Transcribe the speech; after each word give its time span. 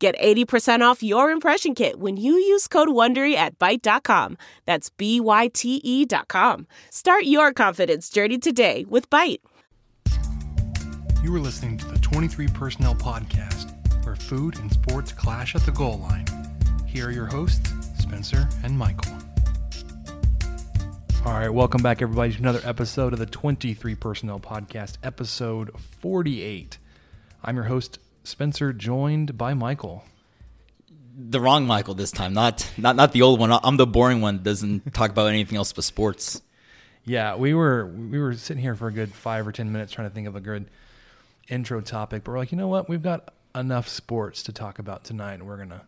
Get 0.00 0.18
80% 0.18 0.80
off 0.80 1.02
your 1.02 1.30
impression 1.30 1.74
kit 1.74 2.00
when 2.00 2.16
you 2.16 2.32
use 2.32 2.66
code 2.66 2.88
WONDERY 2.88 3.34
at 3.34 3.58
Byte.com. 3.58 4.38
That's 4.64 4.88
B-Y-T-E 4.88 6.06
dot 6.06 6.26
com. 6.26 6.66
Start 6.88 7.24
your 7.24 7.52
confidence 7.52 8.08
journey 8.08 8.38
today 8.38 8.86
with 8.88 9.10
Byte. 9.10 9.40
You 11.22 11.36
are 11.36 11.38
listening 11.38 11.76
to 11.76 11.86
the 11.86 11.98
23 11.98 12.48
Personnel 12.48 12.94
Podcast, 12.94 13.76
where 14.06 14.16
food 14.16 14.58
and 14.58 14.72
sports 14.72 15.12
clash 15.12 15.54
at 15.54 15.66
the 15.66 15.72
goal 15.72 15.98
line. 15.98 16.24
Here 16.86 17.08
are 17.08 17.12
your 17.12 17.26
hosts, 17.26 17.70
Spencer 17.98 18.48
and 18.64 18.78
Michael. 18.78 19.12
All 21.26 21.34
right, 21.34 21.50
welcome 21.50 21.82
back, 21.82 22.00
everybody, 22.00 22.32
to 22.32 22.38
another 22.38 22.62
episode 22.64 23.12
of 23.12 23.18
the 23.18 23.26
23 23.26 23.94
Personnel 23.96 24.40
Podcast, 24.40 24.96
episode 25.02 25.78
48. 25.78 26.78
I'm 27.44 27.56
your 27.56 27.66
host, 27.66 27.98
Spencer, 28.24 28.72
joined 28.72 29.36
by 29.38 29.54
Michael. 29.54 30.04
the 31.16 31.40
wrong 31.40 31.66
Michael 31.66 31.94
this 31.94 32.10
time, 32.10 32.32
not 32.32 32.68
not 32.78 32.96
not 32.96 33.12
the 33.12 33.22
old 33.22 33.40
one. 33.40 33.50
I'm 33.52 33.76
the 33.76 33.86
boring 33.86 34.20
one. 34.20 34.42
Doesn't 34.42 34.92
talk 34.94 35.10
about 35.10 35.26
anything 35.28 35.56
else 35.56 35.72
but 35.72 35.84
sports. 35.84 36.40
Yeah, 37.04 37.36
we 37.36 37.54
were 37.54 37.86
we 37.86 38.18
were 38.18 38.34
sitting 38.34 38.62
here 38.62 38.74
for 38.74 38.88
a 38.88 38.92
good 38.92 39.12
five 39.12 39.46
or 39.46 39.52
ten 39.52 39.72
minutes 39.72 39.92
trying 39.92 40.08
to 40.08 40.14
think 40.14 40.26
of 40.28 40.36
a 40.36 40.40
good 40.40 40.66
intro 41.48 41.80
topic, 41.80 42.24
but 42.24 42.32
we're 42.32 42.38
like, 42.38 42.52
you 42.52 42.58
know 42.58 42.68
what? 42.68 42.88
We've 42.88 43.02
got 43.02 43.32
enough 43.54 43.88
sports 43.88 44.42
to 44.44 44.52
talk 44.52 44.78
about 44.78 45.02
tonight, 45.04 45.34
and 45.34 45.46
we're 45.46 45.56
gonna 45.56 45.86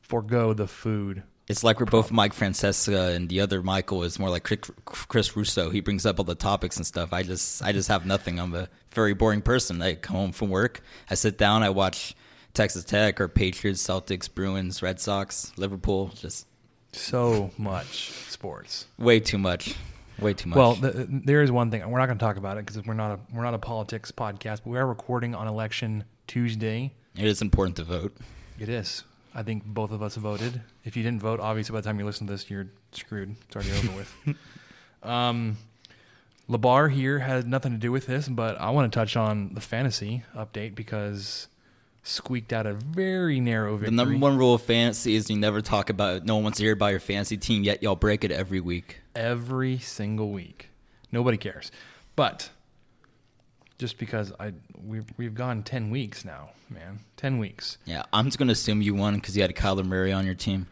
forego 0.00 0.52
the 0.54 0.66
food. 0.68 1.22
It's 1.48 1.64
like 1.64 1.80
we're 1.80 1.86
both 1.86 2.12
Mike 2.12 2.34
Francesa, 2.34 3.14
and 3.14 3.28
the 3.28 3.40
other 3.40 3.62
Michael 3.62 4.04
is 4.04 4.18
more 4.18 4.30
like 4.30 4.44
Chris- 4.84 5.36
Russo. 5.36 5.70
He 5.70 5.80
brings 5.80 6.06
up 6.06 6.18
all 6.18 6.24
the 6.24 6.34
topics 6.36 6.76
and 6.76 6.86
stuff. 6.86 7.12
I 7.12 7.22
just 7.22 7.62
I 7.62 7.72
just 7.72 7.88
have 7.88 8.06
nothing. 8.06 8.38
I'm 8.38 8.54
a 8.54 8.68
very 8.90 9.12
boring 9.12 9.42
person. 9.42 9.82
I 9.82 9.94
come 9.96 10.16
home 10.16 10.32
from 10.32 10.50
work, 10.50 10.80
I 11.10 11.14
sit 11.14 11.36
down, 11.38 11.62
I 11.62 11.70
watch 11.70 12.14
Texas 12.54 12.84
Tech 12.84 13.20
or 13.20 13.28
Patriots, 13.28 13.82
Celtics, 13.82 14.32
Bruins, 14.32 14.82
Red 14.82 15.00
Sox, 15.00 15.52
Liverpool. 15.56 16.12
Just 16.14 16.46
So 16.92 17.50
much 17.58 18.10
sports. 18.28 18.86
way 18.98 19.18
too 19.20 19.38
much. 19.38 19.74
Way 20.20 20.34
too 20.34 20.48
much. 20.50 20.56
Well, 20.56 20.76
th 20.76 20.94
there 21.24 21.42
is 21.42 21.50
one 21.50 21.70
thing 21.70 21.80
we're 21.90 21.98
not 21.98 22.06
going 22.06 22.18
to 22.18 22.24
talk 22.24 22.36
about 22.36 22.56
it 22.58 22.64
because 22.66 22.86
we're 22.86 22.94
not 22.94 23.12
a 23.12 23.18
we're 23.34 23.42
not 23.42 23.54
a 23.54 23.58
politics 23.58 24.12
podcast, 24.12 24.60
but 24.62 24.66
we 24.68 24.78
are 24.78 24.86
recording 24.86 25.34
on 25.34 25.48
election 25.48 26.04
Tuesday. 26.28 26.92
it 27.16 27.24
is 27.26 27.42
important 27.42 27.76
to 27.76 27.84
vote. 27.84 28.14
It 28.60 28.68
is. 28.68 29.02
I 29.34 29.42
think 29.42 29.64
both 29.64 29.90
of 29.92 30.02
us 30.02 30.16
voted. 30.16 30.60
If 30.84 30.96
you 30.96 31.02
didn't 31.02 31.20
vote, 31.20 31.40
obviously 31.40 31.72
by 31.72 31.80
the 31.80 31.86
time 31.88 31.98
you 31.98 32.04
listen 32.04 32.26
to 32.26 32.32
this, 32.32 32.50
you're 32.50 32.68
screwed. 32.92 33.34
It's 33.46 33.56
already 33.56 33.72
over 33.88 33.96
with. 33.98 34.36
Um, 35.02 35.56
Labar 36.48 36.88
here 36.88 37.18
had 37.18 37.48
nothing 37.48 37.72
to 37.72 37.78
do 37.78 37.90
with 37.90 38.06
this, 38.06 38.28
but 38.28 38.60
I 38.60 38.70
want 38.70 38.92
to 38.92 38.96
touch 38.96 39.16
on 39.16 39.52
the 39.54 39.60
fantasy 39.60 40.22
update 40.36 40.76
because 40.76 41.48
squeaked 42.04 42.52
out 42.52 42.66
a 42.68 42.74
very 42.74 43.40
narrow 43.40 43.72
victory. 43.76 43.96
The 43.96 44.04
number 44.04 44.16
one 44.18 44.36
rule 44.38 44.54
of 44.54 44.62
fantasy 44.62 45.16
is 45.16 45.28
you 45.28 45.36
never 45.36 45.60
talk 45.60 45.90
about. 45.90 46.16
it. 46.18 46.24
No 46.24 46.34
one 46.36 46.44
wants 46.44 46.58
to 46.58 46.64
hear 46.64 46.72
about 46.72 46.88
your 46.88 47.00
fantasy 47.00 47.36
team, 47.36 47.64
yet 47.64 47.82
y'all 47.82 47.96
break 47.96 48.22
it 48.22 48.30
every 48.30 48.60
week. 48.60 49.00
every 49.16 49.78
single 49.78 50.30
week. 50.30 50.68
Nobody 51.10 51.36
cares. 51.36 51.72
But 52.14 52.50
just 53.82 53.98
because 53.98 54.32
I 54.38 54.52
we've 54.80 55.04
we've 55.16 55.34
gone 55.34 55.64
ten 55.64 55.90
weeks 55.90 56.24
now, 56.24 56.50
man, 56.70 57.00
ten 57.16 57.38
weeks. 57.38 57.78
Yeah, 57.84 58.04
I'm 58.12 58.26
just 58.26 58.38
gonna 58.38 58.52
assume 58.52 58.80
you 58.80 58.94
won 58.94 59.16
because 59.16 59.36
you 59.36 59.42
had 59.42 59.52
Kyler 59.56 59.84
Murray 59.84 60.12
on 60.12 60.24
your 60.24 60.36
team. 60.36 60.68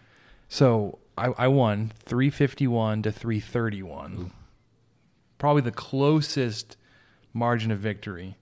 So 0.49 1.01
I, 1.19 1.33
I 1.37 1.49
won 1.49 1.93
three 1.99 2.31
fifty 2.31 2.69
one 2.69 3.03
to 3.03 3.11
three 3.11 3.41
thirty 3.41 3.83
one. 3.83 4.31
Probably 5.39 5.61
the 5.61 5.73
closest 5.73 6.77
margin 7.33 7.73
of 7.73 7.81
victory. 7.81 8.37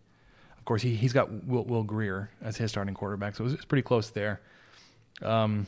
Of 0.58 0.66
course, 0.66 0.82
he 0.82 0.94
he's 0.96 1.14
got 1.14 1.46
Will, 1.46 1.64
Will 1.64 1.82
Grier 1.82 2.30
as 2.42 2.58
his 2.58 2.70
starting 2.70 2.92
quarterback, 2.92 3.36
so 3.36 3.44
it 3.44 3.46
was, 3.46 3.54
it's 3.54 3.64
pretty 3.64 3.82
close 3.82 4.10
there. 4.10 4.42
Um, 5.22 5.66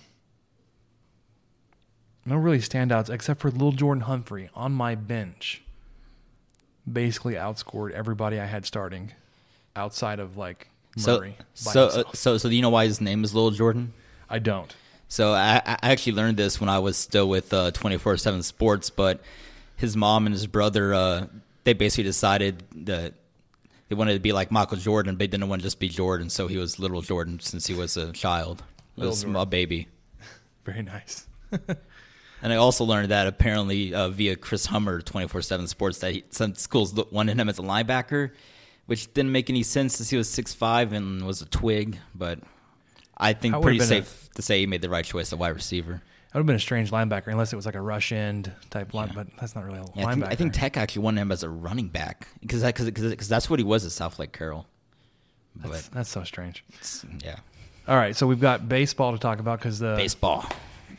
no 2.26 2.36
really 2.36 2.58
standouts 2.58 3.08
except 3.08 3.40
for 3.40 3.50
Lil'Jordan 3.50 4.02
Humphrey 4.02 4.50
on 4.54 4.72
my 4.72 4.94
bench. 4.94 5.62
Basically 6.90 7.34
outscored 7.34 7.92
everybody 7.92 8.40
I 8.40 8.46
had 8.46 8.64
starting, 8.66 9.12
outside 9.76 10.18
of 10.18 10.36
like 10.36 10.68
So, 10.96 11.18
Murray. 11.18 11.36
by 11.64 11.72
so, 11.72 11.86
uh, 11.86 12.04
so, 12.14 12.38
so, 12.38 12.48
do 12.48 12.54
you 12.54 12.62
know 12.62 12.70
why 12.70 12.86
his 12.86 13.00
name 13.00 13.22
is 13.24 13.32
Lil'Jordan? 13.32 13.88
I 14.28 14.38
don't. 14.38 14.74
So, 15.08 15.32
I, 15.32 15.60
I 15.64 15.78
actually 15.92 16.12
learned 16.12 16.36
this 16.36 16.60
when 16.60 16.68
I 16.68 16.78
was 16.78 16.96
still 16.96 17.28
with 17.28 17.52
uh, 17.52 17.70
24/7 17.72 18.42
Sports, 18.44 18.90
but 18.90 19.20
his 19.76 19.96
mom 19.96 20.26
and 20.26 20.34
his 20.34 20.46
brother, 20.46 20.92
uh, 20.94 21.26
they 21.64 21.72
basically 21.72 22.04
decided 22.04 22.62
that 22.86 23.14
they 23.88 23.94
wanted 23.94 24.14
to 24.14 24.20
be 24.20 24.32
like 24.32 24.50
Michael 24.50 24.76
Jordan, 24.76 25.14
but 25.14 25.18
they 25.20 25.26
didn't 25.26 25.48
want 25.48 25.62
to 25.62 25.66
just 25.66 25.78
be 25.80 25.88
Jordan, 25.88 26.30
so 26.30 26.46
he 26.46 26.56
was 26.56 26.76
Lil'Jordan 26.76 27.42
since 27.42 27.66
he 27.66 27.74
was 27.74 27.96
a 27.96 28.12
child, 28.12 28.62
a 28.96 29.00
Little 29.00 29.14
small 29.16 29.46
baby. 29.46 29.88
Very 30.64 30.82
nice. 30.82 31.26
And 32.42 32.52
I 32.52 32.56
also 32.56 32.84
learned 32.84 33.10
that 33.10 33.26
apparently 33.26 33.92
uh, 33.94 34.08
via 34.08 34.34
Chris 34.36 34.66
Hummer, 34.66 35.00
24 35.00 35.42
7 35.42 35.66
Sports, 35.66 35.98
that 35.98 36.12
he, 36.12 36.24
some 36.30 36.54
schools 36.54 36.94
wanted 37.10 37.38
him 37.38 37.48
as 37.48 37.58
a 37.58 37.62
linebacker, 37.62 38.30
which 38.86 39.12
didn't 39.12 39.32
make 39.32 39.50
any 39.50 39.62
sense 39.62 39.96
since 39.96 40.10
he 40.10 40.16
was 40.16 40.28
6'5 40.28 40.92
and 40.92 41.26
was 41.26 41.42
a 41.42 41.46
twig. 41.46 41.98
But 42.14 42.38
I 43.16 43.34
think 43.34 43.54
would've 43.54 43.62
pretty 43.64 43.80
safe 43.80 44.30
to 44.36 44.42
say 44.42 44.60
he 44.60 44.66
made 44.66 44.80
the 44.82 44.88
right 44.88 45.04
choice 45.04 45.32
at 45.32 45.38
wide 45.38 45.50
receiver. 45.50 46.02
That 46.32 46.34
would 46.38 46.40
have 46.42 46.46
been 46.46 46.56
a 46.56 46.60
strange 46.60 46.90
linebacker 46.92 47.26
unless 47.26 47.52
it 47.52 47.56
was 47.56 47.66
like 47.66 47.74
a 47.74 47.80
rush 47.80 48.12
end 48.12 48.52
type 48.70 48.94
line, 48.94 49.10
but 49.14 49.26
that's 49.38 49.54
not 49.56 49.64
really 49.64 49.80
a 49.80 49.84
Yeah, 49.96 50.06
I, 50.06 50.12
linebacker. 50.12 50.14
think, 50.14 50.24
I 50.26 50.34
think 50.36 50.52
Tech 50.54 50.76
actually 50.76 51.02
wanted 51.02 51.20
him 51.22 51.32
as 51.32 51.42
a 51.42 51.48
running 51.50 51.88
back 51.88 52.28
because 52.40 52.62
because 52.62 53.28
that's 53.28 53.50
what 53.50 53.58
he 53.58 53.64
was 53.64 53.84
at 53.84 53.90
Southlake 53.90 54.30
Carroll. 54.32 54.66
that's, 55.56 55.88
But 55.88 55.94
that's 55.94 56.08
so 56.08 56.22
strange. 56.22 56.64
yeah, 57.24 57.36
All 57.88 57.96
right, 57.96 58.14
so 58.16 58.26
we've 58.28 58.40
got 58.40 58.68
baseball 58.68 59.10
to 59.12 59.18
talk 59.18 59.40
about 59.40 59.58
because 59.58 59.80
the 59.80 59.94
baseball. 59.96 60.46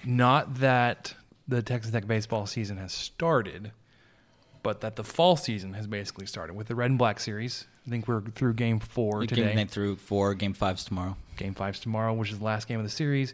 not 0.05 0.55
that 0.55 1.13
the 1.51 1.61
Texas 1.61 1.91
Tech 1.91 2.07
baseball 2.07 2.45
season 2.45 2.77
has 2.77 2.91
started, 2.93 3.71
but 4.63 4.81
that 4.81 4.95
the 4.95 5.03
fall 5.03 5.35
season 5.35 5.73
has 5.73 5.85
basically 5.87 6.25
started 6.25 6.55
with 6.55 6.67
the 6.67 6.75
Red 6.75 6.89
and 6.91 6.97
Black 6.97 7.19
series. 7.19 7.65
I 7.85 7.89
think 7.89 8.07
we're 8.07 8.21
through 8.21 8.53
Game 8.53 8.79
Four 8.79 9.19
We 9.19 9.27
today. 9.27 9.53
came 9.53 9.67
through 9.67 9.97
four 9.97 10.33
game 10.33 10.53
fives 10.53 10.83
tomorrow. 10.83 11.17
Game 11.37 11.53
Five's 11.53 11.79
tomorrow, 11.79 12.13
which 12.13 12.31
is 12.31 12.39
the 12.39 12.45
last 12.45 12.67
game 12.67 12.77
of 12.79 12.85
the 12.85 12.89
series. 12.91 13.33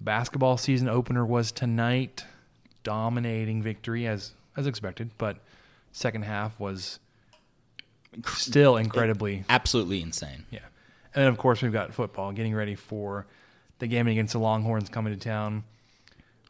Basketball 0.00 0.56
season 0.56 0.88
opener 0.88 1.24
was 1.26 1.50
tonight, 1.52 2.24
dominating 2.82 3.62
victory 3.62 4.06
as 4.06 4.32
as 4.56 4.66
expected, 4.66 5.10
but 5.18 5.38
second 5.92 6.22
half 6.22 6.58
was 6.60 6.98
still 8.28 8.76
incredibly 8.76 9.44
Absolutely 9.48 10.00
insane. 10.00 10.46
yeah. 10.50 10.60
And 11.14 11.22
then 11.22 11.26
of 11.26 11.36
course 11.38 11.62
we've 11.62 11.72
got 11.72 11.92
football 11.94 12.32
getting 12.32 12.54
ready 12.54 12.74
for 12.76 13.26
the 13.80 13.86
game 13.88 14.06
against 14.06 14.32
the 14.34 14.38
Longhorns 14.38 14.88
coming 14.88 15.12
to 15.12 15.18
town. 15.18 15.64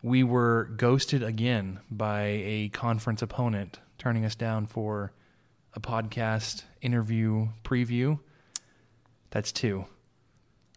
We 0.05 0.23
were 0.23 0.65
ghosted 0.77 1.23
again 1.23 1.81
by 1.91 2.25
a 2.45 2.69
conference 2.69 3.23
opponent 3.23 3.79
turning 3.97 4.27
us 4.27 4.35
down 4.35 4.67
for 4.67 5.13
a 5.73 5.81
podcast 5.81 6.65
interview 6.83 7.49
preview. 7.65 8.19
That's 9.31 9.51
two. 9.51 9.87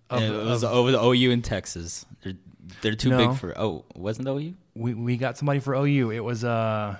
Of- 0.09 0.23
it 0.23 0.31
was, 0.31 0.63
of- 0.63 0.87
it 0.87 0.91
was 0.91 0.95
OU 0.95 1.31
in 1.31 1.41
Texas. 1.41 2.05
They're, 2.23 2.33
they're 2.81 2.95
too 2.95 3.09
No. 3.09 3.17
big 3.27 3.37
for. 3.37 3.53
Oh, 3.59 3.83
wasn't 3.95 4.29
OU? 4.29 4.53
we 4.75 4.93
we 4.93 5.17
got 5.17 5.37
somebody 5.37 5.59
for 5.59 5.75
OU. 5.75 6.11
It 6.11 6.23
was 6.23 6.43
uh 6.45 6.95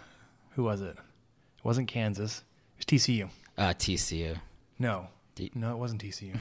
who 0.56 0.64
was 0.64 0.82
it? 0.82 0.98
It 0.98 1.64
wasn't 1.64 1.88
Kansas. 1.88 2.44
It 2.78 2.86
was 2.92 3.02
TCU. 3.02 3.30
Uh, 3.58 3.70
TCU. 3.70 4.36
No. 4.80 5.08
D- 5.36 5.52
No, 5.56 5.72
it 5.72 5.78
wasn't 5.78 6.04
TCU. 6.04 6.36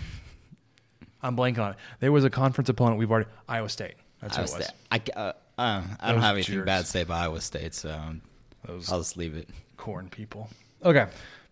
I'm 1.23 1.37
blanking 1.37 1.59
on 1.61 1.71
it. 1.73 1.77
There 2.01 2.11
was 2.11 2.25
a 2.25 2.31
conference 2.31 2.69
opponent 2.71 2.99
we've 2.99 3.11
already 3.11 3.29
Iowa 3.49 3.69
State. 3.69 3.95
That's 4.21 4.35
who 4.37 4.43
Iowa 4.43 4.51
it 4.51 4.57
was. 4.59 4.65
State. 4.67 4.77
I, 5.17 5.19
uh, 5.21 5.33
uh, 5.59 5.83
I 6.01 6.13
don't 6.13 6.21
have 6.21 6.35
anything 6.37 6.57
jerks. 6.57 6.67
bad 6.67 6.81
to 6.85 6.87
say 6.91 7.01
about 7.03 7.23
Iowa 7.23 7.41
State, 7.41 7.75
so 7.75 7.91
um, 7.91 8.21
Those 8.67 8.91
I'll 8.91 8.99
just 8.99 9.17
leave 9.17 9.35
it. 9.37 9.49
corn 9.77 10.09
people. 10.09 10.49
Okay. 10.85 11.07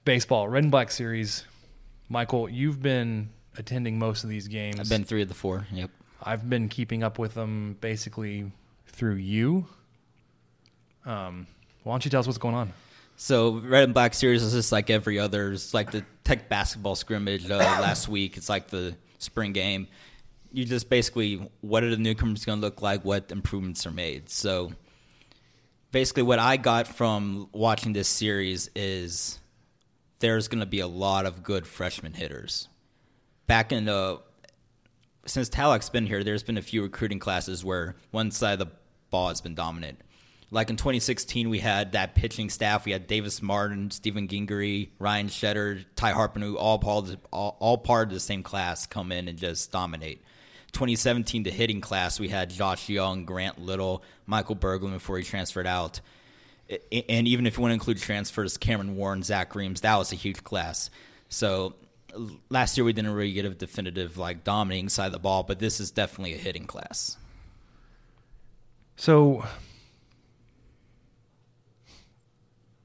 Baseball, 0.05 0.49
red 0.49 0.65
and 0.65 0.71
black 0.71 0.91
series. 0.91 1.45
Michael, 2.09 2.49
you've 2.49 2.83
been 2.83 3.31
attending 3.57 3.99
most 3.99 4.25
of 4.25 4.31
these 4.31 4.49
games. 4.49 4.79
I've 4.79 4.89
been 4.89 5.05
three 5.05 5.23
of 5.23 5.29
the 5.29 5.35
four. 5.35 5.67
Yep. 5.73 5.91
I've 6.23 6.49
been 6.49 6.69
keeping 6.69 7.03
up 7.03 7.19
with 7.19 7.35
them 7.35 7.77
basically 7.81 8.51
through 8.89 9.15
you. 9.17 9.67
Um, 11.07 11.47
why 11.83 11.93
don't 11.93 12.05
you 12.05 12.11
tell 12.11 12.21
us 12.21 12.27
what's 12.27 12.39
going 12.39 12.55
on? 12.55 12.73
So 13.17 13.61
red 13.61 13.85
and 13.85 13.95
black 13.95 14.15
series 14.15 14.43
is 14.43 14.53
just 14.53 14.73
like 14.73 14.91
every 14.91 15.19
other. 15.19 15.53
It's 15.53 15.73
like 15.75 15.91
the 15.93 16.05
Tech 16.25 16.49
basketball 16.49 16.95
scrimmage 16.95 17.49
uh, 17.51 17.57
last 17.59 18.09
week. 18.09 18.37
It's 18.37 18.49
like 18.49 18.69
the 18.69 18.97
spring 19.19 19.53
game. 19.53 19.87
You 20.55 20.65
just 20.65 20.89
basically 20.89 21.51
what 21.63 21.83
are 21.83 21.91
the 21.91 21.97
newcomers 21.97 22.45
going 22.45 22.61
to 22.61 22.65
look 22.65 22.81
like? 22.81 23.05
What 23.05 23.33
improvements 23.33 23.87
are 23.87 23.91
made? 23.91 24.31
So 24.31 24.73
basically, 25.91 26.23
what 26.23 26.39
I 26.39 26.57
got 26.57 26.87
from 26.87 27.49
watching 27.53 27.93
this 27.93 28.09
series 28.09 28.71
is 28.77 29.41
there's 30.21 30.49
going 30.49 30.61
to 30.61 30.67
be 30.67 30.81
a 30.81 30.87
lot 30.87 31.27
of 31.27 31.43
good 31.43 31.67
freshman 31.67 32.15
hitters. 32.15 32.69
Back 33.49 33.73
in 33.73 33.87
the 33.87 34.21
since 35.27 35.49
Tadlock's 35.49 35.89
been 35.89 36.07
here, 36.07 36.23
there's 36.23 36.43
been 36.43 36.57
a 36.57 36.63
few 36.63 36.83
recruiting 36.83 37.19
classes 37.19 37.65
where 37.65 37.97
one 38.11 38.31
side 38.31 38.55
of 38.55 38.59
the 38.61 38.75
ball 39.11 39.29
has 39.29 39.41
been 39.41 39.55
dominant. 39.55 40.01
Like 40.51 40.71
in 40.71 40.77
2016, 40.77 41.49
we 41.49 41.59
had 41.59 41.93
that 41.93 42.15
pitching 42.15 42.49
staff. 42.49 42.85
We 42.85 42.93
had 42.93 43.07
Davis 43.07 43.43
Martin, 43.43 43.91
Steven 43.91 44.29
Gingery, 44.29 44.93
Ryan 44.99 45.29
Shetter, 45.29 45.85
Ty 45.97 46.13
Harpenau, 46.13 46.55
all 46.57 46.81
all, 47.33 47.57
all 47.59 47.79
part 47.79 48.09
of 48.09 48.15
the 48.15 48.21
same 48.21 48.43
class 48.43 48.87
come 48.87 49.11
in 49.11 49.27
and 49.27 49.37
just 49.37 49.73
dominate. 49.73 50.23
2017, 50.75 51.45
the 51.45 51.51
hitting 51.51 51.81
class, 51.81 52.21
we 52.21 52.29
had 52.29 52.51
Josh 52.51 52.89
Young, 52.89 53.25
Grant 53.25 53.59
Little, 53.59 54.03
Michael 54.27 54.57
Berglund 54.57 54.93
before 54.93 55.17
he 55.19 55.25
transferred 55.25 55.67
out. 55.67 56.01
And 56.69 57.29
even 57.29 57.47
if 57.47 57.57
you 57.57 57.63
want 57.63 57.71
to 57.71 57.75
include 57.75 57.99
transfers, 57.99 58.57
Cameron 58.57 58.97
Warren, 58.97 59.23
Zach 59.23 59.55
Reams, 59.55 59.81
that 59.83 59.97
was 59.97 60.13
a 60.13 60.17
huge 60.17 60.45
class. 60.45 60.91
So 61.29 61.75
last 62.49 62.77
year 62.77 62.85
we 62.85 62.93
didn't 62.93 63.13
really 63.13 63.33
get 63.33 63.45
a 63.45 63.51
definitive 63.51 64.19
like 64.19 64.45
dominating 64.45 64.89
side 64.89 65.07
of 65.07 65.13
the 65.13 65.19
ball, 65.19 65.43
but 65.43 65.59
this 65.59 65.81
is 65.81 65.91
definitely 65.91 66.35
a 66.35 66.39
hitting 66.39 66.67
class. 66.67 67.17
So 68.97 69.45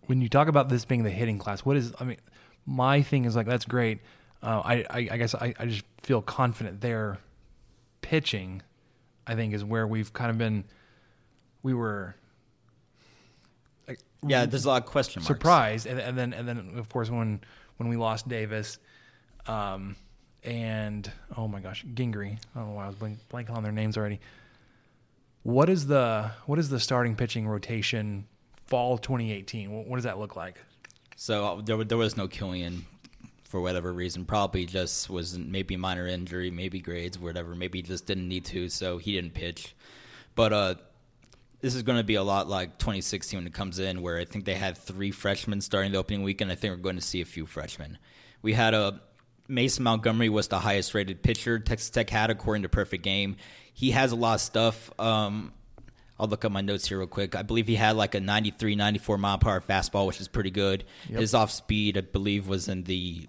when 0.07 0.21
you 0.21 0.29
talk 0.29 0.47
about 0.47 0.69
this 0.69 0.85
being 0.85 1.03
the 1.03 1.09
hitting 1.09 1.37
class, 1.37 1.61
what 1.61 1.77
is? 1.77 1.93
I 1.99 2.03
mean, 2.03 2.17
my 2.65 3.01
thing 3.01 3.25
is 3.25 3.35
like 3.35 3.45
that's 3.45 3.65
great. 3.65 3.99
Uh, 4.41 4.61
I, 4.63 4.73
I, 4.89 5.07
I 5.11 5.17
guess 5.17 5.35
I, 5.35 5.53
I 5.59 5.65
just 5.65 5.85
feel 6.01 6.21
confident 6.21 6.81
there. 6.81 7.19
Pitching, 8.01 8.61
I 9.27 9.35
think, 9.35 9.53
is 9.53 9.63
where 9.63 9.87
we've 9.87 10.11
kind 10.13 10.31
of 10.31 10.37
been. 10.37 10.65
We 11.63 11.73
were. 11.73 12.15
Like, 13.87 13.99
yeah, 14.25 14.45
there's 14.45 14.65
a 14.65 14.69
lot 14.69 14.83
of 14.83 14.89
question 14.89 15.21
marks. 15.21 15.27
Surprised, 15.27 15.85
and, 15.85 15.99
and 15.99 16.17
then 16.17 16.33
and 16.33 16.47
then 16.47 16.73
of 16.77 16.89
course 16.89 17.09
when 17.09 17.41
when 17.77 17.89
we 17.89 17.95
lost 17.95 18.27
Davis, 18.27 18.77
um, 19.47 19.95
and 20.43 21.11
oh 21.37 21.47
my 21.47 21.59
gosh, 21.59 21.85
Gingery. 21.93 22.37
I 22.55 22.59
don't 22.59 22.69
know 22.69 22.75
why 22.75 22.85
I 22.85 22.87
was 22.87 22.95
blank, 22.95 23.19
blanking 23.29 23.55
on 23.55 23.63
their 23.63 23.71
names 23.71 23.97
already. 23.97 24.19
What 25.43 25.69
is 25.69 25.87
the 25.87 26.31
what 26.45 26.59
is 26.59 26.69
the 26.69 26.79
starting 26.79 27.15
pitching 27.15 27.47
rotation 27.47 28.25
fall 28.65 28.97
2018? 28.97 29.71
What, 29.71 29.87
what 29.87 29.95
does 29.97 30.05
that 30.05 30.19
look 30.19 30.35
like? 30.35 30.61
So 31.15 31.45
uh, 31.45 31.61
there, 31.61 31.83
there 31.83 31.97
was 31.97 32.15
no 32.15 32.27
Kilian 32.27 32.83
for 33.49 33.59
whatever 33.59 33.91
reason. 33.91 34.25
Probably 34.25 34.65
just 34.65 35.09
was 35.09 35.37
maybe 35.37 35.75
minor 35.75 36.07
injury, 36.07 36.51
maybe 36.51 36.79
grades, 36.79 37.19
whatever. 37.19 37.55
Maybe 37.55 37.81
just 37.81 38.05
didn't 38.05 38.27
need 38.27 38.45
to, 38.45 38.69
so 38.69 38.99
he 38.99 39.11
didn't 39.11 39.33
pitch. 39.33 39.75
But 40.35 40.53
uh, 40.53 40.75
this 41.59 41.75
is 41.75 41.81
going 41.83 41.97
to 41.97 42.03
be 42.03 42.15
a 42.15 42.23
lot 42.23 42.47
like 42.47 42.77
2016 42.77 43.39
when 43.39 43.47
it 43.47 43.53
comes 43.53 43.79
in, 43.79 44.01
where 44.01 44.17
I 44.17 44.25
think 44.25 44.45
they 44.45 44.53
had 44.53 44.77
three 44.77 45.11
freshmen 45.11 45.61
starting 45.61 45.91
the 45.91 45.97
opening 45.97 46.23
weekend. 46.23 46.51
I 46.51 46.55
think 46.55 46.71
we're 46.71 46.81
going 46.81 46.95
to 46.95 47.01
see 47.01 47.21
a 47.21 47.25
few 47.25 47.45
freshmen. 47.45 47.97
We 48.41 48.53
had 48.53 48.73
a 48.73 49.01
Mason 49.47 49.83
Montgomery 49.83 50.29
was 50.29 50.47
the 50.47 50.59
highest 50.59 50.93
rated 50.93 51.23
pitcher 51.23 51.57
Texas 51.57 51.89
Tech 51.89 52.09
had 52.09 52.29
according 52.29 52.63
to 52.63 52.69
Perfect 52.69 53.03
Game. 53.03 53.35
He 53.73 53.91
has 53.91 54.11
a 54.11 54.15
lot 54.15 54.35
of 54.35 54.41
stuff. 54.41 54.91
Um, 54.99 55.53
I'll 56.19 56.27
look 56.27 56.45
up 56.45 56.51
my 56.51 56.61
notes 56.61 56.87
here 56.87 56.99
real 56.99 57.07
quick. 57.07 57.35
I 57.35 57.41
believe 57.41 57.65
he 57.65 57.75
had 57.75 57.95
like 57.95 58.13
a 58.13 58.19
93, 58.19 58.75
94 58.75 59.17
mile 59.17 59.37
per 59.39 59.49
hour 59.49 59.61
fastball, 59.61 60.05
which 60.05 60.21
is 60.21 60.27
pretty 60.27 60.51
good. 60.51 60.83
Yep. 61.09 61.19
His 61.19 61.33
off 61.33 61.49
speed, 61.49 61.97
I 61.97 62.01
believe, 62.01 62.47
was 62.47 62.67
in 62.67 62.83
the 62.83 63.27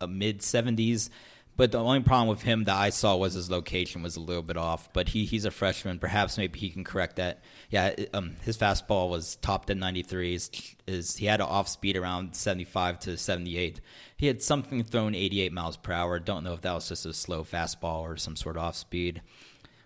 uh, 0.00 0.06
mid 0.06 0.40
70s. 0.40 1.10
But 1.58 1.72
the 1.72 1.78
only 1.78 2.00
problem 2.00 2.28
with 2.28 2.42
him 2.42 2.64
that 2.64 2.76
I 2.76 2.90
saw 2.90 3.16
was 3.16 3.34
his 3.34 3.50
location 3.50 4.00
was 4.00 4.14
a 4.14 4.20
little 4.20 4.44
bit 4.44 4.56
off. 4.56 4.92
But 4.92 5.08
he 5.08 5.24
he's 5.24 5.44
a 5.44 5.50
freshman. 5.50 5.98
Perhaps 5.98 6.38
maybe 6.38 6.56
he 6.56 6.70
can 6.70 6.84
correct 6.84 7.16
that. 7.16 7.42
Yeah, 7.68 7.96
um, 8.14 8.36
his 8.42 8.56
fastball 8.56 9.10
was 9.10 9.34
topped 9.36 9.68
at 9.68 9.76
93. 9.76 10.34
Is 10.34 10.50
is 10.86 11.16
he 11.16 11.26
had 11.26 11.40
an 11.40 11.48
off 11.48 11.66
speed 11.66 11.96
around 11.96 12.36
75 12.36 13.00
to 13.00 13.16
78. 13.16 13.80
He 14.16 14.28
had 14.28 14.40
something 14.40 14.84
thrown 14.84 15.16
88 15.16 15.52
miles 15.52 15.76
per 15.76 15.92
hour. 15.92 16.20
Don't 16.20 16.44
know 16.44 16.52
if 16.52 16.60
that 16.60 16.74
was 16.74 16.88
just 16.88 17.04
a 17.06 17.12
slow 17.12 17.42
fastball 17.42 18.02
or 18.02 18.16
some 18.16 18.36
sort 18.36 18.56
of 18.56 18.62
off 18.62 18.76
speed. 18.76 19.20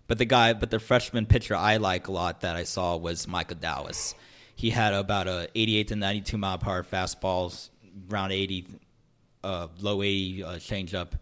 But 0.07 0.19
the 0.19 0.27
guy, 0.27 0.53
but 0.53 0.71
the 0.71 0.79
freshman 0.79 1.25
pitcher 1.25 1.57
I 1.57 1.79
like 1.79 2.07
a 2.07 2.13
lot 2.13 2.43
that 2.43 2.55
I 2.55 2.65
saw 2.65 2.97
was 2.99 3.27
Micah 3.27 3.55
Dallas. 3.55 4.15
He 4.55 4.69
had 4.69 4.93
about 4.93 5.27
a 5.27 5.49
88 5.55 5.89
to 5.89 5.97
92 5.97 6.37
mile 6.37 6.59
per 6.59 6.71
hour 6.71 6.85
fastballs, 6.85 7.71
around 8.11 8.33
80, 8.33 8.67
uh, 9.45 9.69
low 9.81 10.03
80 10.03 10.45
uh, 10.45 10.49
changeup, 10.55 11.13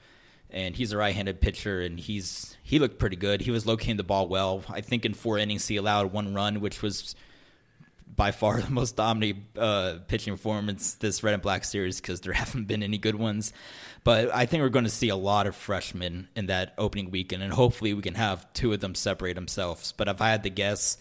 and 0.50 0.74
he's 0.74 0.92
a 0.92 0.96
right-handed 0.96 1.40
pitcher, 1.40 1.80
and 1.80 1.98
he's 1.98 2.56
he 2.62 2.78
looked 2.78 2.98
pretty 2.98 3.16
good. 3.16 3.40
He 3.40 3.50
was 3.50 3.66
locating 3.66 3.96
the 3.96 4.04
ball 4.04 4.28
well. 4.28 4.62
I 4.68 4.80
think 4.80 5.04
in 5.04 5.14
four 5.14 5.38
innings 5.38 5.66
he 5.66 5.76
allowed 5.76 6.12
one 6.12 6.34
run, 6.34 6.60
which 6.60 6.82
was 6.82 7.14
by 8.16 8.32
far 8.32 8.60
the 8.60 8.70
most 8.70 8.96
dominant 8.96 9.38
uh, 9.56 9.98
pitching 10.08 10.34
performance 10.34 10.94
this 10.94 11.22
red 11.22 11.34
and 11.34 11.42
black 11.42 11.64
series 11.64 12.00
because 12.00 12.20
there 12.20 12.32
haven't 12.34 12.66
been 12.66 12.82
any 12.82 12.98
good 12.98 13.16
ones. 13.16 13.52
But 14.02 14.34
I 14.34 14.46
think 14.46 14.62
we're 14.62 14.70
going 14.70 14.84
to 14.84 14.90
see 14.90 15.10
a 15.10 15.16
lot 15.16 15.46
of 15.46 15.54
freshmen 15.54 16.28
in 16.34 16.46
that 16.46 16.74
opening 16.78 17.10
weekend, 17.10 17.42
and 17.42 17.52
hopefully 17.52 17.92
we 17.92 18.02
can 18.02 18.14
have 18.14 18.50
two 18.54 18.72
of 18.72 18.80
them 18.80 18.94
separate 18.94 19.34
themselves. 19.34 19.92
But 19.92 20.08
if 20.08 20.22
I 20.22 20.30
had 20.30 20.42
to 20.44 20.50
guess, 20.50 20.96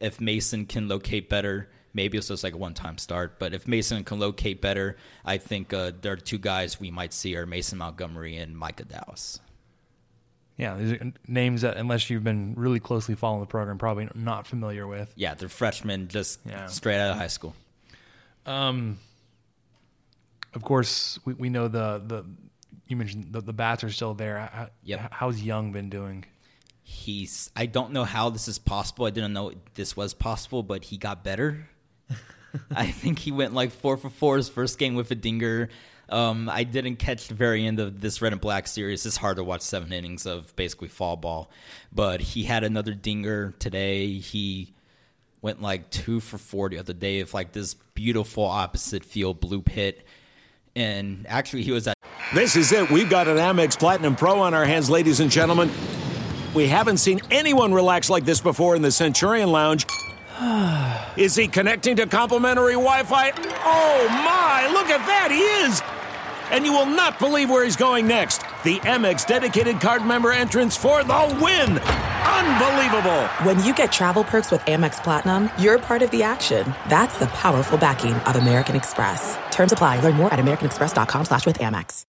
if 0.00 0.20
Mason 0.20 0.66
can 0.66 0.88
locate 0.88 1.28
better, 1.30 1.70
maybe 1.94 2.18
it's 2.18 2.28
just 2.28 2.44
like 2.44 2.54
a 2.54 2.58
one-time 2.58 2.98
start. 2.98 3.38
But 3.38 3.54
if 3.54 3.68
Mason 3.68 4.04
can 4.04 4.18
locate 4.18 4.60
better, 4.60 4.96
I 5.24 5.38
think 5.38 5.72
uh, 5.72 5.92
there 6.00 6.12
are 6.12 6.16
two 6.16 6.38
guys 6.38 6.80
we 6.80 6.90
might 6.90 7.12
see 7.12 7.36
are 7.36 7.46
Mason 7.46 7.78
Montgomery 7.78 8.36
and 8.36 8.56
Micah 8.56 8.84
Dallas. 8.84 9.40
Yeah, 10.56 10.76
these 10.76 10.92
are 10.92 11.12
names 11.26 11.62
that, 11.62 11.76
unless 11.76 12.10
you've 12.10 12.24
been 12.24 12.54
really 12.56 12.78
closely 12.78 13.14
following 13.14 13.40
the 13.40 13.46
program, 13.46 13.78
probably 13.78 14.08
not 14.14 14.46
familiar 14.46 14.86
with. 14.86 15.12
Yeah, 15.16 15.34
they're 15.34 15.48
freshmen, 15.48 16.08
just 16.08 16.40
yeah. 16.44 16.66
straight 16.66 16.98
out 16.98 17.12
of 17.12 17.16
high 17.16 17.28
school. 17.28 17.54
Um, 18.44 18.98
of 20.54 20.62
course, 20.62 21.18
we, 21.24 21.34
we 21.34 21.48
know 21.48 21.68
the 21.68 22.02
the 22.06 22.24
you 22.86 22.96
mentioned 22.96 23.28
the, 23.32 23.40
the 23.40 23.52
bats 23.52 23.82
are 23.82 23.90
still 23.90 24.14
there. 24.14 24.38
How, 24.38 24.68
yep. 24.84 25.08
How's 25.10 25.42
Young 25.42 25.72
been 25.72 25.88
doing? 25.88 26.26
He's. 26.82 27.50
I 27.56 27.66
don't 27.66 27.92
know 27.92 28.04
how 28.04 28.28
this 28.30 28.46
is 28.46 28.58
possible. 28.58 29.06
I 29.06 29.10
didn't 29.10 29.32
know 29.32 29.52
this 29.74 29.96
was 29.96 30.12
possible, 30.12 30.62
but 30.62 30.84
he 30.84 30.98
got 30.98 31.24
better. 31.24 31.68
I 32.70 32.86
think 32.86 33.18
he 33.18 33.32
went 33.32 33.54
like 33.54 33.72
four 33.72 33.96
for 33.96 34.10
four 34.10 34.36
his 34.36 34.48
first 34.48 34.78
game 34.78 34.94
with 34.94 35.10
a 35.10 35.14
dinger. 35.14 35.68
Um, 36.08 36.48
I 36.50 36.64
didn't 36.64 36.96
catch 36.96 37.28
the 37.28 37.34
very 37.34 37.66
end 37.66 37.80
of 37.80 38.00
this 38.00 38.20
red 38.20 38.32
and 38.32 38.40
black 38.40 38.66
series. 38.66 39.06
It's 39.06 39.16
hard 39.16 39.36
to 39.36 39.44
watch 39.44 39.62
seven 39.62 39.92
innings 39.92 40.26
of 40.26 40.54
basically 40.56 40.88
fall 40.88 41.16
ball, 41.16 41.50
but 41.92 42.20
he 42.20 42.42
had 42.42 42.64
another 42.64 42.92
dinger 42.92 43.54
today. 43.58 44.18
He 44.18 44.74
went 45.40 45.62
like 45.62 45.90
two 45.90 46.20
for 46.20 46.38
four 46.38 46.68
the 46.68 46.78
other 46.78 46.92
day 46.92 47.20
of 47.20 47.32
like 47.32 47.52
this 47.52 47.74
beautiful 47.94 48.44
opposite 48.44 49.04
field 49.04 49.40
blue 49.40 49.62
pit 49.62 50.06
and 50.74 51.26
actually 51.28 51.62
he 51.62 51.72
was 51.72 51.86
at. 51.86 51.96
This 52.34 52.56
is 52.56 52.72
it. 52.72 52.90
We've 52.90 53.10
got 53.10 53.28
an 53.28 53.36
Amex 53.36 53.78
Platinum 53.78 54.16
Pro 54.16 54.40
on 54.40 54.54
our 54.54 54.64
hands, 54.64 54.88
ladies 54.88 55.20
and 55.20 55.30
gentlemen. 55.30 55.70
We 56.54 56.66
haven't 56.66 56.98
seen 56.98 57.20
anyone 57.30 57.72
relax 57.74 58.08
like 58.08 58.24
this 58.24 58.40
before 58.40 58.76
in 58.76 58.82
the 58.82 58.90
Centurion 58.90 59.52
Lounge. 59.52 59.86
is 61.16 61.34
he 61.34 61.48
connecting 61.48 61.96
to 61.96 62.06
complimentary 62.06 62.72
Wi-Fi? 62.72 63.30
Oh 63.64 64.06
my! 64.08 64.68
Look 64.72 64.88
at 64.88 65.04
that, 65.06 65.30
he 65.30 65.40
is. 65.64 65.82
And 66.50 66.66
you 66.66 66.72
will 66.72 66.86
not 66.86 67.18
believe 67.18 67.48
where 67.48 67.64
he's 67.64 67.76
going 67.76 68.06
next. 68.06 68.42
The 68.64 68.78
Amex 68.80 69.26
dedicated 69.26 69.80
card 69.80 70.04
member 70.04 70.32
entrance 70.32 70.76
for 70.76 71.02
the 71.02 71.38
win. 71.40 71.78
Unbelievable. 71.78 73.26
When 73.46 73.64
you 73.64 73.74
get 73.74 73.90
travel 73.90 74.24
perks 74.24 74.50
with 74.50 74.60
Amex 74.62 75.02
Platinum, 75.02 75.48
you're 75.58 75.78
part 75.78 76.02
of 76.02 76.10
the 76.10 76.22
action. 76.22 76.74
That's 76.88 77.18
the 77.18 77.26
powerful 77.28 77.78
backing 77.78 78.14
of 78.14 78.36
American 78.36 78.76
Express. 78.76 79.38
Terms 79.50 79.72
apply. 79.72 80.00
Learn 80.00 80.16
more 80.16 80.32
at 80.32 80.40
americanexpress.com 80.40 81.24
slash 81.24 81.46
with 81.46 81.58
Amex. 81.58 82.04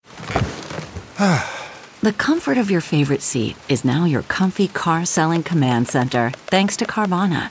the 2.00 2.12
comfort 2.14 2.58
of 2.58 2.70
your 2.70 2.80
favorite 2.80 3.22
seat 3.22 3.56
is 3.68 3.84
now 3.84 4.04
your 4.04 4.22
comfy 4.22 4.68
car 4.68 5.04
selling 5.04 5.42
command 5.42 5.88
center, 5.88 6.30
thanks 6.46 6.76
to 6.78 6.84
Carvana. 6.84 7.50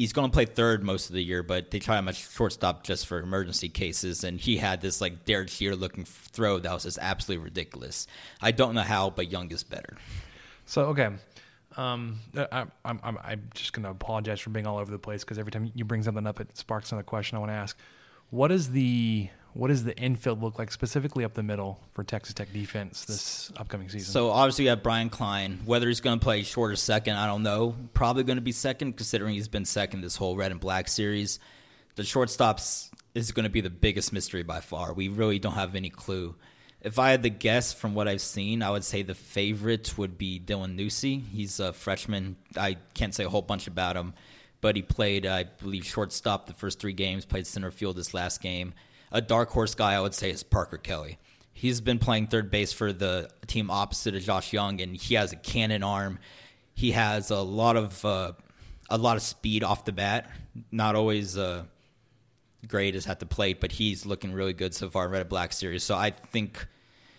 He's 0.00 0.14
going 0.14 0.30
to 0.30 0.32
play 0.32 0.46
third 0.46 0.82
most 0.82 1.10
of 1.10 1.14
the 1.14 1.22
year, 1.22 1.42
but 1.42 1.70
they 1.70 1.78
try 1.78 1.98
him 1.98 2.08
at 2.08 2.16
shortstop 2.16 2.84
just 2.84 3.06
for 3.06 3.18
emergency 3.18 3.68
cases. 3.68 4.24
And 4.24 4.40
he 4.40 4.56
had 4.56 4.80
this 4.80 5.00
like 5.00 5.26
Derek 5.26 5.48
Jeter 5.50 5.76
looking 5.76 6.04
throw 6.04 6.58
that 6.58 6.72
was 6.72 6.84
just 6.84 6.98
absolutely 7.00 7.44
ridiculous. 7.44 8.06
I 8.40 8.50
don't 8.52 8.74
know 8.74 8.80
how, 8.82 9.10
but 9.10 9.30
Young 9.30 9.50
is 9.50 9.62
better. 9.62 9.98
So 10.64 10.86
okay, 10.86 11.10
Um, 11.76 12.18
I, 12.34 12.64
I'm, 12.84 13.00
I'm, 13.02 13.18
I'm 13.22 13.48
just 13.54 13.72
going 13.72 13.84
to 13.84 13.90
apologize 13.90 14.40
for 14.40 14.50
being 14.50 14.66
all 14.66 14.78
over 14.78 14.90
the 14.90 14.98
place 14.98 15.22
because 15.22 15.38
every 15.38 15.52
time 15.52 15.70
you 15.74 15.84
bring 15.84 16.02
something 16.02 16.26
up, 16.26 16.40
it 16.40 16.56
sparks 16.56 16.92
another 16.92 17.04
question 17.04 17.36
I 17.36 17.40
want 17.40 17.50
to 17.50 17.56
ask. 17.56 17.78
What 18.30 18.50
is 18.50 18.70
the 18.70 19.28
what 19.52 19.68
does 19.68 19.84
the 19.84 19.96
infield 19.96 20.42
look 20.42 20.58
like 20.58 20.70
specifically 20.70 21.24
up 21.24 21.34
the 21.34 21.42
middle 21.42 21.80
for 21.94 22.04
Texas 22.04 22.34
Tech 22.34 22.52
defense 22.52 23.04
this 23.04 23.52
upcoming 23.56 23.88
season? 23.88 24.12
So 24.12 24.30
obviously 24.30 24.64
you 24.64 24.70
have 24.70 24.82
Brian 24.82 25.10
Klein. 25.10 25.60
Whether 25.64 25.88
he's 25.88 26.00
going 26.00 26.18
to 26.18 26.22
play 26.22 26.42
short 26.42 26.70
or 26.70 26.76
second, 26.76 27.16
I 27.16 27.26
don't 27.26 27.42
know. 27.42 27.74
Probably 27.94 28.22
going 28.22 28.36
to 28.38 28.42
be 28.42 28.52
second, 28.52 28.96
considering 28.96 29.34
he's 29.34 29.48
been 29.48 29.64
second 29.64 30.02
this 30.02 30.16
whole 30.16 30.36
red 30.36 30.52
and 30.52 30.60
black 30.60 30.88
series. 30.88 31.40
The 31.96 32.02
shortstops 32.02 32.90
is 33.14 33.32
going 33.32 33.44
to 33.44 33.50
be 33.50 33.60
the 33.60 33.70
biggest 33.70 34.12
mystery 34.12 34.42
by 34.42 34.60
far. 34.60 34.92
We 34.92 35.08
really 35.08 35.38
don't 35.38 35.54
have 35.54 35.74
any 35.74 35.90
clue. 35.90 36.36
If 36.80 36.98
I 36.98 37.10
had 37.10 37.22
to 37.24 37.30
guess 37.30 37.72
from 37.72 37.94
what 37.94 38.08
I've 38.08 38.22
seen, 38.22 38.62
I 38.62 38.70
would 38.70 38.84
say 38.84 39.02
the 39.02 39.14
favorite 39.14 39.98
would 39.98 40.16
be 40.16 40.40
Dylan 40.40 40.76
Neuse. 40.76 41.02
He's 41.02 41.60
a 41.60 41.72
freshman. 41.72 42.36
I 42.56 42.78
can't 42.94 43.14
say 43.14 43.24
a 43.24 43.28
whole 43.28 43.42
bunch 43.42 43.66
about 43.66 43.96
him, 43.96 44.14
but 44.62 44.76
he 44.76 44.82
played, 44.82 45.26
I 45.26 45.44
believe, 45.44 45.84
shortstop 45.84 46.46
the 46.46 46.54
first 46.54 46.78
three 46.78 46.94
games, 46.94 47.26
played 47.26 47.46
center 47.46 47.70
field 47.70 47.96
this 47.96 48.14
last 48.14 48.40
game. 48.40 48.72
A 49.12 49.20
dark 49.20 49.50
horse 49.50 49.74
guy, 49.74 49.94
I 49.94 50.00
would 50.00 50.14
say, 50.14 50.30
is 50.30 50.42
Parker 50.42 50.78
Kelly. 50.78 51.18
He's 51.52 51.80
been 51.80 51.98
playing 51.98 52.28
third 52.28 52.50
base 52.50 52.72
for 52.72 52.92
the 52.92 53.28
team 53.46 53.70
opposite 53.70 54.14
of 54.14 54.22
Josh 54.22 54.52
Young, 54.52 54.80
and 54.80 54.96
he 54.96 55.16
has 55.16 55.32
a 55.32 55.36
cannon 55.36 55.82
arm. 55.82 56.18
He 56.74 56.92
has 56.92 57.30
a 57.30 57.40
lot 57.40 57.76
of 57.76 58.04
uh, 58.04 58.32
a 58.88 58.96
lot 58.98 59.16
of 59.16 59.22
speed 59.22 59.62
off 59.64 59.84
the 59.84 59.92
bat. 59.92 60.30
Not 60.70 60.94
always 60.96 61.36
uh, 61.36 61.64
great 62.66 62.94
as 62.94 63.06
at 63.06 63.20
the 63.20 63.26
plate, 63.26 63.60
but 63.60 63.72
he's 63.72 64.06
looking 64.06 64.32
really 64.32 64.52
good 64.52 64.74
so 64.74 64.88
far 64.88 65.06
in 65.06 65.10
Red 65.10 65.20
and 65.20 65.28
Black 65.28 65.52
series. 65.52 65.82
So 65.82 65.96
I 65.96 66.10
think 66.10 66.66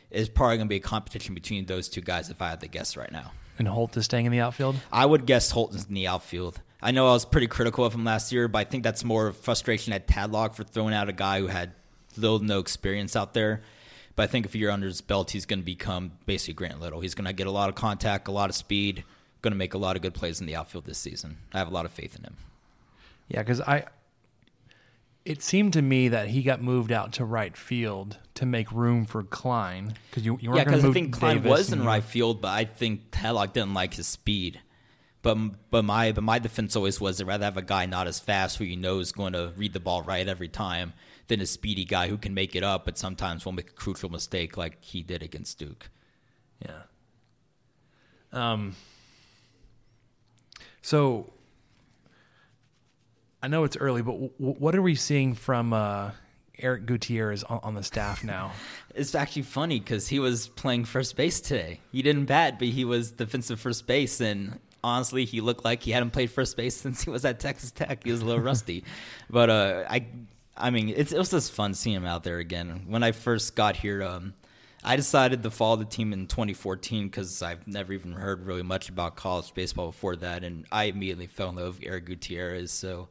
it's 0.09 0.29
probably 0.29 0.57
going 0.57 0.67
to 0.67 0.69
be 0.69 0.77
a 0.77 0.79
competition 0.79 1.35
between 1.35 1.65
those 1.65 1.87
two 1.89 2.01
guys 2.01 2.29
if 2.29 2.41
I 2.41 2.49
had 2.49 2.61
to 2.61 2.67
guess 2.67 2.97
right 2.97 3.11
now. 3.11 3.31
and 3.59 3.67
Holt 3.67 3.95
is 3.97 4.05
staying 4.05 4.25
in 4.25 4.31
the 4.31 4.39
outfield. 4.39 4.75
I 4.91 5.05
would 5.05 5.25
guess 5.25 5.51
Holt 5.51 5.75
is 5.75 5.85
in 5.85 5.93
the 5.93 6.07
outfield. 6.07 6.61
I 6.81 6.91
know 6.91 7.07
I 7.07 7.11
was 7.11 7.25
pretty 7.25 7.47
critical 7.47 7.85
of 7.85 7.93
him 7.93 8.03
last 8.03 8.31
year, 8.31 8.47
but 8.47 8.59
I 8.59 8.63
think 8.63 8.83
that's 8.83 9.03
more 9.03 9.31
frustration 9.33 9.93
at 9.93 10.07
Tadlock 10.07 10.55
for 10.55 10.63
throwing 10.63 10.95
out 10.95 11.09
a 11.09 11.13
guy 11.13 11.39
who 11.39 11.45
had 11.47 11.73
little 12.17 12.39
no 12.39 12.59
experience 12.59 13.15
out 13.15 13.33
there. 13.33 13.61
But 14.15 14.23
I 14.23 14.27
think 14.27 14.45
if 14.45 14.55
you're 14.55 14.71
under 14.71 14.87
his 14.87 15.01
belt, 15.01 15.31
he's 15.31 15.45
going 15.45 15.59
to 15.59 15.65
become 15.65 16.11
basically 16.25 16.53
Grant 16.53 16.81
Little. 16.81 17.01
He's 17.01 17.15
going 17.15 17.25
to 17.25 17.33
get 17.33 17.47
a 17.47 17.51
lot 17.51 17.69
of 17.69 17.75
contact, 17.75 18.27
a 18.27 18.31
lot 18.31 18.49
of 18.49 18.55
speed, 18.55 19.03
going 19.41 19.53
to 19.53 19.57
make 19.57 19.73
a 19.73 19.77
lot 19.77 19.95
of 19.95 20.01
good 20.01 20.13
plays 20.13 20.39
in 20.41 20.47
the 20.47 20.55
outfield 20.55 20.85
this 20.85 20.97
season. 20.97 21.37
I 21.53 21.59
have 21.59 21.67
a 21.67 21.71
lot 21.71 21.85
of 21.85 21.91
faith 21.91 22.15
in 22.15 22.23
him. 22.23 22.35
Yeah, 23.27 23.41
because 23.41 23.61
I. 23.61 23.85
It 25.23 25.43
seemed 25.43 25.73
to 25.73 25.83
me 25.83 26.07
that 26.07 26.29
he 26.29 26.41
got 26.41 26.63
moved 26.63 26.91
out 26.91 27.13
to 27.13 27.25
right 27.25 27.55
field 27.55 28.17
to 28.33 28.45
make 28.47 28.71
room 28.71 29.05
for 29.05 29.21
Klein 29.21 29.93
because 30.09 30.25
you, 30.25 30.39
you 30.41 30.49
weren't 30.49 30.57
Yeah, 30.57 30.63
because 30.63 30.81
to 30.81 30.89
I 30.89 30.93
think 30.93 31.13
Klein 31.13 31.37
Davis 31.37 31.49
was 31.51 31.71
in 31.71 31.85
right 31.85 32.03
field, 32.03 32.41
but 32.41 32.47
I 32.47 32.65
think 32.65 33.11
Tadlock 33.11 33.53
didn't 33.53 33.75
like 33.75 33.93
his 33.93 34.07
speed. 34.07 34.59
But 35.21 35.37
but 35.69 35.85
my 35.85 36.11
but 36.11 36.23
my 36.23 36.39
defense 36.39 36.75
always 36.75 36.99
was 36.99 37.21
I'd 37.21 37.27
rather 37.27 37.45
have 37.45 37.57
a 37.57 37.61
guy 37.61 37.85
not 37.85 38.07
as 38.07 38.19
fast 38.19 38.57
who 38.57 38.63
you 38.63 38.77
know 38.77 38.97
is 38.97 39.11
going 39.11 39.33
to 39.33 39.53
read 39.55 39.73
the 39.73 39.79
ball 39.79 40.01
right 40.01 40.27
every 40.27 40.47
time 40.47 40.93
than 41.31 41.39
a 41.39 41.45
speedy 41.45 41.85
guy 41.85 42.09
who 42.09 42.17
can 42.17 42.33
make 42.33 42.57
it 42.57 42.63
up, 42.63 42.83
but 42.83 42.97
sometimes 42.97 43.45
will 43.45 43.53
make 43.53 43.69
a 43.69 43.73
crucial 43.73 44.09
mistake 44.09 44.57
like 44.57 44.83
he 44.83 45.01
did 45.01 45.23
against 45.23 45.57
Duke. 45.57 45.89
Yeah. 46.61 46.81
Um. 48.33 48.75
So, 50.81 51.31
I 53.41 53.47
know 53.47 53.63
it's 53.63 53.77
early, 53.77 54.01
but 54.01 54.11
w- 54.13 54.33
what 54.37 54.75
are 54.75 54.81
we 54.81 54.95
seeing 54.95 55.33
from 55.33 55.71
uh, 55.71 56.11
Eric 56.59 56.85
Gutierrez 56.85 57.43
on, 57.45 57.61
on 57.63 57.75
the 57.75 57.83
staff 57.83 58.23
now? 58.23 58.51
It's 58.93 59.15
actually 59.15 59.43
funny 59.43 59.79
because 59.79 60.09
he 60.09 60.19
was 60.19 60.49
playing 60.49 60.83
first 60.83 61.15
base 61.15 61.39
today. 61.39 61.79
He 61.93 62.01
didn't 62.01 62.25
bat, 62.25 62.59
but 62.59 62.67
he 62.67 62.83
was 62.83 63.13
defensive 63.13 63.57
first 63.57 63.87
base, 63.87 64.19
and 64.19 64.59
honestly, 64.83 65.23
he 65.23 65.39
looked 65.39 65.63
like 65.63 65.81
he 65.81 65.91
hadn't 65.91 66.09
played 66.09 66.29
first 66.29 66.57
base 66.57 66.75
since 66.81 67.01
he 67.01 67.09
was 67.09 67.23
at 67.23 67.39
Texas 67.39 67.71
Tech. 67.71 68.03
He 68.03 68.11
was 68.11 68.19
a 68.19 68.25
little 68.25 68.41
rusty, 68.41 68.83
but 69.29 69.49
uh, 69.49 69.85
I, 69.89 70.07
I 70.55 70.69
mean, 70.69 70.89
it's, 70.89 71.11
it 71.11 71.17
was 71.17 71.31
just 71.31 71.51
fun 71.51 71.73
seeing 71.73 71.95
him 71.95 72.05
out 72.05 72.23
there 72.23 72.39
again. 72.39 72.83
When 72.87 73.03
I 73.03 73.11
first 73.11 73.55
got 73.55 73.75
here, 73.77 74.03
um, 74.03 74.33
I 74.83 74.95
decided 74.95 75.43
to 75.43 75.51
follow 75.51 75.77
the 75.77 75.85
team 75.85 76.11
in 76.11 76.27
2014 76.27 77.07
because 77.07 77.41
I've 77.41 77.67
never 77.67 77.93
even 77.93 78.13
heard 78.13 78.45
really 78.45 78.63
much 78.63 78.89
about 78.89 79.15
college 79.15 79.53
baseball 79.53 79.87
before 79.87 80.15
that, 80.17 80.43
and 80.43 80.65
I 80.71 80.85
immediately 80.85 81.27
fell 81.27 81.49
in 81.49 81.55
love 81.55 81.79
with 81.79 81.87
Eric 81.87 82.05
Gutierrez. 82.05 82.71
So 82.71 83.07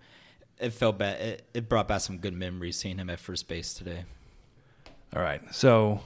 it 0.58 0.70
felt 0.70 0.98
bad. 0.98 1.20
It, 1.20 1.44
it 1.54 1.68
brought 1.68 1.88
back 1.88 2.00
some 2.00 2.18
good 2.18 2.34
memories 2.34 2.76
seeing 2.76 2.98
him 2.98 3.08
at 3.08 3.20
first 3.20 3.48
base 3.48 3.72
today. 3.72 4.04
All 5.14 5.22
right. 5.22 5.42
So, 5.54 6.00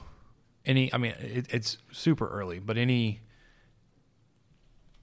any, 0.65 0.93
I 0.93 0.97
mean, 0.97 1.13
it, 1.19 1.47
it's 1.49 1.77
super 1.91 2.27
early, 2.27 2.59
but 2.59 2.77
any, 2.77 3.21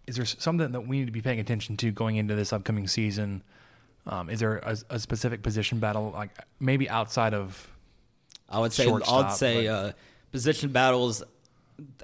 is 0.06 0.16
there 0.16 0.24
something 0.24 0.72
that 0.72 0.86
we 0.86 1.00
need 1.00 1.06
to 1.06 1.12
be 1.12 1.20
paying 1.20 1.40
attention 1.40 1.76
to 1.78 1.90
going 1.90 2.16
into 2.16 2.34
this 2.34 2.52
upcoming 2.52 2.88
season? 2.88 3.42
Um, 4.06 4.30
is 4.30 4.40
there 4.40 4.56
a, 4.58 4.76
a 4.90 4.98
specific 4.98 5.42
position 5.42 5.78
battle, 5.78 6.10
like 6.10 6.30
maybe 6.58 6.88
outside 6.88 7.34
of 7.34 7.68
I 8.48 8.58
would 8.58 8.72
say 8.72 8.88
I'd 8.90 9.32
say 9.32 9.66
but- 9.66 9.72
uh, 9.72 9.92
position 10.32 10.70
battles 10.72 11.22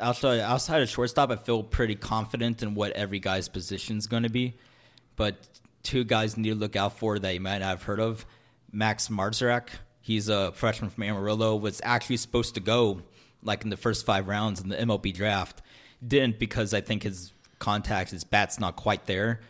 outside 0.00 0.40
outside 0.40 0.82
of 0.82 0.88
shortstop. 0.88 1.30
I 1.30 1.36
feel 1.36 1.62
pretty 1.62 1.94
confident 1.94 2.62
in 2.62 2.74
what 2.74 2.92
every 2.92 3.18
guy's 3.20 3.48
position 3.48 3.98
is 3.98 4.06
going 4.06 4.22
to 4.22 4.28
be, 4.30 4.54
but 5.16 5.36
two 5.82 6.04
guys 6.04 6.36
need 6.36 6.50
to 6.50 6.54
look 6.54 6.76
out 6.76 6.98
for 6.98 7.18
that 7.18 7.34
you 7.34 7.40
might 7.40 7.58
not 7.58 7.68
have 7.68 7.82
heard 7.84 8.00
of. 8.00 8.24
Max 8.72 9.08
Marusak, 9.08 9.68
he's 10.00 10.28
a 10.28 10.52
freshman 10.52 10.90
from 10.90 11.04
Amarillo, 11.04 11.56
was 11.56 11.80
actually 11.84 12.18
supposed 12.18 12.54
to 12.54 12.60
go 12.60 13.02
like 13.42 13.62
in 13.64 13.70
the 13.70 13.76
first 13.76 14.04
five 14.04 14.28
rounds 14.28 14.60
in 14.60 14.68
the 14.68 14.76
MLB 14.76 15.14
draft. 15.14 15.62
Didn't 16.06 16.38
because 16.38 16.74
I 16.74 16.80
think 16.80 17.02
his 17.02 17.32
contact, 17.58 18.10
his 18.10 18.24
bat's 18.24 18.60
not 18.60 18.76
quite 18.76 19.06
there. 19.06 19.40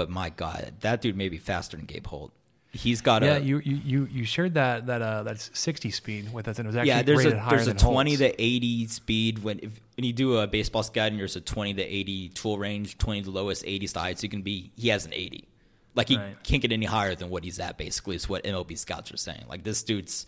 But 0.00 0.08
my 0.08 0.30
God, 0.30 0.76
that 0.80 1.02
dude 1.02 1.14
may 1.14 1.28
be 1.28 1.36
faster 1.36 1.76
than 1.76 1.84
Gabe 1.84 2.06
Holt. 2.06 2.32
He's 2.72 3.02
got 3.02 3.20
yeah, 3.22 3.36
a 3.36 3.40
you, 3.40 3.58
you 3.58 3.76
you 3.84 4.08
you 4.10 4.24
shared 4.24 4.54
that 4.54 4.86
that 4.86 5.02
uh 5.02 5.24
that's 5.24 5.50
sixty 5.52 5.90
speed 5.90 6.32
with 6.32 6.48
us, 6.48 6.58
and 6.58 6.64
it 6.64 6.70
was 6.70 6.76
actually 6.76 6.88
yeah, 6.88 7.02
there's 7.02 7.26
a 7.26 7.46
there's 7.50 7.66
a 7.66 7.74
20 7.74 8.10
Holt's. 8.12 8.20
to 8.20 8.42
80 8.42 8.86
speed 8.86 9.40
when 9.40 9.58
if, 9.58 9.78
when 9.98 10.06
you 10.06 10.14
do 10.14 10.38
a 10.38 10.46
baseball 10.46 10.82
scouting, 10.82 11.18
there's 11.18 11.36
a 11.36 11.40
20 11.42 11.74
to 11.74 11.82
80 11.82 12.28
tool 12.30 12.56
range, 12.56 12.96
20 12.96 13.24
to 13.24 13.30
lowest, 13.30 13.62
80 13.66 13.84
is 13.84 13.92
the 13.92 14.00
highest. 14.00 14.20
So 14.22 14.24
you 14.24 14.30
can 14.30 14.40
be 14.40 14.72
he 14.74 14.88
has 14.88 15.04
an 15.04 15.12
80, 15.12 15.46
like 15.94 16.08
he 16.08 16.16
Right. 16.16 16.42
can't 16.42 16.62
get 16.62 16.72
any 16.72 16.86
higher 16.86 17.14
than 17.14 17.28
what 17.28 17.44
he's 17.44 17.60
at. 17.60 17.76
Basically, 17.76 18.16
is 18.16 18.26
what 18.26 18.42
MLB 18.44 18.78
scouts 18.78 19.12
are 19.12 19.18
saying. 19.18 19.44
Like 19.50 19.64
this 19.64 19.82
dude's 19.82 20.24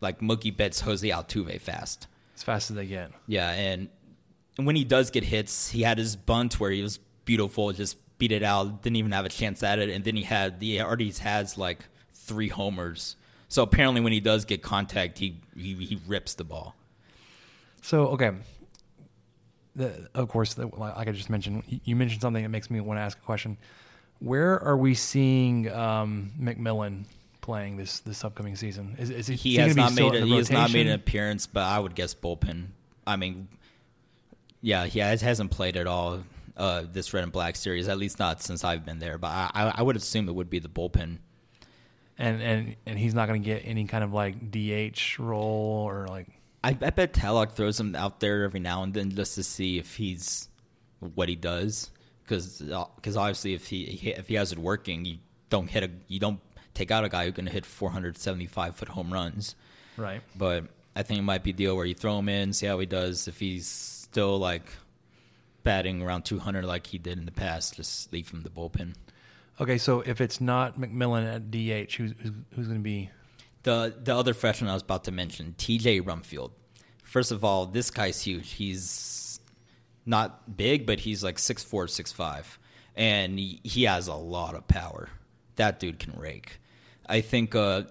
like 0.00 0.18
Mookie 0.18 0.56
Betts, 0.56 0.80
Jose 0.80 1.08
Altuve 1.08 1.60
fast. 1.60 2.08
as 2.34 2.42
fast 2.42 2.70
as 2.70 2.74
they 2.76 2.86
get. 2.86 3.12
Yeah, 3.28 3.48
and 3.52 3.90
and 4.56 4.66
when 4.66 4.74
he 4.74 4.82
does 4.82 5.12
get 5.12 5.22
hits, 5.22 5.70
he 5.70 5.82
had 5.82 5.98
his 5.98 6.16
bunt 6.16 6.58
where 6.58 6.72
he 6.72 6.82
was 6.82 6.98
beautiful, 7.26 7.70
just 7.72 7.96
beat 8.18 8.32
it 8.32 8.42
out, 8.42 8.82
didn't 8.82 8.96
even 8.96 9.12
have 9.12 9.24
a 9.24 9.28
chance 9.28 9.62
at 9.62 9.78
it, 9.78 9.88
and 9.88 10.04
then 10.04 10.16
he 10.16 10.22
had 10.22 10.56
he 10.60 10.80
already 10.80 11.10
has 11.12 11.56
like 11.56 11.84
three 12.12 12.48
homers. 12.48 13.16
So 13.48 13.62
apparently, 13.62 14.00
when 14.00 14.12
he 14.12 14.20
does 14.20 14.44
get 14.44 14.62
contact, 14.62 15.18
he 15.18 15.40
he, 15.56 15.74
he 15.74 16.00
rips 16.06 16.34
the 16.34 16.44
ball. 16.44 16.74
So 17.82 18.08
okay, 18.08 18.32
the, 19.76 20.08
of 20.14 20.28
course, 20.28 20.54
the, 20.54 20.66
like 20.66 21.08
I 21.08 21.12
just 21.12 21.30
mentioned, 21.30 21.62
you- 21.84 21.96
mentioned 21.96 22.20
something 22.20 22.42
that 22.42 22.48
makes 22.50 22.70
me 22.70 22.80
want 22.80 22.98
to 22.98 23.02
ask 23.02 23.16
a 23.16 23.22
question. 23.22 23.56
Where 24.18 24.60
are 24.60 24.76
we 24.76 24.94
seeing 24.94 25.70
um, 25.70 26.32
McMillan 26.40 27.04
playing 27.40 27.76
this 27.76 28.00
this 28.00 28.24
upcoming 28.24 28.56
season? 28.56 28.96
Is, 28.98 29.10
is 29.10 29.26
he, 29.28 29.34
is 29.34 29.42
He 29.42 29.56
has 29.56 29.76
not 29.76 29.94
made 29.94 30.14
a, 30.14 30.26
he 30.26 30.36
has 30.36 30.50
not 30.50 30.72
made 30.72 30.88
an 30.88 30.94
appearance, 30.94 31.46
but 31.46 31.62
I 31.62 31.78
would 31.78 31.94
guess 31.94 32.14
bullpen. 32.14 32.66
I 33.06 33.16
mean, 33.16 33.48
yeah, 34.60 34.86
he 34.86 34.98
has, 34.98 35.22
hasn't 35.22 35.52
played 35.52 35.76
at 35.76 35.86
all 35.86 36.24
uh, 36.58 36.82
this 36.90 37.14
red 37.14 37.22
and 37.22 37.32
black 37.32 37.56
series, 37.56 37.88
at 37.88 37.98
least 37.98 38.18
not 38.18 38.42
since 38.42 38.64
I've 38.64 38.84
been 38.84 38.98
there. 38.98 39.16
But 39.16 39.28
I, 39.28 39.72
I, 39.76 39.82
would 39.82 39.96
assume 39.96 40.28
it 40.28 40.34
would 40.34 40.50
be 40.50 40.58
the 40.58 40.68
bullpen. 40.68 41.18
and 42.18 42.42
and 42.42 42.76
and 42.84 42.98
he's 42.98 43.14
not 43.14 43.28
going 43.28 43.40
to 43.40 43.46
get 43.46 43.62
any 43.64 43.84
kind 43.86 44.02
of 44.02 44.12
like 44.12 44.50
DH 44.50 45.18
role 45.18 45.84
or 45.88 46.08
like 46.08 46.26
I, 46.64 46.70
I 46.70 46.90
bet 46.90 47.12
Tadlock 47.12 47.52
throws 47.52 47.78
him 47.78 47.94
out 47.94 48.20
there 48.20 48.42
every 48.42 48.60
now 48.60 48.82
and 48.82 48.92
then 48.92 49.10
just 49.14 49.36
to 49.36 49.44
see 49.44 49.78
if 49.78 49.96
he's 49.96 50.48
what 50.98 51.28
he 51.28 51.36
does. 51.36 51.90
Because 52.26 52.60
obviously, 52.70 53.54
if 53.54 53.68
he 53.68 53.84
if 54.16 54.28
he 54.28 54.34
has 54.34 54.52
it 54.52 54.58
working, 54.58 55.04
you 55.04 55.18
don't 55.48 55.68
hit 55.68 55.84
a 55.84 55.90
you 56.08 56.18
don't 56.18 56.40
take 56.74 56.90
out 56.90 57.04
a 57.04 57.08
guy 57.08 57.24
who 57.24 57.32
can 57.32 57.46
hit 57.46 57.64
475 57.64 58.76
foot 58.76 58.88
home 58.88 59.12
runs. 59.12 59.54
right. 59.96 60.20
But 60.36 60.64
I 60.94 61.02
think 61.04 61.20
it 61.20 61.22
might 61.22 61.42
be 61.42 61.50
a 61.50 61.54
deal 61.54 61.76
where 61.76 61.86
you 61.86 61.94
throw 61.94 62.18
him 62.18 62.28
in, 62.28 62.52
see 62.52 62.66
how 62.66 62.78
he 62.80 62.86
does. 62.86 63.28
If 63.28 63.38
he's 63.38 63.66
still 63.66 64.38
like 64.38 64.66
batting 65.62 66.02
around 66.02 66.24
200 66.24 66.64
like 66.64 66.88
he 66.88 66.98
did 66.98 67.18
in 67.18 67.24
the 67.26 67.32
past, 67.32 67.76
just 67.76 68.12
leave 68.12 68.30
him 68.30 68.42
the 68.42 68.50
bullpen. 68.50 68.94
Okay, 69.60 69.78
so 69.78 70.00
if 70.00 70.20
it's 70.20 70.40
not 70.40 70.78
McMillan 70.78 71.34
at 71.34 71.50
DH, 71.50 71.94
who's 71.94 72.14
who's, 72.22 72.32
who's 72.54 72.66
going 72.66 72.78
to 72.78 72.82
be? 72.84 73.10
The 73.64 73.94
the 74.02 74.14
other 74.14 74.34
freshman 74.34 74.70
I 74.70 74.74
was 74.74 74.82
about 74.82 75.04
to 75.04 75.12
mention, 75.12 75.54
T.J. 75.58 76.02
Rumfield. 76.02 76.52
First 77.02 77.32
of 77.32 77.42
all, 77.44 77.66
this 77.66 77.90
guy's 77.90 78.22
huge. 78.22 78.52
He's 78.52 79.40
not 80.04 80.56
big, 80.56 80.86
but 80.86 81.00
he's 81.00 81.22
like 81.22 81.36
6'4", 81.36 81.84
6'5", 81.84 82.56
and 82.96 83.38
he, 83.38 83.60
he 83.62 83.84
has 83.84 84.08
a 84.08 84.14
lot 84.14 84.54
of 84.54 84.66
power. 84.68 85.10
That 85.56 85.80
dude 85.80 85.98
can 85.98 86.18
rake. 86.18 86.60
I 87.06 87.20
think 87.20 87.54
uh, 87.54 87.84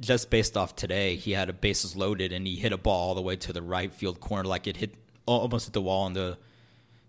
just 0.00 0.30
based 0.30 0.56
off 0.56 0.74
today, 0.76 1.16
he 1.16 1.32
had 1.32 1.48
a 1.48 1.52
bases 1.52 1.96
loaded 1.96 2.32
and 2.32 2.46
he 2.46 2.56
hit 2.56 2.72
a 2.72 2.78
ball 2.78 3.08
all 3.08 3.14
the 3.14 3.22
way 3.22 3.36
to 3.36 3.52
the 3.52 3.62
right 3.62 3.92
field 3.92 4.20
corner, 4.20 4.48
like 4.48 4.66
it 4.66 4.76
hit 4.76 4.94
almost 5.26 5.66
hit 5.66 5.72
the 5.72 5.82
wall 5.82 6.06
in 6.06 6.14
the 6.14 6.36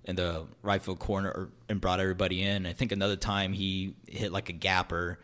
in 0.05 0.15
the 0.15 0.45
right 0.61 0.81
field 0.81 0.99
corner 0.99 1.49
and 1.69 1.79
brought 1.79 1.99
everybody 1.99 2.41
in. 2.41 2.65
I 2.65 2.73
think 2.73 2.91
another 2.91 3.15
time 3.15 3.53
he 3.53 3.95
hit 4.07 4.31
like 4.31 4.49
a 4.49 4.53
gapper, 4.53 5.19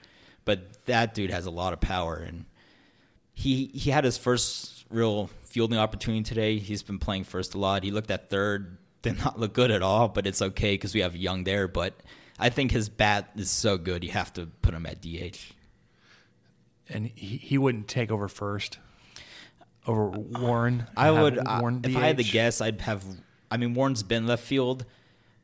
but 0.45 0.85
that 0.85 1.13
dude 1.13 1.31
has 1.31 1.45
a 1.45 1.51
lot 1.51 1.73
of 1.73 1.81
power 1.81 2.15
and 2.15 2.45
he 3.33 3.67
he 3.73 3.91
had 3.91 4.03
his 4.03 4.17
first 4.17 4.85
real 4.89 5.27
fielding 5.43 5.77
opportunity 5.77 6.23
today. 6.23 6.57
He's 6.59 6.83
been 6.83 6.99
playing 6.99 7.23
first 7.23 7.53
a 7.55 7.57
lot. 7.57 7.83
He 7.83 7.91
looked 7.91 8.11
at 8.11 8.29
third, 8.29 8.77
did 9.01 9.17
not 9.19 9.39
look 9.39 9.53
good 9.53 9.71
at 9.71 9.81
all, 9.81 10.07
but 10.07 10.27
it's 10.27 10.41
okay 10.41 10.73
because 10.73 10.93
we 10.93 11.01
have 11.01 11.15
Young 11.15 11.43
there. 11.43 11.67
But 11.67 11.93
I 12.37 12.49
think 12.49 12.71
his 12.71 12.89
bat 12.89 13.29
is 13.35 13.49
so 13.49 13.77
good, 13.77 14.03
you 14.03 14.11
have 14.11 14.33
to 14.33 14.45
put 14.61 14.73
him 14.73 14.85
at 14.85 15.01
DH. 15.01 15.37
And 16.91 17.11
he, 17.15 17.37
he 17.37 17.57
wouldn't 17.57 17.87
take 17.87 18.11
over 18.11 18.27
first 18.27 18.79
over 19.85 20.07
uh, 20.09 20.17
Warren. 20.19 20.85
I 20.97 21.11
would, 21.11 21.37
I- 21.39 21.61
if 21.83 21.95
I 21.95 21.99
had 22.01 22.17
to 22.17 22.23
guess, 22.23 22.61
I'd 22.61 22.81
have. 22.81 23.03
I 23.51 23.57
mean, 23.57 23.73
Warren's 23.73 24.03
been 24.03 24.27
left 24.27 24.43
field, 24.43 24.85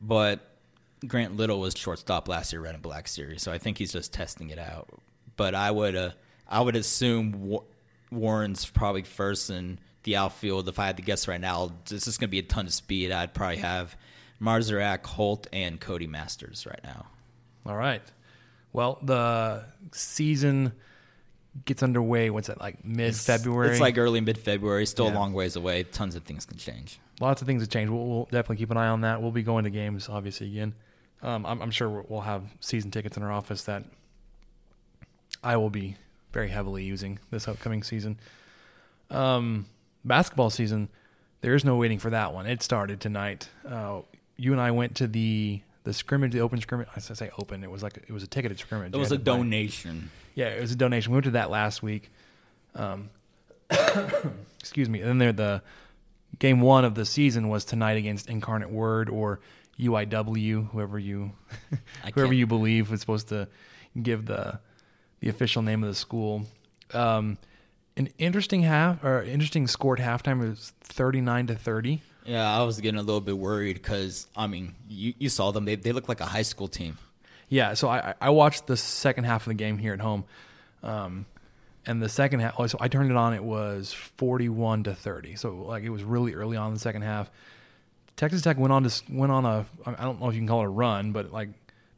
but 0.01 0.39
Grant 1.07 1.35
Little 1.37 1.59
was 1.59 1.75
shortstop 1.75 2.27
last 2.27 2.51
year, 2.53 2.61
Red 2.61 2.73
and 2.75 2.83
Black 2.83 3.07
Series, 3.07 3.41
so 3.41 3.51
I 3.51 3.57
think 3.57 3.77
he's 3.77 3.91
just 3.93 4.13
testing 4.13 4.49
it 4.49 4.59
out. 4.59 4.87
But 5.37 5.55
I 5.55 5.71
would, 5.71 5.95
uh, 5.95 6.11
I 6.47 6.61
would 6.61 6.75
assume 6.75 7.47
Wa- 7.49 7.63
Warren's 8.11 8.65
probably 8.65 9.03
first 9.03 9.49
in 9.49 9.79
the 10.03 10.15
outfield. 10.15 10.67
If 10.69 10.79
I 10.79 10.85
had 10.85 10.97
to 10.97 11.03
guess 11.03 11.27
right 11.27 11.41
now, 11.41 11.71
this 11.89 12.07
is 12.07 12.17
going 12.17 12.29
to 12.29 12.31
be 12.31 12.39
a 12.39 12.43
ton 12.43 12.67
of 12.67 12.73
speed. 12.73 13.11
I'd 13.11 13.33
probably 13.33 13.57
have 13.57 13.97
Marusak, 14.41 15.05
Holt, 15.05 15.47
and 15.51 15.79
Cody 15.79 16.07
Masters 16.07 16.65
right 16.65 16.79
now. 16.83 17.07
All 17.65 17.75
right. 17.75 18.03
Well, 18.71 18.99
the 19.01 19.63
season 19.93 20.73
gets 21.65 21.81
underway. 21.81 22.29
What's 22.29 22.47
that 22.47 22.59
like? 22.59 22.83
Mid 22.85 23.15
February. 23.15 23.71
It's 23.71 23.79
like 23.79 23.97
early 23.97 24.21
mid 24.21 24.37
February, 24.37 24.85
still 24.85 25.05
Yeah. 25.07 25.13
a 25.13 25.15
long 25.15 25.33
ways 25.33 25.55
away. 25.55 25.83
Tons 25.83 26.15
of 26.15 26.23
things 26.23 26.45
can 26.45 26.57
change. 26.57 26.99
Lots 27.19 27.41
of 27.41 27.47
things 27.47 27.61
have 27.61 27.69
changed. 27.69 27.91
We'll, 27.91 28.05
we'll 28.05 28.23
definitely 28.25 28.57
keep 28.57 28.71
an 28.71 28.77
eye 28.77 28.87
on 28.87 29.01
that. 29.01 29.21
We'll 29.21 29.31
be 29.31 29.43
going 29.43 29.63
to 29.65 29.69
games, 29.69 30.09
obviously, 30.09 30.47
again. 30.47 30.73
Um, 31.21 31.45
I'm, 31.45 31.61
I'm 31.61 31.71
sure 31.71 31.89
we'll- 32.07 32.21
have 32.21 32.43
season 32.59 32.91
tickets 32.91 33.17
in 33.17 33.23
our 33.23 33.31
office 33.31 33.63
that 33.63 33.83
I 35.43 35.57
will 35.57 35.69
be 35.69 35.95
very 36.33 36.49
heavily 36.49 36.83
using 36.83 37.19
this 37.31 37.47
upcoming 37.47 37.83
season. 37.83 38.17
Um, 39.09 39.67
basketball 40.03 40.49
season, 40.49 40.89
there 41.41 41.55
is 41.55 41.63
no 41.63 41.75
waiting 41.75 41.99
for 41.99 42.09
that 42.09 42.33
one. 42.33 42.45
It 42.45 42.61
started 42.63 42.99
tonight. 42.99 43.49
Uh, 43.67 44.01
you 44.37 44.51
and 44.51 44.59
I 44.61 44.71
went 44.71 44.95
to 44.95 45.07
the 45.07 45.61
the 45.83 45.93
scrimmage, 45.93 46.33
the 46.33 46.41
open 46.41 46.59
scrimmage. 46.59 46.87
I 46.95 46.99
say 46.99 47.29
open. 47.37 47.63
It 47.63 47.69
was 47.69 47.83
like 47.83 47.97
it 47.97 48.11
was 48.11 48.23
a 48.23 48.27
ticketed 48.27 48.57
scrimmage. 48.59 48.93
It 48.93 48.97
was 48.97 49.11
a 49.11 49.17
donation. 49.17 50.09
yeah, 50.33 50.47
it 50.47 50.59
was 50.61 50.71
a 50.71 50.75
donation. 50.75 51.11
We 51.11 51.17
went 51.17 51.25
to 51.25 51.31
that 51.31 51.51
last 51.51 51.83
week. 51.83 52.09
Um, 52.73 53.09
excuse 54.59 54.89
me. 54.89 55.01
And 55.01 55.09
then 55.09 55.17
there, 55.19 55.31
the 55.31 55.61
game 56.39 56.61
one 56.61 56.85
of 56.85 56.95
the 56.95 57.05
season 57.05 57.49
was 57.49 57.65
tonight 57.65 57.97
against 57.97 58.29
Incarnate 58.29 58.69
Word 58.69 59.09
or 59.09 59.39
UIW, 59.79 60.71
whoever 60.71 60.97
you, 60.99 61.31
whoever 62.13 62.33
you 62.33 62.47
believe 62.47 62.89
was 62.89 62.99
supposed 63.01 63.29
to 63.29 63.47
give 64.01 64.25
the 64.25 64.59
the 65.19 65.29
official 65.29 65.61
name 65.61 65.83
of 65.83 65.89
the 65.89 65.95
school. 65.95 66.45
Um, 66.93 67.37
an 67.97 68.09
interesting 68.17 68.61
half 68.61 69.03
or 69.03 69.23
interesting 69.23 69.67
scored 69.67 69.99
halftime 69.99 70.43
it 70.43 70.49
was 70.49 70.73
thirty 70.81 71.21
nine 71.21 71.47
to 71.47 71.55
thirty. 71.55 72.01
Yeah, 72.25 72.57
I 72.57 72.63
was 72.63 72.81
getting 72.81 72.99
a 72.99 73.03
little 73.03 73.21
bit 73.21 73.37
worried 73.37 73.75
because 73.75 74.27
I 74.35 74.47
mean, 74.47 74.75
you, 74.89 75.13
you 75.17 75.29
saw 75.29 75.51
them; 75.51 75.65
they 75.65 75.75
they 75.75 75.91
look 75.91 76.09
like 76.09 76.21
a 76.21 76.25
high 76.25 76.41
school 76.41 76.67
team. 76.67 76.97
Yeah, 77.47 77.75
so 77.75 77.87
I, 77.89 78.15
I 78.19 78.31
watched 78.31 78.65
the 78.65 78.75
second 78.75 79.25
half 79.25 79.43
of 79.43 79.49
the 79.49 79.53
game 79.53 79.77
here 79.77 79.93
at 79.93 79.99
home, 79.99 80.25
um, 80.81 81.27
and 81.87 82.01
the 82.01 82.09
second 82.09 82.39
half. 82.41 82.55
oh, 82.57 82.67
So 82.67 82.77
I 82.81 82.87
turned 82.87 83.11
it 83.11 83.17
on. 83.17 83.33
It 83.33 83.43
was 83.43 83.93
forty-one 83.93 84.83
to 84.83 84.95
thirty. 84.95 85.35
So 85.35 85.53
like 85.55 85.83
it 85.83 85.89
was 85.89 86.03
really 86.03 86.33
early 86.33 86.57
on 86.57 86.67
in 86.69 86.73
the 86.73 86.79
second 86.79 87.01
half. 87.03 87.29
Texas 88.15 88.41
Tech 88.41 88.57
went 88.57 88.71
on 88.73 88.83
to 88.83 89.03
went 89.09 89.31
on 89.31 89.45
a 89.45 89.65
I 89.85 90.03
don't 90.03 90.19
know 90.21 90.29
if 90.29 90.35
you 90.35 90.39
can 90.41 90.47
call 90.47 90.61
it 90.61 90.65
a 90.65 90.69
run, 90.69 91.11
but 91.11 91.31
like 91.31 91.49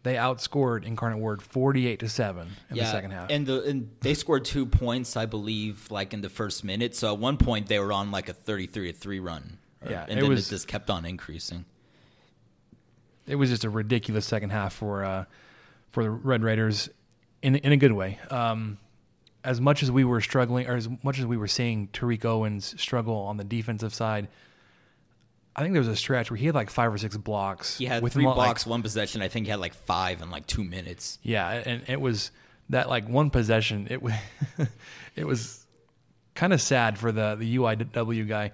they 0.04 0.16
outscored 0.16 0.84
Incarnate 0.86 1.20
Word 1.20 1.42
forty-eight 1.42 2.00
to 2.00 2.10
seven 2.10 2.48
in 2.70 2.78
the 2.78 2.86
second 2.86 3.12
half. 3.12 3.30
and 3.30 3.46
the 3.46 3.64
and 3.64 3.90
they 4.02 4.14
scored 4.14 4.46
two 4.46 4.66
points, 4.66 5.16
I 5.18 5.26
believe, 5.26 5.92
like 5.92 6.14
in 6.14 6.22
the 6.22 6.30
first 6.30 6.64
minute. 6.64 6.96
So 6.96 7.14
at 7.14 7.20
one 7.20 7.38
point 7.38 7.68
they 7.68 7.78
were 7.80 7.92
on 7.94 8.10
like 8.12 8.30
a 8.30 8.34
thirty-three 8.34 8.92
to 8.94 8.98
three 8.98 9.20
run. 9.20 9.58
Or- 9.86 9.92
Yeah, 9.92 10.06
and 10.10 10.20
then 10.20 10.30
was- 10.30 10.48
it 10.48 10.50
just 10.50 10.68
kept 10.68 10.90
on 10.90 11.06
increasing. 11.06 11.66
it 13.28 13.36
was 13.36 13.50
just 13.50 13.64
a 13.64 13.70
ridiculous 13.70 14.26
second 14.26 14.50
half 14.52 14.74
for 14.74 15.04
uh, 15.04 15.26
for 15.92 16.04
the 16.04 16.10
Red 16.10 16.42
Raiders 16.44 16.90
in 17.42 17.56
in 17.56 17.72
a 17.74 17.78
good 17.78 17.92
way. 17.92 18.20
Um, 18.32 18.78
as 19.44 19.62
much 19.62 19.84
as 19.84 19.92
we 19.92 20.04
were 20.04 20.22
struggling, 20.22 20.68
or 20.68 20.76
as 20.76 20.90
much 21.04 21.20
as 21.20 21.26
we 21.26 21.38
were 21.38 21.48
seeing 21.48 21.88
Tariq 21.90 22.26
Owens 22.26 22.80
struggle 22.82 23.16
on 23.16 23.38
the 23.38 23.44
defensive 23.44 23.94
side, 23.94 24.28
I 25.56 25.62
think 25.62 25.74
there 25.74 25.82
was 25.82 25.88
a 25.88 25.96
stretch 25.96 26.30
where 26.30 26.38
he 26.38 26.46
had 26.46 26.56
like 26.56 26.70
five 26.70 26.94
or 26.94 26.98
six 26.98 27.18
blocks. 27.18 27.78
He 27.78 27.86
had 27.86 28.08
three 28.12 28.26
like- 28.26 28.36
blocks, 28.36 28.66
one 28.66 28.82
possession. 28.82 29.22
I 29.22 29.28
think 29.28 29.46
he 29.46 29.50
had 29.52 29.60
like 29.60 29.74
five 29.74 30.22
in 30.22 30.30
like 30.30 30.46
two 30.48 30.64
minutes. 30.64 31.18
yeah, 31.24 31.50
and 31.50 31.84
it 31.88 32.00
was 32.00 32.32
that 32.70 32.90
like 32.90 33.08
one 33.08 33.30
possession. 33.30 33.88
It 33.90 34.02
was 34.02 34.14
it 35.16 35.26
was 35.26 35.66
kind 36.36 36.54
of 36.54 36.62
sad 36.62 36.98
for 36.98 37.12
the 37.12 37.36
the 37.36 37.58
UIW 37.58 38.28
guy. 38.28 38.52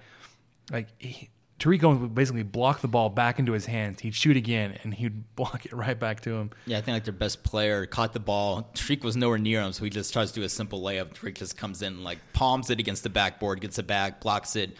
Like 0.72 0.88
he, 0.98 1.28
Tariq 1.64 1.82
Owens 1.82 2.00
would 2.00 2.14
basically 2.14 2.42
block 2.42 2.82
the 2.82 2.88
ball 2.88 3.08
back 3.08 3.38
into 3.38 3.52
his 3.52 3.64
hands. 3.64 4.00
He'd 4.00 4.14
shoot 4.14 4.36
again, 4.36 4.78
and 4.82 4.92
he'd 4.92 5.34
block 5.36 5.64
it 5.64 5.72
right 5.72 5.98
back 5.98 6.20
to 6.22 6.34
him. 6.34 6.50
Yeah, 6.66 6.76
I 6.76 6.82
think 6.82 6.94
like 6.94 7.04
their 7.04 7.14
best 7.14 7.42
player 7.42 7.86
caught 7.86 8.12
the 8.12 8.20
ball. 8.20 8.68
Tariq 8.74 9.02
was 9.02 9.16
nowhere 9.16 9.38
near 9.38 9.62
him, 9.62 9.72
so 9.72 9.82
he 9.84 9.88
just 9.90 10.12
tries 10.12 10.30
to 10.32 10.40
do 10.40 10.44
a 10.44 10.48
simple 10.50 10.82
layup. 10.82 11.14
Tariq 11.14 11.36
just 11.36 11.56
comes 11.56 11.80
in, 11.80 12.04
like 12.04 12.18
palms 12.34 12.68
it 12.68 12.80
against 12.80 13.02
the 13.02 13.08
backboard, 13.08 13.62
gets 13.62 13.78
it 13.78 13.86
back, 13.86 14.20
blocks 14.20 14.56
it. 14.56 14.76